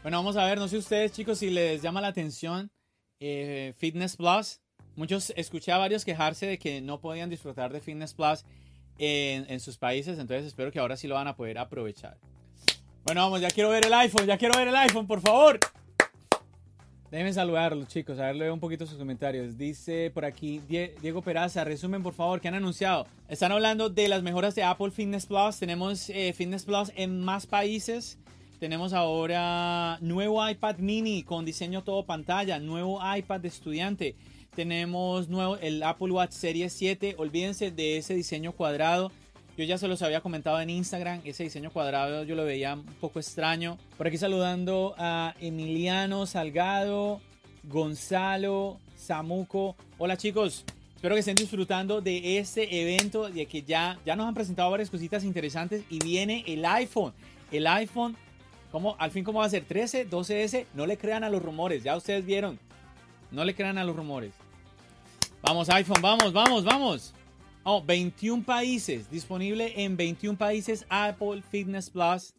Bueno, 0.01 0.17
vamos 0.17 0.37
a 0.37 0.45
ver, 0.45 0.57
no 0.57 0.67
sé 0.67 0.77
ustedes, 0.77 1.11
chicos, 1.11 1.37
si 1.37 1.51
les 1.51 1.83
llama 1.83 2.01
la 2.01 2.07
atención 2.07 2.71
eh, 3.19 3.75
Fitness 3.77 4.17
Plus. 4.17 4.59
Muchos 4.95 5.31
escuché 5.35 5.71
a 5.71 5.77
varios 5.77 6.05
quejarse 6.05 6.47
de 6.47 6.57
que 6.57 6.81
no 6.81 6.99
podían 6.99 7.29
disfrutar 7.29 7.71
de 7.71 7.79
Fitness 7.79 8.15
Plus 8.15 8.43
en, 8.97 9.45
en 9.47 9.59
sus 9.59 9.77
países, 9.77 10.17
entonces 10.17 10.47
espero 10.47 10.71
que 10.71 10.79
ahora 10.79 10.97
sí 10.97 11.07
lo 11.07 11.13
van 11.13 11.27
a 11.27 11.35
poder 11.35 11.59
aprovechar. 11.59 12.17
Bueno, 13.03 13.21
vamos, 13.21 13.39
ya 13.39 13.49
quiero 13.51 13.69
ver 13.69 13.85
el 13.85 13.93
iPhone, 13.93 14.25
ya 14.25 14.39
quiero 14.39 14.57
ver 14.57 14.67
el 14.67 14.75
iPhone, 14.75 15.05
por 15.05 15.21
favor. 15.21 15.59
Déjenme 17.11 17.33
saludarlos, 17.33 17.87
chicos. 17.87 18.19
A 18.19 18.27
ver, 18.27 18.35
leo 18.35 18.53
un 18.53 18.59
poquito 18.59 18.85
sus 18.85 18.99
comentarios. 18.99 19.57
Dice 19.57 20.11
por 20.13 20.25
aquí 20.25 20.61
Diego 20.67 21.23
Peraza, 21.23 21.63
resumen 21.63 22.03
por 22.03 22.13
favor, 22.13 22.39
¿qué 22.39 22.49
han 22.49 22.53
anunciado? 22.53 23.07
Están 23.27 23.51
hablando 23.51 23.89
de 23.89 24.07
las 24.07 24.21
mejoras 24.21 24.53
de 24.53 24.61
Apple 24.61 24.91
Fitness 24.91 25.25
Plus. 25.25 25.57
Tenemos 25.57 26.11
eh, 26.11 26.33
Fitness 26.33 26.65
Plus 26.65 26.91
en 26.95 27.21
más 27.21 27.47
países. 27.47 28.19
Tenemos 28.59 28.93
ahora 28.93 29.97
nuevo 30.01 30.47
iPad 30.47 30.77
mini 30.77 31.23
con 31.23 31.45
diseño 31.45 31.83
todo 31.83 32.05
pantalla, 32.05 32.59
nuevo 32.59 32.99
iPad 33.15 33.39
de 33.39 33.47
estudiante. 33.47 34.15
Tenemos 34.55 35.29
nuevo, 35.29 35.57
el 35.57 35.81
Apple 35.81 36.11
Watch 36.11 36.33
Series 36.33 36.73
7. 36.73 37.15
Olvídense 37.17 37.71
de 37.71 37.97
ese 37.97 38.13
diseño 38.13 38.51
cuadrado. 38.51 39.11
Yo 39.59 39.65
ya 39.65 39.77
se 39.77 39.89
los 39.89 40.01
había 40.03 40.21
comentado 40.21 40.61
en 40.61 40.69
Instagram, 40.69 41.19
ese 41.25 41.43
diseño 41.43 41.69
cuadrado 41.69 42.23
yo 42.23 42.33
lo 42.33 42.45
veía 42.45 42.75
un 42.75 42.85
poco 43.01 43.19
extraño. 43.19 43.77
Por 43.97 44.07
aquí 44.07 44.17
saludando 44.17 44.95
a 44.97 45.35
Emiliano 45.41 46.25
Salgado, 46.25 47.19
Gonzalo, 47.63 48.79
Samuco. 48.95 49.75
Hola 49.97 50.15
chicos, 50.15 50.63
espero 50.95 51.13
que 51.13 51.19
estén 51.19 51.35
disfrutando 51.35 51.99
de 51.99 52.37
este 52.37 52.81
evento, 52.81 53.29
de 53.29 53.47
que 53.47 53.63
ya, 53.63 53.99
ya 54.05 54.15
nos 54.15 54.29
han 54.29 54.33
presentado 54.33 54.71
varias 54.71 54.89
cositas 54.89 55.25
interesantes 55.25 55.83
y 55.89 55.99
viene 55.99 56.45
el 56.47 56.63
iPhone. 56.63 57.11
El 57.51 57.67
iPhone, 57.67 58.15
¿cómo, 58.71 58.95
al 58.97 59.11
fin 59.11 59.25
cómo 59.25 59.39
va 59.39 59.45
a 59.45 59.49
ser? 59.49 59.65
13, 59.65 60.09
12S, 60.09 60.67
no 60.73 60.85
le 60.85 60.97
crean 60.97 61.25
a 61.25 61.29
los 61.29 61.43
rumores, 61.43 61.83
ya 61.83 61.97
ustedes 61.97 62.25
vieron. 62.25 62.57
No 63.29 63.43
le 63.43 63.53
crean 63.53 63.77
a 63.77 63.83
los 63.83 63.93
rumores. 63.93 64.31
Vamos 65.41 65.69
iPhone, 65.69 66.01
vamos, 66.01 66.31
vamos, 66.31 66.63
vamos. 66.63 67.13
Oh, 67.71 67.83
21 67.83 68.41
países. 68.41 69.11
Disponible 69.11 69.71
en 69.75 69.95
21 69.95 70.39
países 70.39 70.87
Apple 70.89 71.43
Fitness 71.51 71.91
Plus. 71.91 72.33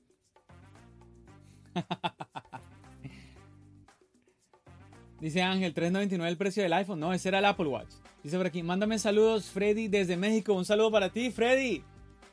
Dice 5.20 5.40
Ángel, 5.40 5.72
3.99 5.72 6.26
el 6.26 6.36
precio 6.36 6.64
del 6.64 6.72
iPhone. 6.72 6.98
No, 6.98 7.12
ese 7.12 7.28
era 7.28 7.38
el 7.38 7.44
Apple 7.44 7.68
Watch. 7.68 7.92
Dice 8.24 8.36
por 8.38 8.46
aquí, 8.46 8.64
mándame 8.64 8.98
saludos, 8.98 9.44
Freddy, 9.44 9.86
desde 9.86 10.16
México. 10.16 10.52
Un 10.52 10.64
saludo 10.64 10.90
para 10.90 11.10
ti, 11.10 11.30
Freddy. 11.30 11.84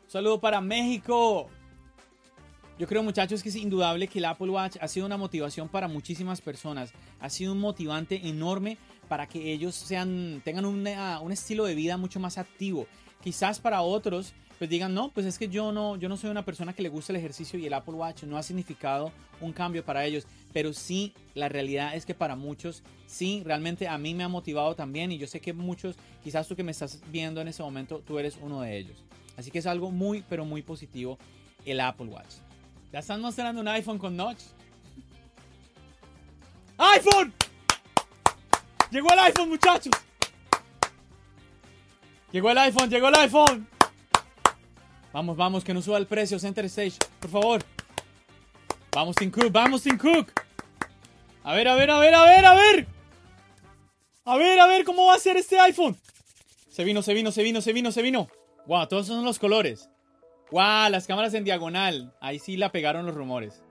Un 0.05 0.10
saludo 0.10 0.39
para 0.39 0.60
México. 0.60 1.49
Yo 2.79 2.88
creo, 2.88 3.03
muchachos, 3.03 3.43
que 3.43 3.49
es 3.49 3.55
indudable 3.57 4.07
que 4.07 4.17
el 4.17 4.25
Apple 4.25 4.49
Watch 4.49 4.77
ha 4.81 4.88
sido 4.88 5.05
una 5.05 5.17
motivación 5.17 5.69
para 5.69 5.88
muchísimas 5.88 6.41
personas. 6.41 6.91
Ha 7.19 7.29
sido 7.29 7.53
un 7.53 7.60
motivante 7.60 8.27
enorme 8.27 8.79
para 9.07 9.27
que 9.27 9.51
ellos 9.51 9.75
sean, 9.75 10.41
tengan 10.43 10.65
un 10.65 11.31
estilo 11.31 11.65
de 11.65 11.75
vida 11.75 11.97
mucho 11.97 12.19
más 12.19 12.37
activo. 12.37 12.87
Quizás 13.21 13.59
para 13.59 13.81
otros, 13.81 14.33
pues 14.57 14.69
digan, 14.69 14.93
no, 14.93 15.09
pues 15.09 15.25
es 15.25 15.37
que 15.37 15.49
yo 15.49 15.71
no, 15.71 15.95
yo 15.97 16.09
no 16.09 16.17
soy 16.17 16.29
una 16.29 16.45
persona 16.45 16.73
que 16.73 16.81
le 16.81 16.89
gusta 16.89 17.13
el 17.13 17.17
ejercicio 17.17 17.59
y 17.59 17.65
el 17.65 17.73
Apple 17.73 17.93
Watch 17.93 18.23
no 18.23 18.37
ha 18.37 18.43
significado 18.43 19.11
un 19.39 19.53
cambio 19.53 19.83
para 19.85 20.05
ellos. 20.05 20.25
Pero 20.53 20.73
sí, 20.73 21.13
la 21.35 21.49
realidad 21.49 21.95
es 21.95 22.05
que 22.05 22.15
para 22.15 22.35
muchos, 22.35 22.83
sí, 23.05 23.43
realmente 23.45 23.87
a 23.87 23.97
mí 23.97 24.13
me 24.13 24.23
ha 24.23 24.27
motivado 24.27 24.75
también 24.75 25.11
y 25.11 25.17
yo 25.17 25.27
sé 25.27 25.39
que 25.39 25.53
muchos, 25.53 25.95
quizás 26.23 26.47
tú 26.47 26.55
que 26.55 26.63
me 26.63 26.71
estás 26.71 26.99
viendo 27.11 27.41
en 27.41 27.47
ese 27.47 27.61
momento, 27.61 28.01
tú 28.05 28.17
eres 28.17 28.37
uno 28.41 28.61
de 28.61 28.77
ellos. 28.77 29.03
Así 29.35 29.51
que 29.51 29.59
es 29.59 29.67
algo 29.67 29.91
muy, 29.91 30.23
pero 30.27 30.45
muy 30.45 30.63
positivo 30.63 31.19
el 31.65 31.79
Apple 31.79 32.07
Watch. 32.07 32.35
Ya 32.91 32.99
están 32.99 33.21
mostrando 33.21 33.61
un 33.61 33.67
iPhone 33.67 33.99
con 33.99 34.15
notch. 34.15 34.41
¡iPhone! 36.77 37.33
Llegó 38.91 39.12
el 39.12 39.19
iPhone, 39.19 39.50
muchachos. 39.50 39.93
Llegó 42.32 42.52
el 42.52 42.58
iPhone, 42.58 42.89
llegó 42.89 43.08
el 43.10 43.15
iPhone. 43.15 43.67
Vamos, 45.13 45.36
vamos, 45.36 45.63
que 45.63 45.73
no 45.73 45.82
suba 45.82 45.97
el 45.97 46.08
precio, 46.08 46.38
Center 46.39 46.65
Stage, 46.65 46.97
por 47.19 47.32
favor. 47.32 47.63
Vamos, 48.91 49.15
Tim 49.15 49.32
Cook, 49.32 49.52
vamos, 49.52 49.82
Tim 49.82 49.97
Cook. 49.97 50.32
A 51.43 51.54
ver, 51.54 51.67
a 51.67 51.76
ver, 51.76 51.89
a 51.89 52.00
ver, 52.00 52.13
a 52.13 52.23
ver, 52.23 52.45
a 52.45 52.54
ver. 52.54 52.88
A 54.26 54.36
ver, 54.36 54.60
a 54.60 54.67
ver, 54.67 54.84
¿cómo 54.84 55.06
va 55.06 55.15
a 55.15 55.19
ser 55.19 55.38
este 55.38 55.60
iPhone? 55.60 55.97
Se 56.69 56.84
vino, 56.84 57.02
se 57.02 57.13
vino, 57.13 57.32
se 57.32 57.43
vino, 57.43 57.62
se 57.62 57.73
vino, 57.73 57.91
se 57.91 58.02
vino. 58.02 58.28
Wow, 58.65 58.88
todos 58.88 59.08
son 59.08 59.23
los 59.23 59.39
colores. 59.39 59.89
Wow, 60.52 60.89
las 60.89 61.08
cámaras 61.08 61.34
en 61.34 61.43
diagonal. 61.43 62.13
Ahí 62.19 62.38
sí 62.38 62.58
la 62.58 62.71
pegaron 62.71 63.06
los 63.06 63.15
rumores. 63.15 63.63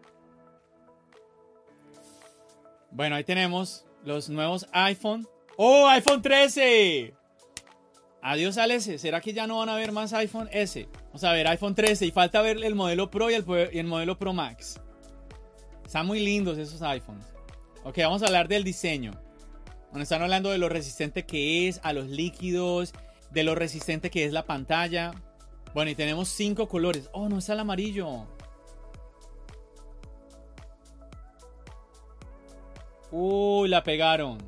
Bueno, 2.91 3.17
ahí 3.17 3.25
tenemos 3.25 3.85
los 4.07 4.31
nuevos 4.31 4.67
iPhone. 4.73 5.29
¡Oh, 5.57 5.87
iPhone 5.89 6.23
13! 6.23 7.13
Adiós 8.23 8.57
al 8.57 8.71
S. 8.71 8.99
¿Será 8.99 9.21
que 9.21 9.33
ya 9.33 9.47
no 9.47 9.59
van 9.59 9.69
a 9.69 9.75
ver 9.75 9.93
más 9.93 10.13
iPhone 10.13 10.49
S? 10.53 10.89
Vamos 11.07 11.25
a 11.25 11.33
ver, 11.33 11.47
iPhone 11.49 11.75
13. 11.75 12.07
Y 12.07 12.11
falta 12.13 12.41
ver 12.41 12.63
el 12.65 12.75
modelo 12.75 13.11
Pro 13.11 13.31
y 13.31 13.35
el, 13.35 13.85
modelo 13.85 14.17
Pro 14.17 14.33
Max. 14.33 14.81
Están 15.85 16.07
muy 16.07 16.21
lindos 16.21 16.57
esos 16.57 16.81
iPhones. 16.83 17.27
Ok, 17.85 17.99
vamos 17.99 18.23
a 18.23 18.27
hablar 18.27 18.49
del 18.49 18.65
diseño. 18.65 19.13
Bueno, 19.91 20.03
están 20.03 20.23
hablando 20.23 20.51
de 20.51 20.59
lo 20.59 20.69
resistente 20.69 21.25
que 21.25 21.69
es 21.69 21.81
a 21.83 21.93
los 21.93 22.07
líquidos, 22.07 22.93
de 23.31 23.43
lo 23.43 23.55
resistente 23.55 24.11
que 24.11 24.25
es 24.25 24.33
la 24.33 24.45
pantalla. 24.45 25.13
Bueno, 25.75 25.91
y 25.91 25.95
tenemos 25.95 26.29
cinco 26.29 26.69
colores. 26.69 27.11
Oh, 27.13 27.29
no 27.29 27.39
está 27.39 27.55
el 27.55 27.61
amarillo. 27.61 28.27
Uy, 33.11 33.69
la 33.69 33.83
pegaron. 33.83 34.39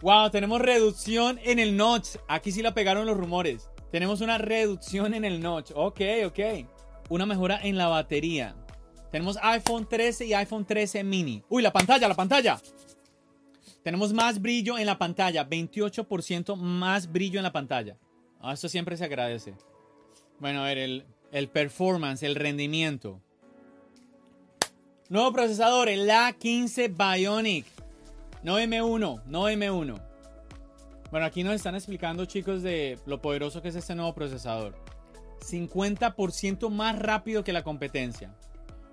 Wow, 0.00 0.30
tenemos 0.30 0.60
reducción 0.60 1.38
en 1.42 1.58
el 1.58 1.76
notch. 1.76 2.16
Aquí 2.28 2.52
sí 2.52 2.62
la 2.62 2.74
pegaron 2.74 3.06
los 3.06 3.16
rumores. 3.16 3.68
Tenemos 3.90 4.20
una 4.20 4.38
reducción 4.38 5.14
en 5.14 5.24
el 5.24 5.40
notch. 5.40 5.72
Ok, 5.74 6.00
ok. 6.26 6.38
Una 7.08 7.26
mejora 7.26 7.60
en 7.62 7.76
la 7.76 7.88
batería. 7.88 8.54
Tenemos 9.10 9.38
iPhone 9.42 9.88
13 9.88 10.26
y 10.26 10.34
iPhone 10.34 10.64
13 10.64 11.02
mini. 11.02 11.42
Uy, 11.48 11.62
la 11.62 11.72
pantalla, 11.72 12.06
la 12.08 12.14
pantalla. 12.14 12.60
Tenemos 13.82 14.12
más 14.12 14.40
brillo 14.40 14.78
en 14.78 14.86
la 14.86 14.98
pantalla. 14.98 15.48
28% 15.48 16.56
más 16.56 17.10
brillo 17.10 17.38
en 17.38 17.44
la 17.44 17.52
pantalla. 17.52 17.96
Ah, 18.40 18.52
esto 18.52 18.68
siempre 18.68 18.96
se 18.96 19.04
agradece. 19.04 19.54
Bueno, 20.38 20.60
a 20.60 20.64
ver, 20.64 20.78
el, 20.78 21.06
el 21.32 21.48
performance, 21.48 22.22
el 22.22 22.34
rendimiento. 22.34 23.20
Nuevo 25.08 25.32
procesador, 25.32 25.88
el 25.88 26.08
A15 26.08 26.94
Bionic. 26.94 27.64
No 28.42 28.58
M1, 28.58 29.22
no 29.26 29.48
M1. 29.48 30.00
Bueno, 31.10 31.26
aquí 31.26 31.42
nos 31.42 31.54
están 31.54 31.74
explicando, 31.74 32.24
chicos, 32.26 32.62
de 32.62 32.98
lo 33.06 33.20
poderoso 33.20 33.62
que 33.62 33.68
es 33.68 33.76
este 33.76 33.94
nuevo 33.94 34.14
procesador. 34.14 34.74
50% 35.40 36.68
más 36.70 36.98
rápido 36.98 37.42
que 37.44 37.52
la 37.52 37.62
competencia. 37.62 38.34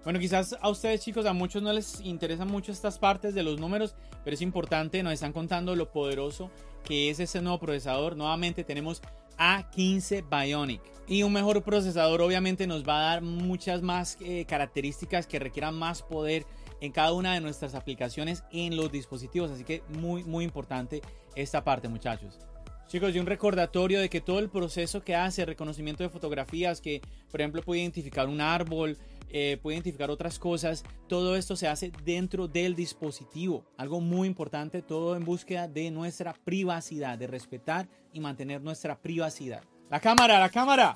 Bueno, 0.03 0.19
quizás 0.19 0.55
a 0.61 0.69
ustedes, 0.69 1.01
chicos, 1.01 1.25
a 1.25 1.33
muchos 1.33 1.63
no 1.63 1.73
les 1.73 1.99
interesan 2.01 2.47
mucho 2.47 2.71
estas 2.71 2.99
partes 2.99 3.33
de 3.33 3.43
los 3.43 3.59
números, 3.59 3.95
pero 4.23 4.35
es 4.35 4.41
importante, 4.41 5.01
nos 5.01 5.13
están 5.13 5.33
contando 5.33 5.75
lo 5.75 5.91
poderoso 5.91 6.51
que 6.83 7.09
es 7.09 7.19
ese 7.19 7.41
nuevo 7.41 7.59
procesador. 7.59 8.15
Nuevamente 8.15 8.63
tenemos 8.63 9.01
A15 9.37 10.23
Bionic. 10.29 10.81
Y 11.07 11.23
un 11.23 11.33
mejor 11.33 11.63
procesador 11.63 12.21
obviamente 12.21 12.67
nos 12.67 12.87
va 12.87 12.97
a 12.99 13.09
dar 13.13 13.21
muchas 13.21 13.81
más 13.81 14.17
eh, 14.21 14.45
características 14.45 15.27
que 15.27 15.39
requieran 15.39 15.75
más 15.75 16.01
poder 16.01 16.45
en 16.81 16.91
cada 16.91 17.13
una 17.13 17.33
de 17.33 17.41
nuestras 17.41 17.75
aplicaciones 17.75 18.43
en 18.51 18.75
los 18.75 18.91
dispositivos. 18.91 19.51
Así 19.51 19.63
que 19.63 19.83
muy, 19.89 20.23
muy 20.23 20.43
importante 20.43 21.01
esta 21.35 21.63
parte, 21.63 21.87
muchachos. 21.87 22.39
Chicos, 22.87 23.15
y 23.15 23.19
un 23.19 23.25
recordatorio 23.25 23.99
de 23.99 24.09
que 24.09 24.21
todo 24.21 24.37
el 24.37 24.49
proceso 24.49 25.03
que 25.03 25.15
hace 25.15 25.43
reconocimiento 25.43 26.03
de 26.03 26.09
fotografías, 26.09 26.81
que 26.81 27.01
por 27.31 27.41
ejemplo 27.41 27.63
puede 27.63 27.81
identificar 27.81 28.29
un 28.29 28.41
árbol, 28.41 28.95
eh, 29.29 29.57
puede 29.61 29.77
identificar 29.77 30.11
otras 30.11 30.37
cosas, 30.37 30.83
todo 31.07 31.35
esto 31.35 31.55
se 31.55 31.67
hace 31.67 31.91
dentro 32.03 32.47
del 32.47 32.75
dispositivo. 32.75 33.65
Algo 33.75 34.01
muy 34.01 34.27
importante, 34.27 34.83
todo 34.83 35.15
en 35.15 35.25
búsqueda 35.25 35.67
de 35.67 35.89
nuestra 35.89 36.33
privacidad, 36.33 37.17
de 37.17 37.25
respetar 37.25 37.89
y 38.13 38.19
mantener 38.19 38.61
nuestra 38.61 39.01
privacidad. 39.01 39.63
La 39.89 39.99
cámara, 39.99 40.39
la 40.39 40.49
cámara. 40.49 40.95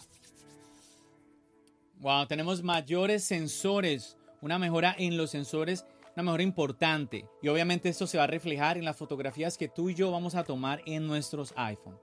Wow, 1.99 2.27
tenemos 2.27 2.61
mayores 2.61 3.23
sensores 3.23 4.15
una 4.41 4.59
mejora 4.59 4.95
en 4.97 5.17
los 5.17 5.31
sensores, 5.31 5.85
una 6.15 6.23
mejora 6.23 6.43
importante. 6.43 7.25
Y 7.41 7.47
obviamente 7.47 7.89
esto 7.89 8.07
se 8.07 8.17
va 8.17 8.25
a 8.25 8.27
reflejar 8.27 8.77
en 8.77 8.85
las 8.85 8.97
fotografías 8.97 9.57
que 9.57 9.67
tú 9.67 9.89
y 9.89 9.95
yo 9.95 10.11
vamos 10.11 10.35
a 10.35 10.43
tomar 10.43 10.81
en 10.85 11.07
nuestros 11.07 11.53
iPhone. 11.55 11.97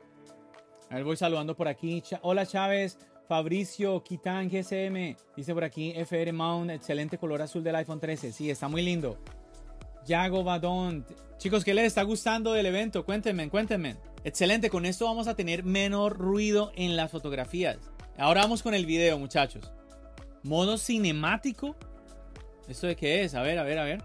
A 0.90 0.96
ver, 0.96 1.04
voy 1.04 1.16
saludando 1.16 1.56
por 1.56 1.68
aquí. 1.68 2.02
Hola 2.22 2.46
Chávez, 2.46 2.98
Fabricio, 3.28 4.02
Kitan, 4.02 4.48
GSM. 4.48 5.16
Dice 5.36 5.52
por 5.52 5.64
aquí 5.64 5.92
FR 5.96 6.32
Mount, 6.32 6.70
excelente 6.70 7.18
color 7.18 7.42
azul 7.42 7.64
del 7.64 7.76
iPhone 7.76 8.00
13. 8.00 8.32
Sí, 8.32 8.50
está 8.50 8.68
muy 8.68 8.82
lindo. 8.82 9.18
Yago 10.06 10.44
Badón. 10.44 11.04
Chicos, 11.38 11.64
¿qué 11.64 11.74
les 11.74 11.86
está 11.86 12.02
gustando 12.04 12.52
del 12.52 12.66
evento? 12.66 13.04
Cuéntenme, 13.04 13.50
cuéntenme. 13.50 13.96
Excelente, 14.24 14.70
con 14.70 14.86
esto 14.86 15.06
vamos 15.06 15.26
a 15.26 15.34
tener 15.34 15.64
menor 15.64 16.16
ruido 16.16 16.72
en 16.76 16.96
las 16.96 17.10
fotografías. 17.10 17.78
Ahora 18.16 18.42
vamos 18.42 18.62
con 18.62 18.74
el 18.74 18.86
video, 18.86 19.18
muchachos. 19.18 19.70
Modo 20.42 20.78
cinemático 20.78 21.76
¿Esto 22.68 22.86
de 22.88 22.96
qué 22.96 23.22
es? 23.24 23.34
A 23.34 23.42
ver, 23.42 23.58
a 23.58 23.62
ver, 23.62 23.78
a 23.78 23.84
ver. 23.84 24.02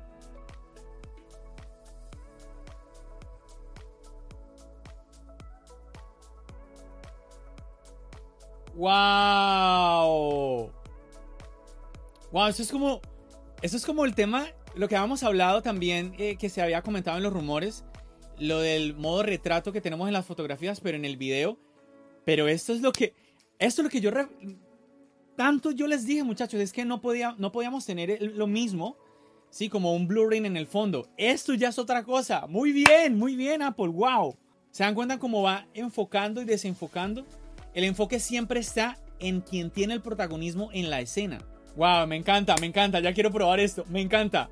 ¡Wow! 8.76 10.72
¡Wow! 12.32 12.48
Eso 12.48 12.62
es 12.62 12.72
como. 12.72 13.02
Eso 13.62 13.78
es 13.78 13.86
como 13.86 14.06
el 14.06 14.16
tema. 14.16 14.48
Lo 14.76 14.88
que 14.88 14.96
habíamos 14.96 15.24
hablado 15.24 15.62
también, 15.62 16.16
eh, 16.18 16.38
que 16.38 16.50
se 16.50 16.62
había 16.62 16.82
comentado 16.82 17.18
en 17.18 17.24
los 17.24 17.34
rumores. 17.34 17.84
Lo 18.40 18.60
del 18.60 18.96
modo 18.96 19.24
retrato 19.24 19.72
que 19.72 19.82
tenemos 19.82 20.08
en 20.08 20.14
las 20.14 20.26
fotografías, 20.26 20.80
pero 20.80 20.98
en 20.98 21.06
el 21.06 21.18
video. 21.18 21.60
Pero 22.26 22.48
esto 22.48 22.74
es 22.74 22.82
lo 22.82 22.92
que. 22.92 23.14
Esto 23.60 23.82
es 23.82 23.84
lo 23.84 23.90
que 23.90 24.02
yo 24.02 24.12
tanto 25.36 25.72
yo 25.72 25.88
les 25.88 26.06
dije, 26.06 26.24
muchachos, 26.24 26.60
es 26.60 26.74
que 26.74 26.86
no, 26.86 27.02
podía, 27.02 27.36
no 27.38 27.52
podíamos 27.52 27.86
tener 27.86 28.22
lo 28.36 28.48
mismo, 28.48 28.98
sí, 29.50 29.70
como 29.70 29.94
un 29.94 30.08
blurring 30.08 30.46
en 30.46 30.58
el 30.58 30.68
fondo. 30.68 31.10
Esto 31.18 31.54
ya 31.54 31.70
es 31.70 31.80
otra 31.80 32.04
cosa. 32.04 32.48
Muy 32.48 32.72
bien, 32.72 33.18
muy 33.18 33.36
bien, 33.36 33.62
Apple, 33.62 33.88
wow. 33.88 34.38
¿Se 34.72 34.84
dan 34.84 34.96
cuenta 34.96 35.20
cómo 35.20 35.42
va 35.42 35.68
enfocando 35.74 36.42
y 36.42 36.46
desenfocando? 36.46 37.26
El 37.74 37.84
enfoque 37.84 38.20
siempre 38.20 38.60
está 38.60 38.98
en 39.20 39.42
quien 39.42 39.70
tiene 39.70 39.94
el 39.94 40.02
protagonismo 40.02 40.70
en 40.74 40.90
la 40.90 41.02
escena. 41.02 41.40
Wow, 41.76 42.08
me 42.08 42.18
encanta, 42.18 42.56
me 42.60 42.68
encanta, 42.68 43.00
ya 43.00 43.14
quiero 43.14 43.32
probar 43.32 43.60
esto, 43.60 43.86
me 43.90 44.02
encanta. 44.02 44.50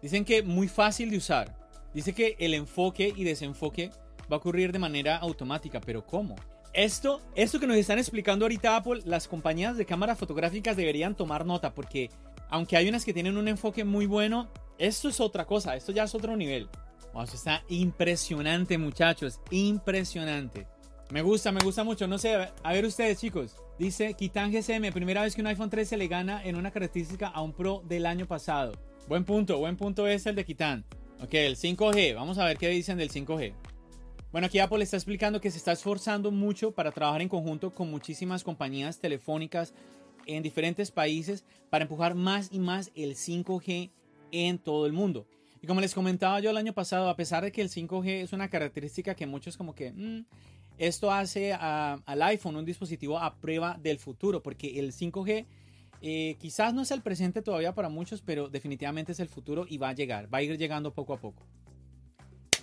Dicen 0.00 0.24
que 0.24 0.42
muy 0.42 0.68
fácil 0.68 1.10
de 1.10 1.18
usar. 1.18 1.56
Dice 1.94 2.14
que 2.14 2.36
el 2.38 2.54
enfoque 2.54 3.12
y 3.14 3.24
desenfoque 3.24 3.90
va 4.30 4.36
a 4.36 4.38
ocurrir 4.38 4.72
de 4.72 4.78
manera 4.78 5.16
automática, 5.16 5.80
pero 5.80 6.06
¿cómo? 6.06 6.36
Esto, 6.72 7.20
esto 7.34 7.60
que 7.60 7.66
nos 7.66 7.76
están 7.76 7.98
explicando 7.98 8.46
ahorita 8.46 8.76
Apple, 8.76 9.02
las 9.04 9.28
compañías 9.28 9.76
de 9.76 9.84
cámaras 9.84 10.18
fotográficas 10.18 10.74
deberían 10.74 11.14
tomar 11.14 11.44
nota 11.44 11.74
porque 11.74 12.10
aunque 12.48 12.78
hay 12.78 12.88
unas 12.88 13.04
que 13.04 13.12
tienen 13.12 13.36
un 13.36 13.48
enfoque 13.48 13.84
muy 13.84 14.06
bueno, 14.06 14.48
esto 14.78 15.10
es 15.10 15.20
otra 15.20 15.44
cosa, 15.44 15.76
esto 15.76 15.92
ya 15.92 16.04
es 16.04 16.14
otro 16.14 16.34
nivel. 16.34 16.70
Wow, 17.12 17.24
está 17.24 17.62
impresionante 17.68 18.78
muchachos, 18.78 19.38
impresionante. 19.50 20.66
Me 21.10 21.20
gusta, 21.20 21.52
me 21.52 21.60
gusta 21.62 21.84
mucho. 21.84 22.06
No 22.06 22.16
sé, 22.16 22.34
a 22.62 22.72
ver 22.72 22.86
ustedes 22.86 23.20
chicos. 23.20 23.56
Dice 23.78 24.14
Kitan 24.14 24.50
GSM, 24.50 24.92
primera 24.92 25.22
vez 25.22 25.34
que 25.34 25.42
un 25.42 25.48
iPhone 25.48 25.68
13 25.68 25.98
le 25.98 26.08
gana 26.08 26.42
en 26.42 26.56
una 26.56 26.70
característica 26.70 27.28
a 27.28 27.42
un 27.42 27.52
Pro 27.52 27.82
del 27.86 28.06
año 28.06 28.26
pasado. 28.26 28.72
Buen 29.08 29.24
punto, 29.24 29.58
buen 29.58 29.76
punto 29.76 30.06
es 30.06 30.24
el 30.24 30.36
de 30.36 30.46
Kitan. 30.46 30.86
Ok, 31.22 31.34
el 31.34 31.56
5G, 31.56 32.14
vamos 32.14 32.38
a 32.38 32.46
ver 32.46 32.56
qué 32.56 32.68
dicen 32.68 32.96
del 32.96 33.10
5G. 33.10 33.52
Bueno, 34.32 34.46
aquí 34.46 34.58
Apple 34.60 34.82
está 34.82 34.96
explicando 34.96 35.42
que 35.42 35.50
se 35.50 35.58
está 35.58 35.72
esforzando 35.72 36.30
mucho 36.30 36.72
para 36.72 36.90
trabajar 36.90 37.20
en 37.20 37.28
conjunto 37.28 37.70
con 37.70 37.90
muchísimas 37.90 38.42
compañías 38.42 38.98
telefónicas 38.98 39.74
en 40.24 40.42
diferentes 40.42 40.90
países 40.90 41.44
para 41.68 41.82
empujar 41.82 42.14
más 42.14 42.48
y 42.50 42.58
más 42.58 42.90
el 42.94 43.14
5G 43.14 43.90
en 44.30 44.58
todo 44.58 44.86
el 44.86 44.94
mundo. 44.94 45.26
Y 45.60 45.66
como 45.66 45.82
les 45.82 45.92
comentaba 45.92 46.40
yo 46.40 46.48
el 46.48 46.56
año 46.56 46.72
pasado, 46.72 47.10
a 47.10 47.16
pesar 47.16 47.44
de 47.44 47.52
que 47.52 47.60
el 47.60 47.68
5G 47.68 48.22
es 48.22 48.32
una 48.32 48.48
característica 48.48 49.14
que 49.14 49.26
muchos 49.26 49.56
como 49.58 49.74
que... 49.74 49.92
Mm, 49.92 50.24
esto 50.78 51.12
hace 51.12 51.52
al 51.52 52.22
iPhone 52.22 52.56
un 52.56 52.64
dispositivo 52.64 53.18
a 53.18 53.36
prueba 53.36 53.78
del 53.82 53.98
futuro, 53.98 54.42
porque 54.42 54.80
el 54.80 54.92
5G 54.92 55.44
eh, 56.00 56.36
quizás 56.40 56.72
no 56.72 56.80
es 56.80 56.90
el 56.90 57.02
presente 57.02 57.42
todavía 57.42 57.74
para 57.74 57.90
muchos, 57.90 58.22
pero 58.22 58.48
definitivamente 58.48 59.12
es 59.12 59.20
el 59.20 59.28
futuro 59.28 59.66
y 59.68 59.76
va 59.76 59.90
a 59.90 59.92
llegar, 59.92 60.32
va 60.32 60.38
a 60.38 60.42
ir 60.42 60.56
llegando 60.56 60.94
poco 60.94 61.12
a 61.12 61.20
poco. 61.20 61.46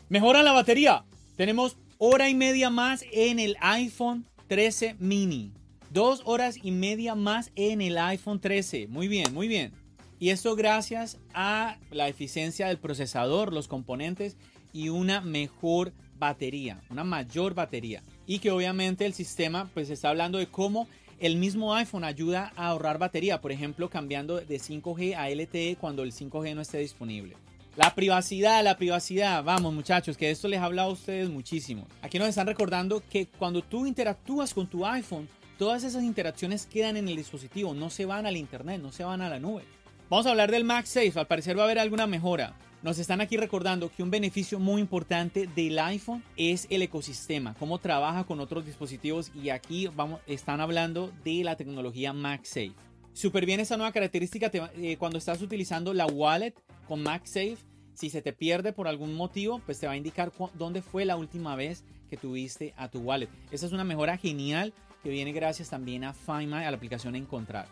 Mejora 0.10 0.42
la 0.42 0.52
batería. 0.52 1.06
Tenemos 1.40 1.78
hora 2.00 2.28
y 2.28 2.36
media 2.36 2.70
más 2.70 3.06
en 3.14 3.40
el 3.40 3.56
iPhone 3.62 4.26
13 4.50 4.98
mini. 5.00 5.54
Dos 5.90 6.22
horas 6.26 6.58
y 6.62 6.72
media 6.72 7.16
más 7.16 7.54
en 7.56 7.80
el 7.80 7.98
iPhone 7.98 8.42
13. 8.42 8.88
Muy 8.90 9.08
bien, 9.08 9.34
muy 9.34 9.48
bien. 9.48 9.72
Y 10.20 10.32
esto 10.32 10.58
gracias 10.58 11.18
a 11.34 11.78
la 11.92 12.10
eficiencia 12.10 12.68
del 12.68 12.78
procesador, 12.78 13.54
los 13.54 13.70
componentes 13.70 14.36
y 14.74 14.90
una 14.90 15.22
mejor 15.22 15.94
batería, 16.18 16.82
una 16.90 17.06
mayor 17.06 17.54
batería. 17.54 18.04
Y 18.28 18.40
que 18.40 18.52
obviamente 18.52 19.06
el 19.06 19.14
sistema 19.14 19.70
pues 19.74 19.90
está 19.90 20.10
hablando 20.10 20.40
de 20.40 20.48
cómo 20.48 20.90
el 21.22 21.38
mismo 21.38 21.74
iPhone 21.74 22.04
ayuda 22.04 22.52
a 22.58 22.68
ahorrar 22.68 22.98
batería, 22.98 23.40
por 23.40 23.54
ejemplo 23.54 23.90
cambiando 23.90 24.42
de 24.42 24.58
5G 24.58 25.16
a 25.16 25.30
LTE 25.30 25.78
cuando 25.80 26.04
el 26.04 26.12
5G 26.12 26.54
no 26.54 26.60
esté 26.60 26.80
disponible. 26.80 27.38
La 27.80 27.96
privacidad, 27.96 28.62
la 28.62 28.76
privacidad. 28.76 29.42
Vamos 29.42 29.74
muchachos, 29.74 30.18
que 30.18 30.30
esto 30.30 30.50
les 30.50 30.60
ha 30.60 30.66
hablado 30.66 30.90
a 30.90 30.92
ustedes 30.92 31.30
muchísimo. 31.30 31.88
Aquí 32.02 32.20
nos 32.20 32.28
están 32.28 32.46
recordando 32.46 33.02
que 33.10 33.28
cuando 33.28 33.62
tú 33.62 33.86
interactúas 33.86 34.54
con 34.54 34.68
tu 34.68 34.86
iPhone, 34.86 35.30
todas 35.58 35.86
esas 35.86 36.04
interacciones 36.04 36.66
quedan 36.66 36.98
en 36.98 37.08
el 37.08 37.16
dispositivo, 37.16 37.74
no 37.74 37.90
se 37.90 38.04
van 38.04 38.26
al 38.26 38.36
internet, 38.36 38.82
no 38.82 38.92
se 38.92 39.06
van 39.06 39.22
a 39.22 39.30
la 39.30 39.40
nube. 39.40 39.64
Vamos 40.10 40.26
a 40.26 40.32
hablar 40.32 40.52
del 40.52 40.66
MagSafe, 40.66 41.14
al 41.16 41.28
parecer 41.28 41.58
va 41.58 41.62
a 41.62 41.66
haber 41.68 41.80
alguna 41.80 42.06
mejora. 42.06 42.54
Nos 42.84 43.00
están 43.00 43.22
aquí 43.22 43.38
recordando 43.38 43.90
que 43.90 44.04
un 44.04 44.12
beneficio 44.12 44.60
muy 44.60 44.82
importante 44.82 45.48
del 45.48 45.80
iPhone 45.80 46.22
es 46.36 46.68
el 46.70 46.82
ecosistema, 46.82 47.56
cómo 47.60 47.78
trabaja 47.78 48.26
con 48.26 48.42
otros 48.42 48.66
dispositivos 48.66 49.32
y 49.34 49.52
aquí 49.52 49.88
vamos, 49.88 50.20
están 50.28 50.60
hablando 50.60 51.14
de 51.24 51.46
la 51.46 51.56
tecnología 51.56 52.12
MagSafe. 52.12 52.74
Súper 53.14 53.46
bien 53.46 53.62
esa 53.62 53.78
nueva 53.78 53.94
característica 53.94 54.52
eh, 54.54 54.98
cuando 54.98 55.18
estás 55.18 55.42
utilizando 55.42 55.94
la 55.94 56.08
wallet 56.08 56.56
con 56.86 57.04
MagSafe 57.04 57.69
si 58.00 58.10
se 58.10 58.22
te 58.22 58.32
pierde 58.32 58.72
por 58.72 58.88
algún 58.88 59.14
motivo, 59.14 59.62
pues 59.66 59.78
te 59.78 59.86
va 59.86 59.92
a 59.92 59.98
indicar 59.98 60.32
dónde 60.54 60.82
fue 60.82 61.04
la 61.04 61.18
última 61.18 61.58
vez 61.58 61.84
que 62.10 62.16
tuviste 62.16 62.74
a 62.78 62.88
tu 62.88 63.00
wallet. 63.00 63.28
Esa 63.52 63.66
es 63.66 63.74
una 63.74 63.84
mejora 63.84 64.16
genial 64.16 64.72
que 65.04 65.10
viene 65.10 65.34
gracias 65.34 65.70
también 65.70 66.06
a 66.06 66.14
Find 66.14 66.48
My, 66.48 66.64
a 66.64 66.72
la 66.72 66.78
aplicación 66.78 67.18
Encontrar. 67.18 67.68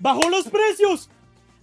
¡Bajó 0.00 0.28
los 0.30 0.48
precios! 0.48 1.08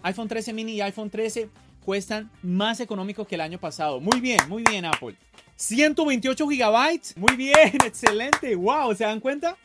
iPhone 0.03 0.29
13 0.29 0.53
mini 0.53 0.71
y 0.75 0.81
iPhone 0.81 1.09
13 1.09 1.49
cuestan 1.83 2.31
más 2.41 2.79
económico 2.79 3.27
que 3.27 3.35
el 3.35 3.41
año 3.41 3.59
pasado. 3.59 3.99
Muy 3.99 4.21
bien, 4.21 4.39
muy 4.47 4.63
bien 4.63 4.85
Apple. 4.85 5.15
128 5.57 6.47
gigabytes. 6.47 7.17
Muy 7.17 7.35
bien, 7.35 7.75
excelente. 7.85 8.55
Wow, 8.55 8.95
¿se 8.95 9.03
dan 9.03 9.19
cuenta? 9.19 9.57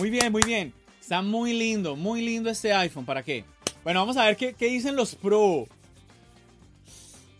Muy 0.00 0.08
bien, 0.08 0.32
muy 0.32 0.42
bien. 0.46 0.72
Está 0.98 1.20
muy 1.20 1.52
lindo, 1.52 1.94
muy 1.94 2.22
lindo 2.22 2.48
este 2.48 2.72
iPhone. 2.72 3.04
¿Para 3.04 3.22
qué? 3.22 3.44
Bueno, 3.84 4.00
vamos 4.00 4.16
a 4.16 4.24
ver 4.24 4.38
qué, 4.38 4.54
dicen 4.58 4.96
los 4.96 5.14
Pro. 5.14 5.66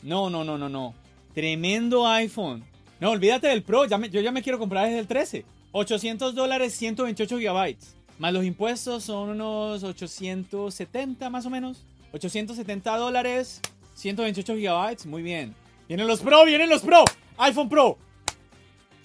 No, 0.03 0.29
no, 0.31 0.45
no, 0.45 0.59
no, 0.59 0.69
no. 0.69 0.95
Tremendo 1.35 2.07
iPhone. 2.07 2.65
No, 3.01 3.11
olvídate 3.11 3.49
del 3.49 3.63
Pro. 3.63 3.87
Yo 3.87 4.21
ya 4.21 4.33
me 4.33 4.43
quiero 4.43 4.59
comprar 4.59 4.87
desde 4.87 4.99
el 4.99 5.07
13. 5.07 5.45
800 5.73 6.35
dólares, 6.35 6.75
128 6.75 7.39
gigabytes. 7.39 7.97
Más 8.19 8.33
los 8.33 8.45
impuestos 8.45 9.05
son 9.05 9.31
unos 9.31 9.83
870 9.83 11.31
más 11.31 11.47
o 11.47 11.51
menos. 11.51 11.85
870 12.13 12.97
dólares, 12.97 13.61
128 13.95 14.55
gigabytes. 14.55 15.07
Muy 15.07 15.23
bien. 15.23 15.55
Vienen 15.89 16.07
los 16.07 16.21
Pro, 16.21 16.45
vienen 16.45 16.69
los 16.69 16.83
Pro. 16.83 17.05
iPhone 17.39 17.69
Pro. 17.69 17.99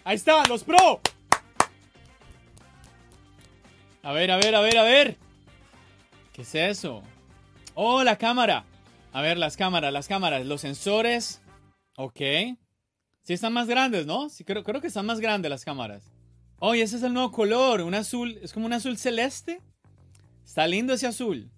Ahí 0.03 0.15
están, 0.15 0.47
los 0.49 0.63
Pro. 0.63 0.99
A 4.03 4.11
ver, 4.11 4.31
a 4.31 4.37
ver, 4.37 4.55
a 4.55 4.61
ver, 4.61 4.77
a 4.77 4.83
ver. 4.83 5.17
¿Qué 6.33 6.43
es 6.43 6.53
eso? 6.55 7.01
Oh, 7.73 8.03
la 8.03 8.17
cámara. 8.17 8.65
A 9.11 9.21
ver, 9.21 9.37
las 9.37 9.57
cámaras, 9.57 9.91
las 9.93 10.07
cámaras, 10.07 10.45
los 10.45 10.61
sensores. 10.61 11.41
Ok. 11.95 12.19
Sí 13.23 13.33
están 13.33 13.53
más 13.53 13.67
grandes, 13.67 14.05
¿no? 14.05 14.29
Sí, 14.29 14.43
creo, 14.43 14.63
creo 14.63 14.79
que 14.81 14.87
están 14.87 15.05
más 15.05 15.19
grandes 15.19 15.49
las 15.49 15.65
cámaras. 15.65 16.11
Oh, 16.59 16.75
y 16.75 16.81
ese 16.81 16.97
es 16.97 17.03
el 17.03 17.13
nuevo 17.13 17.31
color. 17.31 17.81
Un 17.81 17.95
azul. 17.95 18.39
Es 18.41 18.53
como 18.53 18.65
un 18.65 18.73
azul 18.73 18.97
celeste. 18.97 19.61
Está 20.45 20.67
lindo 20.67 20.93
ese 20.93 21.07
azul. 21.07 21.51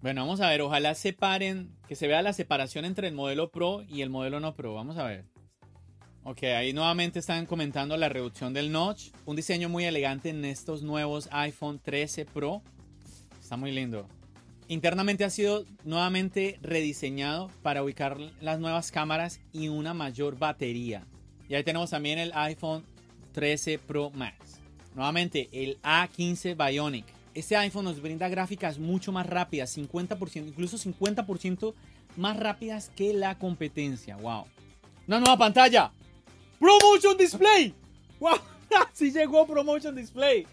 Bueno, 0.00 0.22
vamos 0.22 0.40
a 0.40 0.48
ver. 0.48 0.62
Ojalá 0.62 0.94
separen. 0.94 1.76
Que 1.88 1.96
se 1.96 2.06
vea 2.06 2.22
la 2.22 2.32
separación 2.32 2.84
entre 2.84 3.08
el 3.08 3.14
modelo 3.14 3.50
Pro 3.50 3.82
y 3.88 4.02
el 4.02 4.10
modelo 4.10 4.38
no 4.40 4.54
Pro. 4.54 4.74
Vamos 4.74 4.96
a 4.96 5.04
ver. 5.04 5.24
Ok, 6.22 6.44
ahí 6.44 6.72
nuevamente 6.72 7.18
están 7.18 7.46
comentando 7.46 7.96
la 7.96 8.08
reducción 8.08 8.52
del 8.52 8.70
notch. 8.70 9.10
Un 9.24 9.36
diseño 9.36 9.68
muy 9.68 9.84
elegante 9.84 10.28
en 10.28 10.44
estos 10.44 10.82
nuevos 10.82 11.28
iPhone 11.32 11.80
13 11.80 12.26
Pro. 12.26 12.62
Está 13.40 13.56
muy 13.56 13.72
lindo. 13.72 14.06
Internamente 14.70 15.24
ha 15.24 15.30
sido 15.30 15.64
nuevamente 15.82 16.60
rediseñado 16.62 17.50
para 17.60 17.82
ubicar 17.82 18.18
las 18.40 18.60
nuevas 18.60 18.92
cámaras 18.92 19.40
y 19.52 19.66
una 19.66 19.94
mayor 19.94 20.38
batería. 20.38 21.04
Y 21.48 21.56
ahí 21.56 21.64
tenemos 21.64 21.90
también 21.90 22.20
el 22.20 22.30
iPhone 22.36 22.84
13 23.32 23.80
Pro 23.80 24.10
Max. 24.10 24.60
Nuevamente 24.94 25.48
el 25.50 25.82
A15 25.82 26.54
Bionic. 26.54 27.04
Este 27.34 27.56
iPhone 27.56 27.86
nos 27.86 28.00
brinda 28.00 28.28
gráficas 28.28 28.78
mucho 28.78 29.10
más 29.10 29.26
rápidas, 29.26 29.76
50%, 29.76 30.46
incluso 30.46 30.78
50% 30.78 31.74
más 32.16 32.36
rápidas 32.36 32.92
que 32.94 33.12
la 33.12 33.36
competencia. 33.40 34.18
¡Wow! 34.18 34.44
Una 35.08 35.18
nueva 35.18 35.36
pantalla. 35.36 35.90
Promotion 36.60 37.18
Display. 37.18 37.74
¡Wow! 38.20 38.38
sí 38.92 39.10
llegó 39.10 39.48
Promotion 39.48 39.96
Display. 39.96 40.46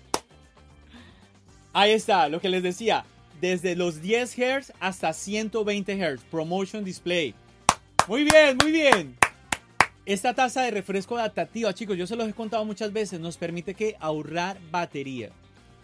Ahí 1.71 1.91
está, 1.91 2.27
lo 2.27 2.41
que 2.41 2.49
les 2.49 2.63
decía. 2.63 3.05
Desde 3.41 3.75
los 3.75 4.01
10 4.01 4.35
Hz 4.35 4.73
hasta 4.79 5.13
120 5.13 5.95
Hz. 5.95 6.23
Promotion 6.31 6.83
Display. 6.83 7.35
Muy 8.07 8.23
bien, 8.23 8.57
muy 8.61 8.71
bien. 8.71 9.17
Esta 10.05 10.33
tasa 10.33 10.61
de 10.61 10.71
refresco 10.71 11.17
adaptativa, 11.17 11.73
chicos, 11.73 11.97
yo 11.97 12.07
se 12.07 12.15
los 12.15 12.29
he 12.29 12.33
contado 12.33 12.63
muchas 12.63 12.93
veces, 12.93 13.19
nos 13.19 13.35
permite 13.35 13.73
que 13.73 13.97
ahorrar 13.99 14.57
batería. 14.71 15.31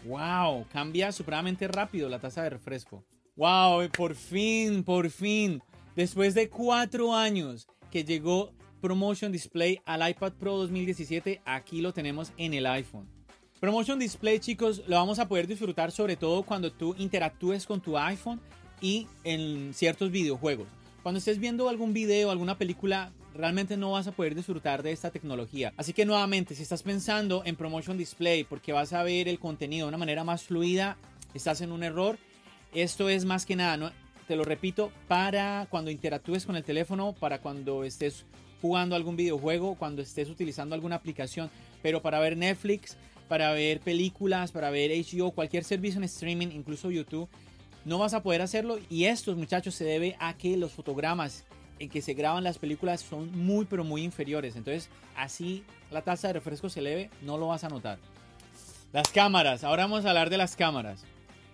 Wow, 0.05 0.65
cambia 0.71 1.11
supremamente 1.11 1.67
rápido 1.67 2.07
la 2.07 2.19
tasa 2.19 2.43
de 2.43 2.51
refresco. 2.51 3.03
Wow, 3.35 3.89
por 3.89 4.15
fin, 4.15 4.83
por 4.83 5.09
fin, 5.09 5.61
después 5.95 6.33
de 6.35 6.49
cuatro 6.49 7.13
años 7.13 7.67
que 7.91 8.05
llegó 8.05 8.53
Promotion 8.79 9.31
Display 9.31 9.81
al 9.85 10.09
iPad 10.09 10.33
Pro 10.33 10.57
2017, 10.57 11.41
aquí 11.43 11.81
lo 11.81 11.93
tenemos 11.93 12.31
en 12.37 12.53
el 12.53 12.65
iPhone. 12.65 13.12
Promotion 13.63 13.97
Display, 13.97 14.41
chicos, 14.41 14.81
lo 14.87 14.97
vamos 14.97 15.19
a 15.19 15.29
poder 15.29 15.47
disfrutar 15.47 15.93
sobre 15.93 16.17
todo 16.17 16.43
cuando 16.43 16.69
tú 16.69 16.95
interactúes 16.97 17.65
con 17.65 17.79
tu 17.79 17.97
iPhone 17.97 18.41
y 18.81 19.07
en 19.23 19.73
ciertos 19.73 20.11
videojuegos. 20.11 20.67
Cuando 21.01 21.19
estés 21.19 21.39
viendo 21.39 21.69
algún 21.69 21.93
video, 21.93 22.29
alguna 22.29 22.57
película, 22.57 23.13
realmente 23.33 23.77
no 23.77 23.93
vas 23.93 24.05
a 24.05 24.11
poder 24.11 24.35
disfrutar 24.35 24.83
de 24.83 24.91
esta 24.91 25.11
tecnología. 25.11 25.71
Así 25.77 25.93
que 25.93 26.03
nuevamente, 26.03 26.55
si 26.55 26.63
estás 26.63 26.83
pensando 26.83 27.41
en 27.45 27.55
Promotion 27.55 27.97
Display 27.97 28.43
porque 28.43 28.73
vas 28.73 28.91
a 28.91 29.01
ver 29.01 29.29
el 29.29 29.39
contenido 29.39 29.85
de 29.85 29.89
una 29.91 29.97
manera 29.97 30.25
más 30.25 30.43
fluida, 30.43 30.97
estás 31.33 31.61
en 31.61 31.71
un 31.71 31.83
error. 31.83 32.17
Esto 32.73 33.07
es 33.07 33.23
más 33.23 33.45
que 33.45 33.55
nada, 33.55 33.93
te 34.27 34.35
lo 34.35 34.43
repito, 34.43 34.91
para 35.07 35.67
cuando 35.69 35.89
interactúes 35.89 36.45
con 36.45 36.57
el 36.57 36.65
teléfono, 36.65 37.13
para 37.13 37.39
cuando 37.39 37.85
estés 37.85 38.25
jugando 38.61 38.97
algún 38.97 39.15
videojuego, 39.15 39.75
cuando 39.75 40.01
estés 40.01 40.29
utilizando 40.29 40.75
alguna 40.75 40.95
aplicación, 40.97 41.49
pero 41.81 42.01
para 42.01 42.19
ver 42.19 42.35
Netflix, 42.37 42.97
para 43.33 43.51
ver 43.51 43.79
películas, 43.79 44.51
para 44.51 44.69
ver 44.69 44.91
HBO, 44.91 45.31
cualquier 45.31 45.63
servicio 45.63 45.97
en 45.97 46.03
streaming, 46.03 46.49
incluso 46.49 46.91
YouTube, 46.91 47.27
no 47.83 47.97
vas 47.97 48.13
a 48.13 48.21
poder 48.21 48.43
hacerlo. 48.43 48.77
Y 48.91 49.05
esto, 49.05 49.35
muchachos, 49.35 49.73
se 49.73 49.85
debe 49.85 50.15
a 50.19 50.37
que 50.37 50.55
los 50.55 50.71
fotogramas 50.71 51.43
en 51.79 51.89
que 51.89 52.03
se 52.03 52.13
graban 52.13 52.43
las 52.43 52.59
películas 52.59 53.01
son 53.01 53.35
muy, 53.35 53.65
pero 53.65 53.83
muy 53.83 54.03
inferiores. 54.03 54.55
Entonces, 54.55 54.87
así 55.15 55.63
la 55.89 56.03
tasa 56.03 56.27
de 56.27 56.33
refresco 56.33 56.69
se 56.69 56.81
eleve, 56.81 57.09
no 57.23 57.39
lo 57.39 57.47
vas 57.47 57.63
a 57.63 57.69
notar. 57.69 57.97
Las 58.91 59.09
cámaras, 59.09 59.63
ahora 59.63 59.85
vamos 59.85 60.05
a 60.05 60.09
hablar 60.09 60.29
de 60.29 60.37
las 60.37 60.55
cámaras. 60.55 61.03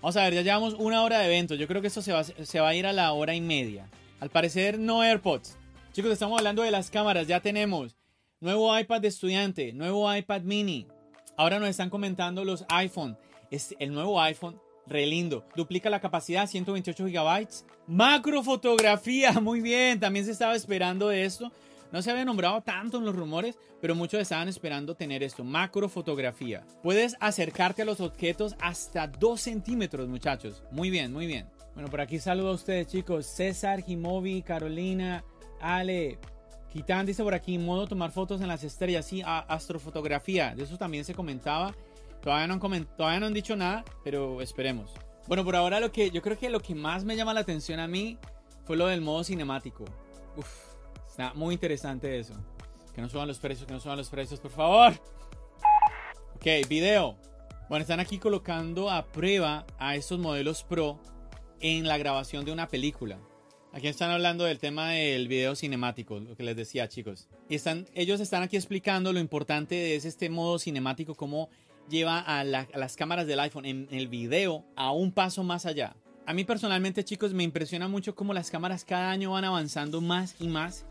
Vamos 0.02 0.18
a 0.18 0.24
ver, 0.26 0.34
ya 0.34 0.42
llevamos 0.42 0.74
una 0.74 1.02
hora 1.04 1.20
de 1.20 1.28
evento. 1.28 1.56
Yo 1.56 1.66
creo 1.66 1.80
que 1.80 1.88
esto 1.88 2.02
se 2.02 2.12
va, 2.12 2.26
se 2.26 2.60
va 2.60 2.68
a 2.68 2.76
ir 2.76 2.88
a 2.88 2.92
la 2.92 3.14
hora 3.14 3.36
y 3.36 3.40
media. 3.40 3.90
Al 4.20 4.30
parecer, 4.30 4.78
no 4.78 5.02
AirPods. 5.02 5.56
Chicos, 5.94 6.12
estamos 6.12 6.40
hablando 6.40 6.62
de 6.62 6.72
las 6.72 6.92
cámaras. 6.92 7.26
Ya 7.26 7.40
tenemos 7.40 7.96
nuevo 8.42 8.78
iPad 8.78 9.00
de 9.00 9.08
estudiante, 9.08 9.72
nuevo 9.72 10.14
iPad 10.14 10.42
mini. 10.42 10.86
Ahora 11.40 11.58
nos 11.58 11.70
están 11.70 11.90
comentando 11.90 12.44
los 12.44 12.66
iPhone. 12.68 13.18
Es 13.50 13.74
el 13.80 13.94
nuevo 13.94 14.22
iPhone, 14.22 14.60
re 14.86 15.06
lindo. 15.06 15.46
Duplica 15.56 15.90
la 15.90 16.02
capacidad, 16.02 16.46
128 16.46 17.06
GB. 17.06 17.48
Macro 17.88 18.44
fotografía, 18.44 19.32
muy 19.42 19.62
bien. 19.62 20.02
También 20.02 20.26
se 20.26 20.34
estaba 20.34 20.54
esperando 20.54 21.12
esto. 21.12 21.50
No 21.94 22.02
se 22.02 22.12
había 22.12 22.26
nombrado 22.26 22.60
tanto 22.60 22.98
en 22.98 23.06
los 23.06 23.16
rumores, 23.16 23.58
pero 23.80 23.96
muchos 23.96 24.20
estaban 24.20 24.50
esperando 24.50 24.96
tener 24.96 25.24
esto, 25.24 25.46
macro 25.46 25.88
fotografía. 25.88 26.68
Puedes 26.84 27.16
acercarte 27.22 27.84
a 27.84 27.86
los 27.86 28.02
objetos 28.02 28.58
hasta 28.60 29.08
2 29.08 29.40
centímetros, 29.40 30.10
muchachos. 30.10 30.62
Muy 30.72 30.90
bien, 30.90 31.14
muy 31.14 31.26
bien. 31.26 31.48
Bueno, 31.74 31.90
por 31.90 32.02
aquí 32.02 32.20
saludo 32.20 32.50
a 32.50 32.56
ustedes, 32.56 32.88
chicos. 32.88 33.26
César, 33.26 33.82
Jimovi, 33.82 34.42
Carolina, 34.42 35.24
Ale, 35.62 36.20
Kitán 36.72 37.06
dice 37.06 37.24
por 37.24 37.34
aquí, 37.34 37.58
modo 37.58 37.88
tomar 37.88 38.12
fotos 38.12 38.42
en 38.42 38.48
las 38.48 38.64
estrellas, 38.64 39.06
sí, 39.06 39.24
astrofotografía, 39.26 40.54
de 40.56 40.64
eso 40.64 40.78
también 40.78 41.04
se 41.04 41.16
comentaba. 41.16 41.74
Todavía 42.22 42.48
no, 42.48 42.54
han 42.54 42.86
todavía 42.98 43.20
no 43.20 43.26
han 43.26 43.34
dicho 43.34 43.56
nada, 43.56 43.84
pero 44.04 44.42
esperemos. 44.42 44.94
Bueno, 45.28 45.44
por 45.44 45.56
ahora 45.56 45.80
lo 45.80 45.92
que 45.92 46.12
yo 46.12 46.22
creo 46.22 46.38
que 46.38 46.50
lo 46.50 46.60
que 46.60 46.76
más 46.76 47.04
me 47.06 47.16
llama 47.16 47.34
la 47.34 47.40
atención 47.40 47.80
a 47.80 47.88
mí 47.88 48.18
fue 48.66 48.78
lo 48.78 48.88
del 48.88 49.02
modo 49.02 49.24
cinemático. 49.24 49.86
Uf, 50.36 50.48
está 51.08 51.34
muy 51.34 51.54
interesante 51.54 52.20
eso. 52.20 52.34
Que 52.94 53.02
no 53.02 53.10
suban 53.10 53.28
los 53.28 53.40
precios, 53.40 53.66
que 53.66 53.74
no 53.74 53.80
suban 53.80 53.98
los 53.98 54.10
precios, 54.10 54.40
por 54.40 54.52
favor. 54.52 54.94
Ok, 56.36 56.68
video. 56.68 57.16
Bueno, 57.68 57.82
están 57.84 58.00
aquí 58.00 58.18
colocando 58.18 58.90
a 58.90 59.06
prueba 59.06 59.66
a 59.78 59.96
estos 59.96 60.20
modelos 60.20 60.64
Pro 60.64 61.00
en 61.62 61.88
la 61.88 61.98
grabación 61.98 62.46
de 62.46 62.52
una 62.52 62.68
película. 62.68 63.20
Aquí 63.72 63.88
están 63.88 64.10
hablando 64.10 64.46
del 64.46 64.58
tema 64.58 64.90
del 64.92 65.28
video 65.28 65.56
cinemático, 65.56 66.20
lo 66.20 66.36
que 66.36 66.42
les 66.42 66.56
decía, 66.56 66.90
chicos. 66.90 67.28
Y 67.50 67.56
están, 67.56 67.88
ellos 67.94 68.20
están 68.20 68.42
aquí 68.42 68.58
explicando 68.58 69.14
lo 69.14 69.20
importante 69.20 69.76
de 69.76 69.96
este 69.96 70.30
modo 70.30 70.58
cinemático, 70.58 71.14
cómo 71.14 71.50
lleva 71.88 72.20
a, 72.20 72.44
las 72.44 72.96
cámaras 72.96 73.28
del 73.28 73.40
iPhone 73.40 73.66
en 73.66 73.88
el 73.92 74.08
video 74.08 74.66
a 74.76 74.92
un 74.92 75.12
paso 75.12 75.44
más 75.44 75.68
allá. 75.68 75.96
A 76.26 76.34
mí 76.34 76.46
personalmente, 76.46 77.04
chicos, 77.04 77.34
me 77.34 77.44
impresiona 77.44 77.88
mucho 77.88 78.16
cómo 78.16 78.34
las 78.34 78.50
cámaras 78.50 78.86
cada 78.86 79.12
año 79.12 79.32
van 79.32 79.46
avanzando 79.46 80.02
más 80.02 80.36
y 80.40 80.48
más. 80.48 80.86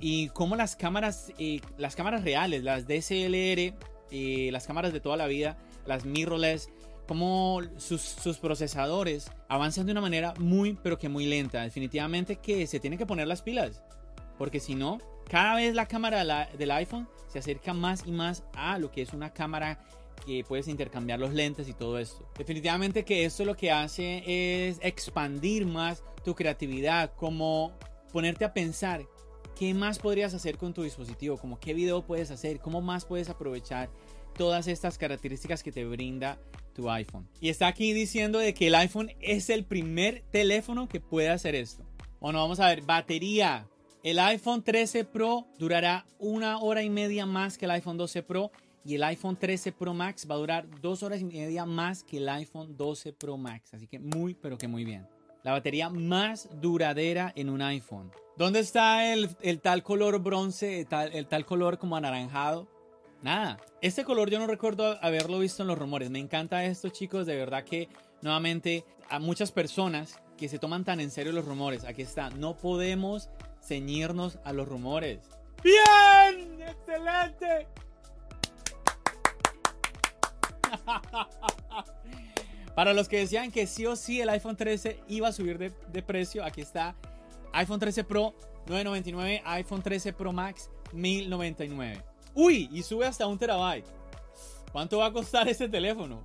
Y 0.00 0.28
cómo 0.30 0.56
las 0.56 0.74
cámaras, 0.74 1.32
eh, 1.38 1.60
las 1.76 1.94
cámaras 1.94 2.24
reales, 2.24 2.64
las 2.64 2.88
DSLR, 2.88 3.74
eh, 4.10 4.48
las 4.50 4.66
cámaras 4.66 4.92
de 4.92 5.00
toda 5.00 5.16
la 5.16 5.28
vida, 5.28 5.56
las 5.86 6.04
mirrorless, 6.04 6.68
como 7.08 7.62
sus, 7.78 8.38
procesadores 8.38 9.30
avanzan 9.48 9.86
de 9.86 9.92
una 9.92 10.02
manera 10.02 10.34
muy, 10.38 10.74
pero 10.74 10.98
que 10.98 11.08
muy 11.08 11.24
lenta. 11.24 11.62
Definitivamente 11.62 12.36
que 12.36 12.66
se 12.66 12.80
tiene 12.80 12.98
que 12.98 13.06
poner 13.06 13.26
las 13.26 13.40
pilas. 13.40 13.82
Porque 14.36 14.60
si 14.60 14.74
no, 14.74 14.98
cada 15.26 15.56
vez 15.56 15.74
la 15.74 15.86
cámara 15.86 16.46
del 16.46 16.70
iPhone 16.70 17.08
se 17.26 17.38
acerca 17.38 17.72
más 17.72 18.06
y 18.06 18.12
más 18.12 18.44
a 18.52 18.78
lo 18.78 18.92
que 18.92 19.00
es 19.00 19.14
una 19.14 19.32
cámara 19.32 19.82
que 20.26 20.44
puedes 20.46 20.68
intercambiar 20.68 21.18
los 21.18 21.32
lentes 21.32 21.66
y 21.66 21.72
todo 21.72 21.98
esto. 21.98 22.28
Definitivamente 22.36 23.06
que 23.06 23.24
esto 23.24 23.46
lo 23.46 23.56
que 23.56 23.72
hace 23.72 24.68
es 24.68 24.78
expandir 24.82 25.64
más 25.64 26.04
tu 26.22 26.34
creatividad, 26.34 27.14
como 27.14 27.72
ponerte 28.12 28.44
a 28.44 28.52
pensar 28.52 29.06
qué 29.56 29.72
más 29.72 29.98
podrías 29.98 30.34
hacer 30.34 30.58
con 30.58 30.74
tu 30.74 30.82
dispositivo, 30.82 31.38
como 31.38 31.58
qué 31.58 31.72
video 31.72 32.04
puedes 32.04 32.30
hacer, 32.30 32.60
cómo 32.60 32.82
más 32.82 33.06
puedes 33.06 33.30
aprovechar 33.30 33.88
todas 34.36 34.68
estas 34.68 34.98
características 34.98 35.62
que 35.62 35.72
te 35.72 35.86
brinda 35.86 36.38
iPhone. 36.86 37.28
Y 37.40 37.48
está 37.48 37.66
aquí 37.66 37.92
diciendo 37.92 38.38
de 38.38 38.54
que 38.54 38.68
el 38.68 38.74
iPhone 38.74 39.10
es 39.20 39.50
el 39.50 39.64
primer 39.64 40.22
teléfono 40.30 40.88
que 40.88 41.00
puede 41.00 41.30
hacer 41.30 41.54
esto. 41.54 41.84
Bueno, 42.20 42.40
vamos 42.40 42.60
a 42.60 42.66
ver, 42.66 42.82
batería. 42.82 43.66
El 44.02 44.18
iPhone 44.18 44.62
13 44.62 45.04
Pro 45.04 45.46
durará 45.58 46.06
una 46.18 46.58
hora 46.58 46.82
y 46.82 46.90
media 46.90 47.26
más 47.26 47.58
que 47.58 47.64
el 47.64 47.72
iPhone 47.72 47.96
12 47.96 48.22
Pro 48.22 48.52
y 48.84 48.94
el 48.94 49.02
iPhone 49.02 49.36
13 49.36 49.72
Pro 49.72 49.92
Max 49.92 50.26
va 50.30 50.36
a 50.36 50.38
durar 50.38 50.80
dos 50.80 51.02
horas 51.02 51.20
y 51.20 51.24
media 51.24 51.66
más 51.66 52.04
que 52.04 52.18
el 52.18 52.28
iPhone 52.28 52.76
12 52.76 53.12
Pro 53.12 53.36
Max. 53.36 53.74
Así 53.74 53.86
que 53.86 53.98
muy, 53.98 54.34
pero 54.34 54.56
que 54.56 54.68
muy 54.68 54.84
bien. 54.84 55.06
La 55.42 55.52
batería 55.52 55.90
más 55.90 56.48
duradera 56.60 57.32
en 57.36 57.50
un 57.50 57.62
iPhone. 57.62 58.10
¿Dónde 58.36 58.60
está 58.60 59.12
el, 59.12 59.60
tal 59.60 59.82
color 59.82 60.20
bronce, 60.20 60.80
el 60.80 60.86
el 61.12 61.26
tal 61.26 61.44
color 61.44 61.78
como 61.78 61.96
anaranjado? 61.96 62.68
Nada. 63.22 63.58
Este 63.80 64.04
color 64.04 64.30
yo 64.30 64.38
no 64.38 64.46
recuerdo 64.46 64.98
haberlo 65.02 65.40
visto 65.40 65.62
en 65.62 65.68
los 65.68 65.78
rumores. 65.78 66.10
Me 66.10 66.18
encanta 66.18 66.64
esto, 66.64 66.88
chicos. 66.88 67.26
De 67.26 67.36
verdad 67.36 67.64
que 67.64 67.88
nuevamente 68.22 68.84
a 69.08 69.18
muchas 69.18 69.52
personas 69.52 70.20
que 70.36 70.48
se 70.48 70.58
toman 70.58 70.84
tan 70.84 71.00
en 71.00 71.10
serio 71.10 71.32
los 71.32 71.44
rumores. 71.44 71.84
Aquí 71.84 72.02
está. 72.02 72.30
No 72.30 72.56
podemos 72.56 73.28
ceñirnos 73.62 74.38
a 74.44 74.52
los 74.52 74.68
rumores. 74.68 75.20
¡Bien! 75.62 76.62
¡Excelente! 76.62 77.66
Para 82.74 82.94
los 82.94 83.08
que 83.08 83.18
decían 83.18 83.50
que 83.50 83.66
sí 83.66 83.86
o 83.86 83.96
sí 83.96 84.20
el 84.20 84.28
iPhone 84.28 84.56
13 84.56 85.00
iba 85.08 85.26
a 85.26 85.32
subir 85.32 85.58
de, 85.58 86.02
precio, 86.02 86.44
aquí 86.44 86.60
está 86.60 86.94
iPhone 87.52 87.80
13 87.80 88.04
Pro 88.04 88.36
999, 88.66 89.42
iPhone 89.44 89.82
13 89.82 90.12
Pro 90.12 90.32
Max 90.32 90.70
1099. 90.92 92.04
Uy, 92.40 92.68
y 92.72 92.84
sube 92.84 93.04
hasta 93.04 93.26
un 93.26 93.36
terabyte. 93.36 93.84
¿Cuánto 94.70 94.98
va 94.98 95.06
a 95.06 95.12
costar 95.12 95.48
este 95.48 95.68
teléfono? 95.68 96.22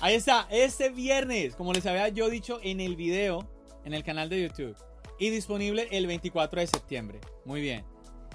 Ahí 0.00 0.14
está, 0.14 0.46
este 0.48 0.90
viernes, 0.90 1.56
como 1.56 1.72
les 1.72 1.84
había 1.86 2.08
yo 2.08 2.30
dicho 2.30 2.60
en 2.62 2.78
el 2.78 2.94
video, 2.94 3.44
en 3.84 3.92
el 3.92 4.04
canal 4.04 4.28
de 4.28 4.42
YouTube. 4.42 4.76
Y 5.18 5.30
disponible 5.30 5.88
el 5.90 6.06
24 6.06 6.60
de 6.60 6.68
septiembre. 6.68 7.20
Muy 7.44 7.60
bien. 7.60 7.84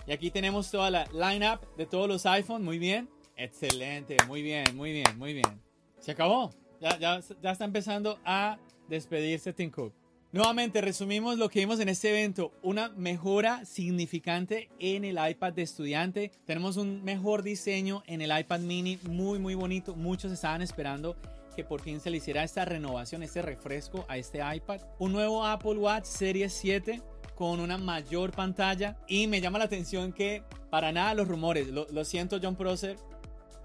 Y 0.05 0.11
aquí 0.11 0.29
tenemos 0.29 0.69
toda 0.69 0.91
la 0.91 1.05
lineup 1.13 1.61
de 1.77 1.85
todos 1.85 2.09
los 2.09 2.25
iPhones. 2.25 2.65
Muy 2.65 2.79
bien. 2.79 3.09
Excelente, 3.37 4.17
muy 4.27 4.41
bien, 4.41 4.65
muy 4.75 4.91
bien, 4.91 5.17
muy 5.17 5.31
bien. 5.33 5.61
Se 5.99 6.11
acabó. 6.11 6.49
Ya, 6.81 6.99
ya, 6.99 7.21
ya 7.41 7.51
está 7.51 7.63
empezando 7.63 8.19
a 8.25 8.59
despedirse 8.89 9.53
Tim 9.53 9.71
Cook. 9.71 9.93
Nuevamente 10.33 10.79
resumimos 10.79 11.37
lo 11.37 11.49
que 11.49 11.59
vimos 11.59 11.81
en 11.81 11.89
este 11.89 12.09
evento, 12.09 12.53
una 12.61 12.87
mejora 12.87 13.65
significante 13.65 14.69
en 14.79 15.03
el 15.03 15.19
iPad 15.29 15.51
de 15.51 15.61
estudiante. 15.61 16.31
Tenemos 16.45 16.77
un 16.77 17.03
mejor 17.03 17.43
diseño 17.43 18.01
en 18.07 18.21
el 18.21 18.39
iPad 18.39 18.61
mini, 18.61 18.97
muy 19.03 19.39
muy 19.39 19.55
bonito. 19.55 19.93
Muchos 19.93 20.31
estaban 20.31 20.61
esperando 20.61 21.17
que 21.53 21.65
por 21.65 21.81
fin 21.81 21.99
se 21.99 22.09
le 22.09 22.17
hiciera 22.17 22.45
esta 22.45 22.63
renovación, 22.63 23.23
este 23.23 23.41
refresco 23.41 24.05
a 24.07 24.15
este 24.15 24.39
iPad. 24.55 24.79
Un 24.99 25.11
nuevo 25.11 25.45
Apple 25.45 25.75
Watch 25.75 26.05
Series 26.05 26.53
7 26.53 27.01
con 27.35 27.59
una 27.59 27.77
mayor 27.77 28.31
pantalla 28.31 28.95
y 29.09 29.27
me 29.27 29.41
llama 29.41 29.59
la 29.59 29.65
atención 29.65 30.13
que 30.13 30.43
para 30.69 30.93
nada 30.93 31.13
los 31.13 31.27
rumores, 31.27 31.67
lo, 31.67 31.87
lo 31.91 32.05
siento 32.05 32.39
John 32.41 32.55
Prosser, 32.55 32.95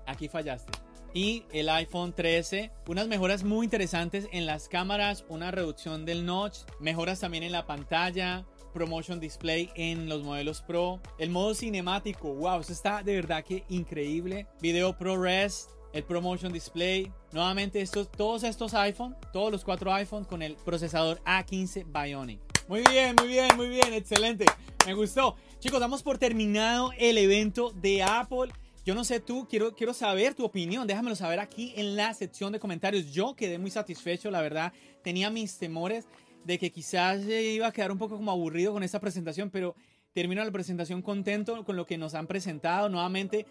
aquí 0.04 0.26
fallaste. 0.26 0.86
Y 1.16 1.44
el 1.50 1.70
iPhone 1.70 2.12
13, 2.12 2.70
unas 2.88 3.08
mejoras 3.08 3.42
muy 3.42 3.64
interesantes 3.64 4.28
en 4.32 4.44
las 4.44 4.68
cámaras, 4.68 5.24
una 5.30 5.50
reducción 5.50 6.04
del 6.04 6.26
notch, 6.26 6.58
mejoras 6.78 7.20
también 7.20 7.42
en 7.42 7.52
la 7.52 7.64
pantalla, 7.64 8.44
Promotion 8.74 9.18
Display 9.18 9.70
en 9.76 10.10
los 10.10 10.22
modelos 10.22 10.60
Pro, 10.60 11.00
el 11.18 11.30
modo 11.30 11.54
cinemático, 11.54 12.34
wow, 12.34 12.60
eso 12.60 12.74
está 12.74 13.02
de 13.02 13.14
verdad 13.14 13.42
que 13.42 13.64
increíble, 13.70 14.46
video 14.60 14.94
ProRes, 14.98 15.70
el 15.94 16.04
Promotion 16.04 16.52
Display, 16.52 17.10
nuevamente 17.32 17.80
estos, 17.80 18.12
todos 18.12 18.42
estos 18.42 18.74
iPhone, 18.74 19.16
todos 19.32 19.50
los 19.50 19.64
cuatro 19.64 19.90
iPhone 19.94 20.26
con 20.26 20.42
el 20.42 20.54
procesador 20.56 21.18
A15 21.24 21.86
Bionic. 21.86 22.40
Muy 22.68 22.82
bien, 22.90 23.16
muy 23.18 23.28
bien, 23.28 23.48
muy 23.56 23.70
bien, 23.70 23.94
excelente, 23.94 24.44
me 24.84 24.92
gustó. 24.92 25.34
Chicos, 25.60 25.80
damos 25.80 26.02
por 26.02 26.18
terminado 26.18 26.92
el 26.98 27.16
evento 27.16 27.70
de 27.70 28.02
Apple. 28.02 28.52
Yo 28.87 28.95
no 28.95 29.03
sé 29.03 29.18
tú, 29.18 29.49
quiero, 29.51 29.74
quiero 29.74 29.93
saber 29.93 30.34
tu 30.34 30.45
opinión. 30.45 30.87
Déjamelo 30.87 31.16
saber 31.16 31.41
aquí 31.41 31.72
en 31.74 31.97
la 31.97 32.14
sección 32.14 32.53
de 32.53 32.61
comentarios. 32.61 33.12
Yo 33.12 33.34
quedé 33.34 33.59
muy 33.59 33.72
satisfecho, 33.72 34.30
la 34.30 34.41
verdad. 34.41 34.72
Tenía 35.03 35.28
mis 35.28 35.59
temores 35.59 36.07
de 36.45 36.57
que 36.57 36.70
quizás 36.70 37.20
iba 37.26 37.66
a 37.66 37.72
quedar 37.72 37.91
un 37.91 37.99
poco 37.99 38.16
como 38.16 38.30
aburrido 38.30 38.72
con 38.72 38.84
esta 38.84 39.01
presentación, 39.01 39.51
pero 39.51 39.74
termino 40.12 40.45
la 40.45 40.53
presentación 40.53 41.03
contento 41.03 41.64
con 41.64 41.74
lo 41.74 41.84
que 41.84 41.99
nos 41.99 42.14
han 42.14 42.28
presentado. 42.28 42.89
Nuevamente, 42.89 43.45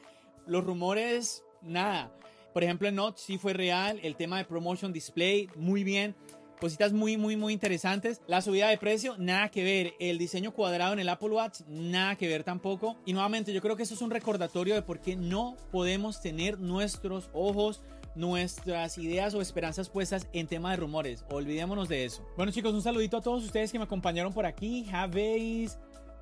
los 0.48 0.64
rumores, 0.64 1.44
nada. 1.62 2.18
Por 2.54 2.64
ejemplo, 2.64 2.88
el 2.88 2.96
Notch 2.96 3.18
sí 3.18 3.38
fue 3.38 3.52
real. 3.52 4.00
El 4.04 4.16
tema 4.16 4.38
de 4.38 4.46
Promotion 4.46 4.94
Display, 4.94 5.50
muy 5.58 5.84
bien 5.84 6.16
cositas 6.60 6.94
muy, 6.94 7.18
muy, 7.18 7.36
muy 7.36 7.54
interesantes. 7.54 8.22
La 8.28 8.42
subida 8.42 8.70
de 8.70 8.78
precio, 8.78 9.16
nada 9.18 9.50
que 9.50 9.64
ver. 9.64 9.94
El 10.00 10.18
diseño 10.18 10.52
cuadrado 10.52 10.94
en 10.94 11.00
el 11.00 11.10
Apple 11.10 11.30
Watch, 11.30 11.62
nada 11.68 12.16
que 12.16 12.28
ver 12.28 12.44
tampoco. 12.44 12.98
Y 13.06 13.14
nuevamente, 13.14 13.54
yo 13.54 13.62
creo 13.62 13.76
que 13.76 13.84
eso 13.84 13.94
es 13.94 14.02
un 14.02 14.12
recordatorio 14.12 14.76
de 14.76 14.82
por 14.82 15.00
qué 15.00 15.16
no 15.16 15.58
podemos 15.72 16.22
tener 16.22 16.60
nuestros 16.60 17.30
ojos 17.34 17.82
nuestras 18.16 18.98
ideas 18.98 19.34
o 19.34 19.42
esperanzas 19.42 19.90
puestas 19.90 20.28
en 20.34 20.48
tema 20.48 20.72
de 20.72 20.78
rumores. 20.78 21.26
Olvidémonos 21.30 21.90
de 21.90 22.06
eso. 22.06 22.26
Bueno 22.38 22.52
chicos, 22.52 22.74
un 22.74 22.82
saludito 22.82 23.18
a 23.18 23.22
todos 23.22 23.44
ustedes 23.44 23.74
que 23.74 23.78
me 23.78 23.84
acompañaron 23.84 24.34
por 24.34 24.46
aquí. 24.46 24.86
Javeis, 24.90 25.78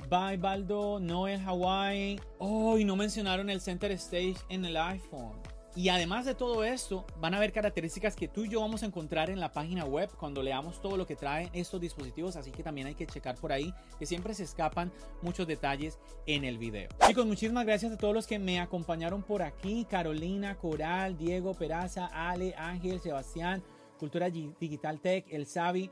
Bye 0.09 0.37
Baldo, 0.37 0.99
Noel 0.99 1.41
Hawaii. 1.41 2.19
Oh, 2.39 2.77
y 2.77 2.83
no 2.83 2.95
mencionaron 2.95 3.49
el 3.49 3.61
Center 3.61 3.91
Stage 3.91 4.37
en 4.49 4.65
el 4.65 4.75
iPhone. 4.77 5.39
Y 5.75 5.89
además 5.89 6.25
de 6.25 6.35
todo 6.35 6.63
esto, 6.63 7.03
van 7.19 7.33
a 7.33 7.37
haber 7.37 7.51
características 7.51 8.15
que 8.15 8.27
tú 8.27 8.45
y 8.45 8.49
yo 8.49 8.61
vamos 8.61 8.83
a 8.83 8.85
encontrar 8.85 9.31
en 9.31 9.39
la 9.39 9.51
página 9.51 9.85
web 9.85 10.07
cuando 10.19 10.43
leamos 10.43 10.79
todo 10.79 10.97
lo 10.97 11.07
que 11.07 11.15
traen 11.15 11.49
estos 11.51 11.81
dispositivos, 11.81 12.35
así 12.35 12.51
que 12.51 12.61
también 12.61 12.85
hay 12.85 12.93
que 12.93 13.07
checar 13.07 13.35
por 13.37 13.51
ahí, 13.51 13.73
que 13.97 14.05
siempre 14.05 14.35
se 14.35 14.43
escapan 14.43 14.91
muchos 15.23 15.47
detalles 15.47 15.97
en 16.27 16.43
el 16.45 16.59
video. 16.59 16.89
Chicos, 17.07 17.25
muchísimas 17.25 17.65
gracias 17.65 17.91
a 17.91 17.97
todos 17.97 18.13
los 18.13 18.27
que 18.27 18.37
me 18.37 18.59
acompañaron 18.59 19.23
por 19.23 19.41
aquí, 19.41 19.87
Carolina, 19.89 20.55
Coral, 20.57 21.17
Diego, 21.17 21.55
Peraza, 21.55 22.05
Ale, 22.05 22.53
Ángel, 22.55 22.99
Sebastián, 22.99 23.63
Cultura 23.97 24.29
Digital 24.29 24.99
Tech, 24.99 25.25
El 25.31 25.47
Savi, 25.47 25.89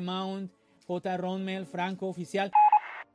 Mount, 0.00 0.50
J. 0.86 1.16
Ronmel, 1.18 1.66
Franco 1.66 2.06
Oficial. 2.06 2.50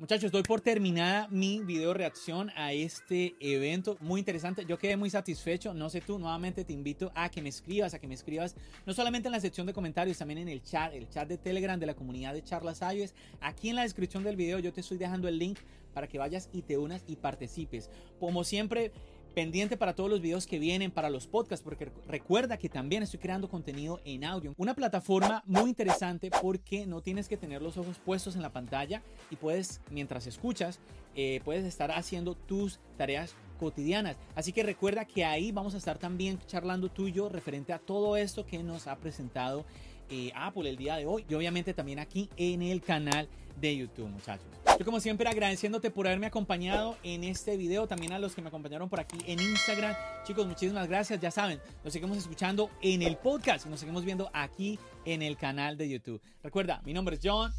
Muchachos, 0.03 0.33
doy 0.33 0.43
por 0.43 0.59
terminada 0.59 1.29
mi 1.29 1.63
video 1.63 1.93
reacción 1.93 2.51
a 2.57 2.73
este 2.73 3.37
evento. 3.39 3.95
Muy 4.01 4.19
interesante. 4.19 4.65
Yo 4.65 4.77
quedé 4.77 4.97
muy 4.97 5.09
satisfecho. 5.09 5.73
No 5.73 5.89
sé 5.89 6.01
tú, 6.01 6.19
nuevamente 6.19 6.65
te 6.65 6.73
invito 6.73 7.13
a 7.15 7.29
que 7.29 7.41
me 7.41 7.47
escribas, 7.47 7.93
a 7.93 7.99
que 7.99 8.07
me 8.09 8.13
escribas 8.13 8.53
no 8.85 8.93
solamente 8.93 9.29
en 9.29 9.31
la 9.31 9.39
sección 9.39 9.65
de 9.65 9.71
comentarios, 9.71 10.17
también 10.17 10.39
en 10.39 10.49
el 10.49 10.61
chat, 10.61 10.93
el 10.93 11.07
chat 11.07 11.29
de 11.29 11.37
Telegram 11.37 11.79
de 11.79 11.85
la 11.85 11.93
comunidad 11.93 12.33
de 12.33 12.43
Charlas 12.43 12.81
iOS. 12.81 13.13
Aquí 13.39 13.69
en 13.69 13.77
la 13.77 13.83
descripción 13.83 14.25
del 14.25 14.35
video 14.35 14.59
yo 14.59 14.73
te 14.73 14.81
estoy 14.81 14.97
dejando 14.97 15.29
el 15.29 15.39
link 15.39 15.59
para 15.93 16.09
que 16.09 16.17
vayas 16.17 16.49
y 16.51 16.63
te 16.63 16.77
unas 16.77 17.05
y 17.07 17.15
participes. 17.15 17.89
Como 18.19 18.43
siempre, 18.43 18.91
pendiente 19.33 19.77
para 19.77 19.95
todos 19.95 20.09
los 20.09 20.21
videos 20.21 20.47
que 20.47 20.59
vienen, 20.59 20.91
para 20.91 21.09
los 21.09 21.27
podcasts, 21.27 21.63
porque 21.63 21.91
recuerda 22.07 22.57
que 22.57 22.69
también 22.69 23.03
estoy 23.03 23.19
creando 23.19 23.49
contenido 23.49 23.99
en 24.05 24.23
audio. 24.23 24.53
Una 24.57 24.73
plataforma 24.73 25.43
muy 25.45 25.69
interesante 25.69 26.29
porque 26.41 26.85
no 26.85 27.01
tienes 27.01 27.27
que 27.27 27.37
tener 27.37 27.61
los 27.61 27.77
ojos 27.77 27.97
puestos 27.99 28.35
en 28.35 28.41
la 28.41 28.51
pantalla 28.51 29.01
y 29.29 29.35
puedes, 29.35 29.81
mientras 29.89 30.27
escuchas, 30.27 30.79
eh, 31.15 31.41
puedes 31.43 31.65
estar 31.65 31.91
haciendo 31.91 32.35
tus 32.35 32.79
tareas 32.97 33.35
cotidianas. 33.59 34.17
Así 34.35 34.51
que 34.51 34.63
recuerda 34.63 35.05
que 35.05 35.25
ahí 35.25 35.51
vamos 35.51 35.73
a 35.73 35.77
estar 35.77 35.97
también 35.97 36.39
charlando 36.47 36.89
tuyo 36.89 37.29
referente 37.29 37.73
a 37.73 37.79
todo 37.79 38.17
esto 38.17 38.45
que 38.45 38.61
nos 38.61 38.87
ha 38.87 38.95
presentado 38.97 39.65
eh, 40.09 40.31
Apple 40.35 40.69
el 40.69 40.77
día 40.77 40.95
de 40.95 41.05
hoy 41.05 41.25
y 41.29 41.33
obviamente 41.33 41.73
también 41.73 41.99
aquí 41.99 42.29
en 42.37 42.61
el 42.61 42.81
canal 42.81 43.27
de 43.59 43.77
YouTube, 43.77 44.09
muchachos. 44.09 44.45
Yo 44.79 44.85
como 44.85 44.99
siempre 44.99 45.29
agradeciéndote 45.29 45.91
por 45.91 46.07
haberme 46.07 46.27
acompañado 46.27 46.97
en 47.03 47.23
este 47.23 47.57
video, 47.57 47.87
también 47.87 48.13
a 48.13 48.19
los 48.19 48.33
que 48.33 48.41
me 48.41 48.47
acompañaron 48.47 48.89
por 48.89 48.99
aquí 48.99 49.17
en 49.27 49.39
Instagram. 49.39 49.95
Chicos, 50.25 50.47
muchísimas 50.47 50.87
gracias, 50.87 51.19
ya 51.19 51.29
saben, 51.29 51.59
nos 51.83 51.93
seguimos 51.93 52.17
escuchando 52.17 52.71
en 52.81 53.03
el 53.03 53.17
podcast 53.17 53.65
y 53.65 53.69
nos 53.69 53.79
seguimos 53.79 54.03
viendo 54.03 54.29
aquí 54.33 54.79
en 55.05 55.21
el 55.21 55.37
canal 55.37 55.77
de 55.77 55.89
YouTube. 55.89 56.21
Recuerda, 56.41 56.81
mi 56.83 56.93
nombre 56.93 57.15
es 57.15 57.21
John. 57.23 57.53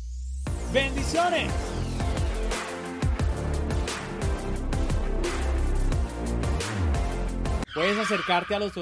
Bendiciones. 0.73 1.53
Puedes 7.75 7.99
acercarte 7.99 8.55
a 8.55 8.59
los... 8.61 8.73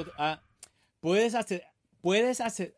puedes 0.99 1.35
hacer... 1.35 1.63
Puedes 2.01 2.41
hacer... 2.41 2.75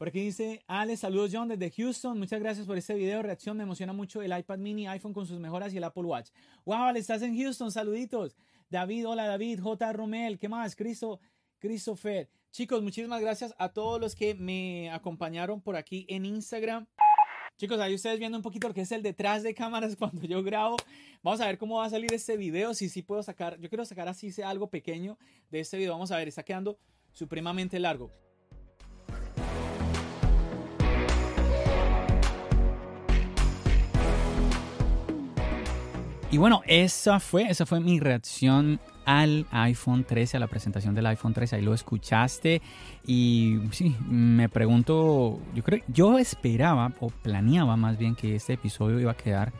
Por 0.00 0.08
aquí 0.08 0.22
dice, 0.22 0.64
Ale, 0.66 0.96
saludos 0.96 1.30
John 1.30 1.48
desde 1.48 1.70
Houston. 1.72 2.18
Muchas 2.18 2.40
gracias 2.40 2.66
por 2.66 2.78
este 2.78 2.94
video. 2.94 3.20
Reacción, 3.20 3.54
me 3.54 3.64
emociona 3.64 3.92
mucho 3.92 4.22
el 4.22 4.34
iPad 4.34 4.56
mini, 4.56 4.88
iPhone 4.88 5.12
con 5.12 5.26
sus 5.26 5.38
mejoras 5.38 5.74
y 5.74 5.76
el 5.76 5.84
Apple 5.84 6.04
Watch. 6.04 6.30
Wow, 6.64 6.84
Ale, 6.84 7.00
estás 7.00 7.20
en 7.20 7.36
Houston. 7.36 7.70
Saluditos. 7.70 8.34
David, 8.70 9.06
hola 9.06 9.26
David. 9.26 9.60
J. 9.60 9.92
Romel, 9.92 10.38
¿qué 10.38 10.48
más? 10.48 10.74
Cristo, 10.74 11.20
Christopher. 11.58 12.30
Chicos, 12.50 12.82
muchísimas 12.82 13.20
gracias 13.20 13.54
a 13.58 13.68
todos 13.74 14.00
los 14.00 14.14
que 14.14 14.34
me 14.34 14.90
acompañaron 14.90 15.60
por 15.60 15.76
aquí 15.76 16.06
en 16.08 16.24
Instagram. 16.24 16.86
Chicos, 17.58 17.78
ahí 17.78 17.94
ustedes 17.94 18.18
viendo 18.18 18.38
un 18.38 18.42
poquito 18.42 18.68
lo 18.68 18.72
que 18.72 18.80
es 18.80 18.92
el 18.92 19.02
detrás 19.02 19.42
de 19.42 19.52
cámaras 19.52 19.96
cuando 19.98 20.22
yo 20.22 20.42
grabo. 20.42 20.76
Vamos 21.22 21.42
a 21.42 21.46
ver 21.46 21.58
cómo 21.58 21.76
va 21.76 21.84
a 21.84 21.90
salir 21.90 22.10
este 22.14 22.38
video. 22.38 22.72
Si 22.72 22.88
sí 22.88 23.02
puedo 23.02 23.22
sacar, 23.22 23.60
yo 23.60 23.68
quiero 23.68 23.84
sacar 23.84 24.08
así 24.08 24.32
sea 24.32 24.48
algo 24.48 24.70
pequeño 24.70 25.18
de 25.50 25.60
este 25.60 25.76
video. 25.76 25.92
Vamos 25.92 26.10
a 26.10 26.16
ver, 26.16 26.26
está 26.26 26.42
quedando 26.42 26.78
supremamente 27.12 27.78
largo. 27.78 28.29
Y 36.32 36.38
bueno, 36.38 36.62
esa 36.64 37.18
fue, 37.18 37.50
esa 37.50 37.66
fue 37.66 37.80
mi 37.80 37.98
reacción 37.98 38.78
al 39.04 39.46
iPhone 39.50 40.04
13, 40.04 40.36
a 40.36 40.40
la 40.40 40.46
presentación 40.46 40.94
del 40.94 41.06
iPhone 41.06 41.34
13. 41.34 41.56
Ahí 41.56 41.62
lo 41.62 41.74
escuchaste 41.74 42.62
y 43.04 43.58
sí, 43.72 43.96
me 44.08 44.48
pregunto, 44.48 45.40
yo 45.56 45.64
creo, 45.64 45.82
yo 45.88 46.18
esperaba 46.18 46.92
o 47.00 47.08
planeaba 47.08 47.76
más 47.76 47.98
bien 47.98 48.14
que 48.14 48.36
este 48.36 48.52
episodio 48.52 49.00
iba 49.00 49.10
a 49.10 49.16
quedar 49.16 49.52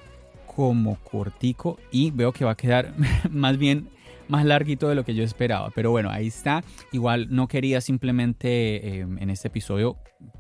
como 0.47 0.95
cortico 1.03 1.77
y 1.91 2.13
veo 2.13 2.31
que 2.33 2.45
va 2.45 2.53
a 2.53 2.57
quedar 2.57 2.95
más 3.31 3.59
bien 3.59 3.89
más 4.29 4.45
larguito 4.45 4.89
de 4.89 4.95
lo 4.95 5.05
que 5.05 5.17
yo 5.17 5.25
esperaba. 5.25 5.71
Pero 5.75 5.91
bueno, 5.91 6.09
ahí 6.09 6.29
está. 6.29 6.63
Igual 6.93 7.27
no 7.31 7.49
quería 7.49 7.81
simplemente 7.81 9.01
eh, 9.01 9.01
en 9.01 9.29
este 9.29 9.49
episodio 9.49 9.97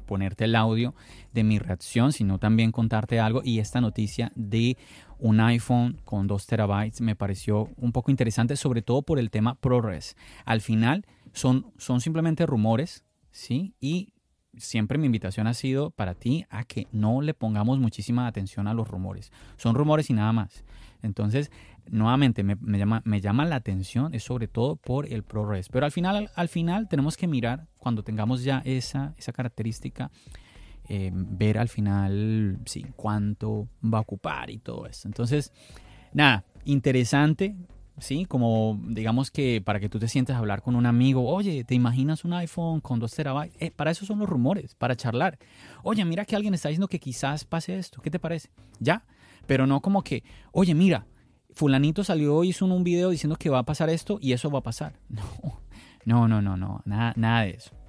ponerte 0.06 0.44
el 0.44 0.54
audio 0.54 0.94
de 1.32 1.42
mi 1.42 1.58
reacción, 1.58 2.12
sino 2.12 2.38
también 2.38 2.70
contarte 2.70 3.18
algo 3.18 3.42
y 3.44 3.58
esta 3.58 3.80
noticia 3.80 4.30
de 4.36 4.76
un 5.20 5.40
iPhone 5.40 6.00
con 6.04 6.26
2 6.26 6.46
terabytes 6.46 7.00
me 7.00 7.16
pareció 7.16 7.68
un 7.76 7.92
poco 7.92 8.10
interesante, 8.10 8.56
sobre 8.56 8.82
todo 8.82 9.02
por 9.02 9.18
el 9.18 9.30
tema 9.30 9.54
ProRes. 9.54 10.16
Al 10.44 10.60
final 10.60 11.06
son, 11.32 11.72
son 11.78 12.00
simplemente 12.00 12.46
rumores, 12.46 13.04
¿sí? 13.30 13.74
Y 13.80 14.14
siempre 14.56 14.98
mi 14.98 15.06
invitación 15.06 15.46
ha 15.46 15.54
sido 15.54 15.90
para 15.90 16.14
ti 16.14 16.44
a 16.50 16.64
que 16.64 16.88
no 16.92 17.20
le 17.20 17.34
pongamos 17.34 17.78
muchísima 17.78 18.26
atención 18.26 18.66
a 18.66 18.74
los 18.74 18.88
rumores. 18.88 19.32
Son 19.56 19.74
rumores 19.74 20.10
y 20.10 20.14
nada 20.14 20.32
más. 20.32 20.64
Entonces, 21.02 21.50
nuevamente 21.88 22.42
me, 22.42 22.78
llama, 22.78 23.02
me 23.04 23.20
llama 23.20 23.44
la 23.44 23.56
atención, 23.56 24.14
es 24.14 24.24
sobre 24.24 24.48
todo 24.48 24.76
por 24.76 25.10
el 25.12 25.22
ProRes. 25.22 25.68
Pero 25.68 25.86
al 25.86 25.92
final, 25.92 26.30
al, 26.34 26.48
final 26.48 26.88
tenemos 26.88 27.16
que 27.16 27.26
mirar, 27.26 27.68
cuando 27.78 28.02
tengamos 28.02 28.42
ya 28.42 28.62
esa, 28.64 29.14
esa 29.16 29.32
característica, 29.32 30.10
eh, 30.93 31.12
ver 31.14 31.57
al 31.57 31.68
final 31.68 32.59
sí, 32.66 32.84
cuánto 32.97 33.68
va 33.82 33.99
a 33.99 34.01
ocupar 34.01 34.51
y 34.51 34.59
todo 34.59 34.86
eso. 34.86 35.07
Entonces, 35.07 35.53
nada, 36.12 36.45
interesante, 36.64 37.55
¿sí? 37.99 38.24
Como 38.24 38.76
digamos 38.88 39.30
que 39.30 39.62
para 39.64 39.78
que 39.78 39.88
tú 39.88 40.01
te 40.01 40.09
sientes 40.09 40.34
a 40.34 40.41
hablar 40.41 40.62
con 40.62 40.74
un 40.74 40.86
amigo, 40.86 41.28
oye, 41.28 41.62
¿te 41.62 41.76
imaginas 41.76 42.24
un 42.24 42.32
iPhone 42.32 42.80
con 42.80 42.99
2 42.99 43.14
terabytes? 43.14 43.57
Eh, 43.61 43.70
para 43.70 43.93
eso 43.93 44.05
son 44.05 44.18
los 44.18 44.28
rumores, 44.28 44.74
para 44.74 44.97
charlar. 44.97 45.38
Oye, 45.84 46.05
mira 46.05 46.24
que 46.24 46.34
alguien 46.34 46.55
está 46.55 46.70
diciendo 46.70 46.88
que 46.88 46.99
quizás 46.99 47.45
pase 47.45 47.78
esto, 47.78 48.03
¿qué 48.03 48.11
te 48.11 48.18
parece? 48.18 48.51
Ya, 48.80 49.05
pero 49.47 49.68
no 49.68 49.80
como 49.80 50.03
que, 50.03 50.24
oye, 50.51 50.74
mira, 50.74 51.07
fulanito 51.53 52.03
salió 52.03 52.43
hizo 52.43 52.66
un 52.66 52.82
video 52.82 53.11
diciendo 53.11 53.36
que 53.36 53.49
va 53.49 53.61
a 53.61 53.64
pasar 53.64 53.91
esto 53.91 54.18
y 54.20 54.32
eso 54.32 54.51
va 54.51 54.59
a 54.59 54.64
pasar. 54.64 54.99
No, 55.09 55.22
no, 56.05 56.26
no, 56.26 56.43
no, 56.43 56.57
no, 56.57 56.82
nada, 56.84 57.12
nada 57.16 57.43
de 57.43 57.51
eso. 57.51 57.79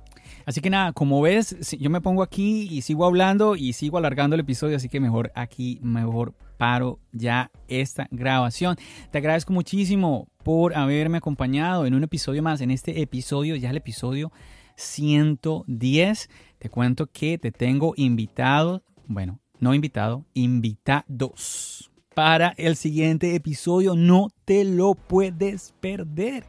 Así 0.45 0.61
que 0.61 0.69
nada, 0.69 0.93
como 0.93 1.21
ves, 1.21 1.55
yo 1.77 1.89
me 1.89 2.01
pongo 2.01 2.23
aquí 2.23 2.67
y 2.69 2.81
sigo 2.81 3.05
hablando 3.05 3.55
y 3.55 3.73
sigo 3.73 3.97
alargando 3.97 4.35
el 4.35 4.41
episodio, 4.41 4.77
así 4.77 4.89
que 4.89 4.99
mejor 4.99 5.31
aquí, 5.35 5.79
mejor 5.81 6.33
paro 6.57 6.99
ya 7.11 7.51
esta 7.67 8.07
grabación. 8.11 8.77
Te 9.11 9.17
agradezco 9.17 9.53
muchísimo 9.53 10.27
por 10.43 10.75
haberme 10.75 11.17
acompañado 11.17 11.85
en 11.85 11.93
un 11.93 12.03
episodio 12.03 12.43
más, 12.43 12.61
en 12.61 12.71
este 12.71 13.01
episodio, 13.01 13.55
ya 13.55 13.71
el 13.71 13.77
episodio 13.77 14.31
110. 14.75 16.29
Te 16.59 16.69
cuento 16.69 17.07
que 17.07 17.37
te 17.37 17.51
tengo 17.51 17.93
invitado, 17.97 18.83
bueno, 19.07 19.39
no 19.59 19.73
invitado, 19.73 20.25
invitados 20.33 21.91
para 22.13 22.53
el 22.57 22.75
siguiente 22.75 23.35
episodio. 23.35 23.95
No 23.95 24.29
te 24.45 24.63
lo 24.63 24.95
puedes 24.95 25.73
perder. 25.79 26.45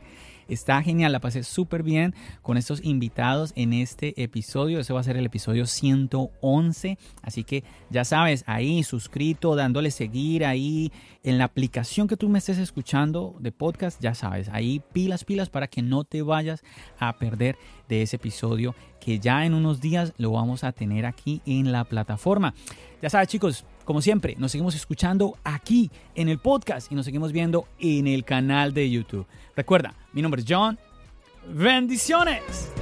Está 0.49 0.83
genial, 0.83 1.13
la 1.13 1.21
pasé 1.21 1.43
súper 1.43 1.83
bien 1.83 2.15
con 2.43 2.57
estos 2.57 2.85
invitados 2.85 3.53
en 3.57 3.73
este 3.73 4.23
episodio. 4.23 4.81
Ese 4.81 4.93
va 4.93 5.01
a 5.01 5.05
ser 5.05 5.17
el 5.17 5.27
episodio 5.27 5.67
111. 5.67 6.99
Así 7.23 7.45
que 7.45 7.65
ya 7.91 8.05
sabes, 8.05 8.45
ahí 8.47 8.83
suscrito, 8.83 9.57
dándole 9.57 9.91
seguir 9.91 10.45
ahí 10.45 10.93
en 11.23 11.39
la 11.39 11.45
aplicación 11.45 12.09
que 12.09 12.17
tú 12.17 12.29
me 12.29 12.39
estés 12.39 12.59
escuchando 12.59 13.37
de 13.41 13.53
podcast. 13.53 14.01
Ya 14.01 14.15
sabes, 14.15 14.49
ahí 14.49 14.83
pilas, 14.93 15.25
pilas 15.25 15.51
para 15.51 15.69
que 15.69 15.83
no 15.83 16.05
te 16.05 16.23
vayas 16.23 16.63
a 16.99 17.17
perder 17.19 17.57
de 17.93 18.01
ese 18.01 18.17
episodio 18.17 18.75
que 19.01 19.19
ya 19.19 19.45
en 19.45 19.53
unos 19.53 19.83
días 19.83 20.15
lo 20.17 20.33
vamos 20.33 20.65
a 20.65 20.73
tener 20.73 21.05
aquí 21.05 21.43
en 21.45 21.73
la 21.73 21.85
plataforma. 21.85 22.55
Ya 23.03 23.11
sabes, 23.11 23.29
chicos, 23.29 23.67
como 23.85 24.01
siempre, 24.01 24.35
nos 24.39 24.53
seguimos 24.53 24.75
escuchando 24.75 25.37
aquí 25.45 25.91
en 26.15 26.31
el 26.31 26.39
podcast 26.39 26.91
y 26.91 26.95
nos 26.95 27.05
seguimos 27.05 27.33
viendo 27.33 27.69
en 27.79 28.07
el 28.07 28.25
canal 28.25 28.73
de 28.73 28.91
YouTube. 28.91 29.27
Recuerda, 29.55 29.95
mi 30.15 30.23
nombre 30.23 30.41
es 30.41 30.47
John. 30.49 30.79
Bendiciones. 31.47 32.73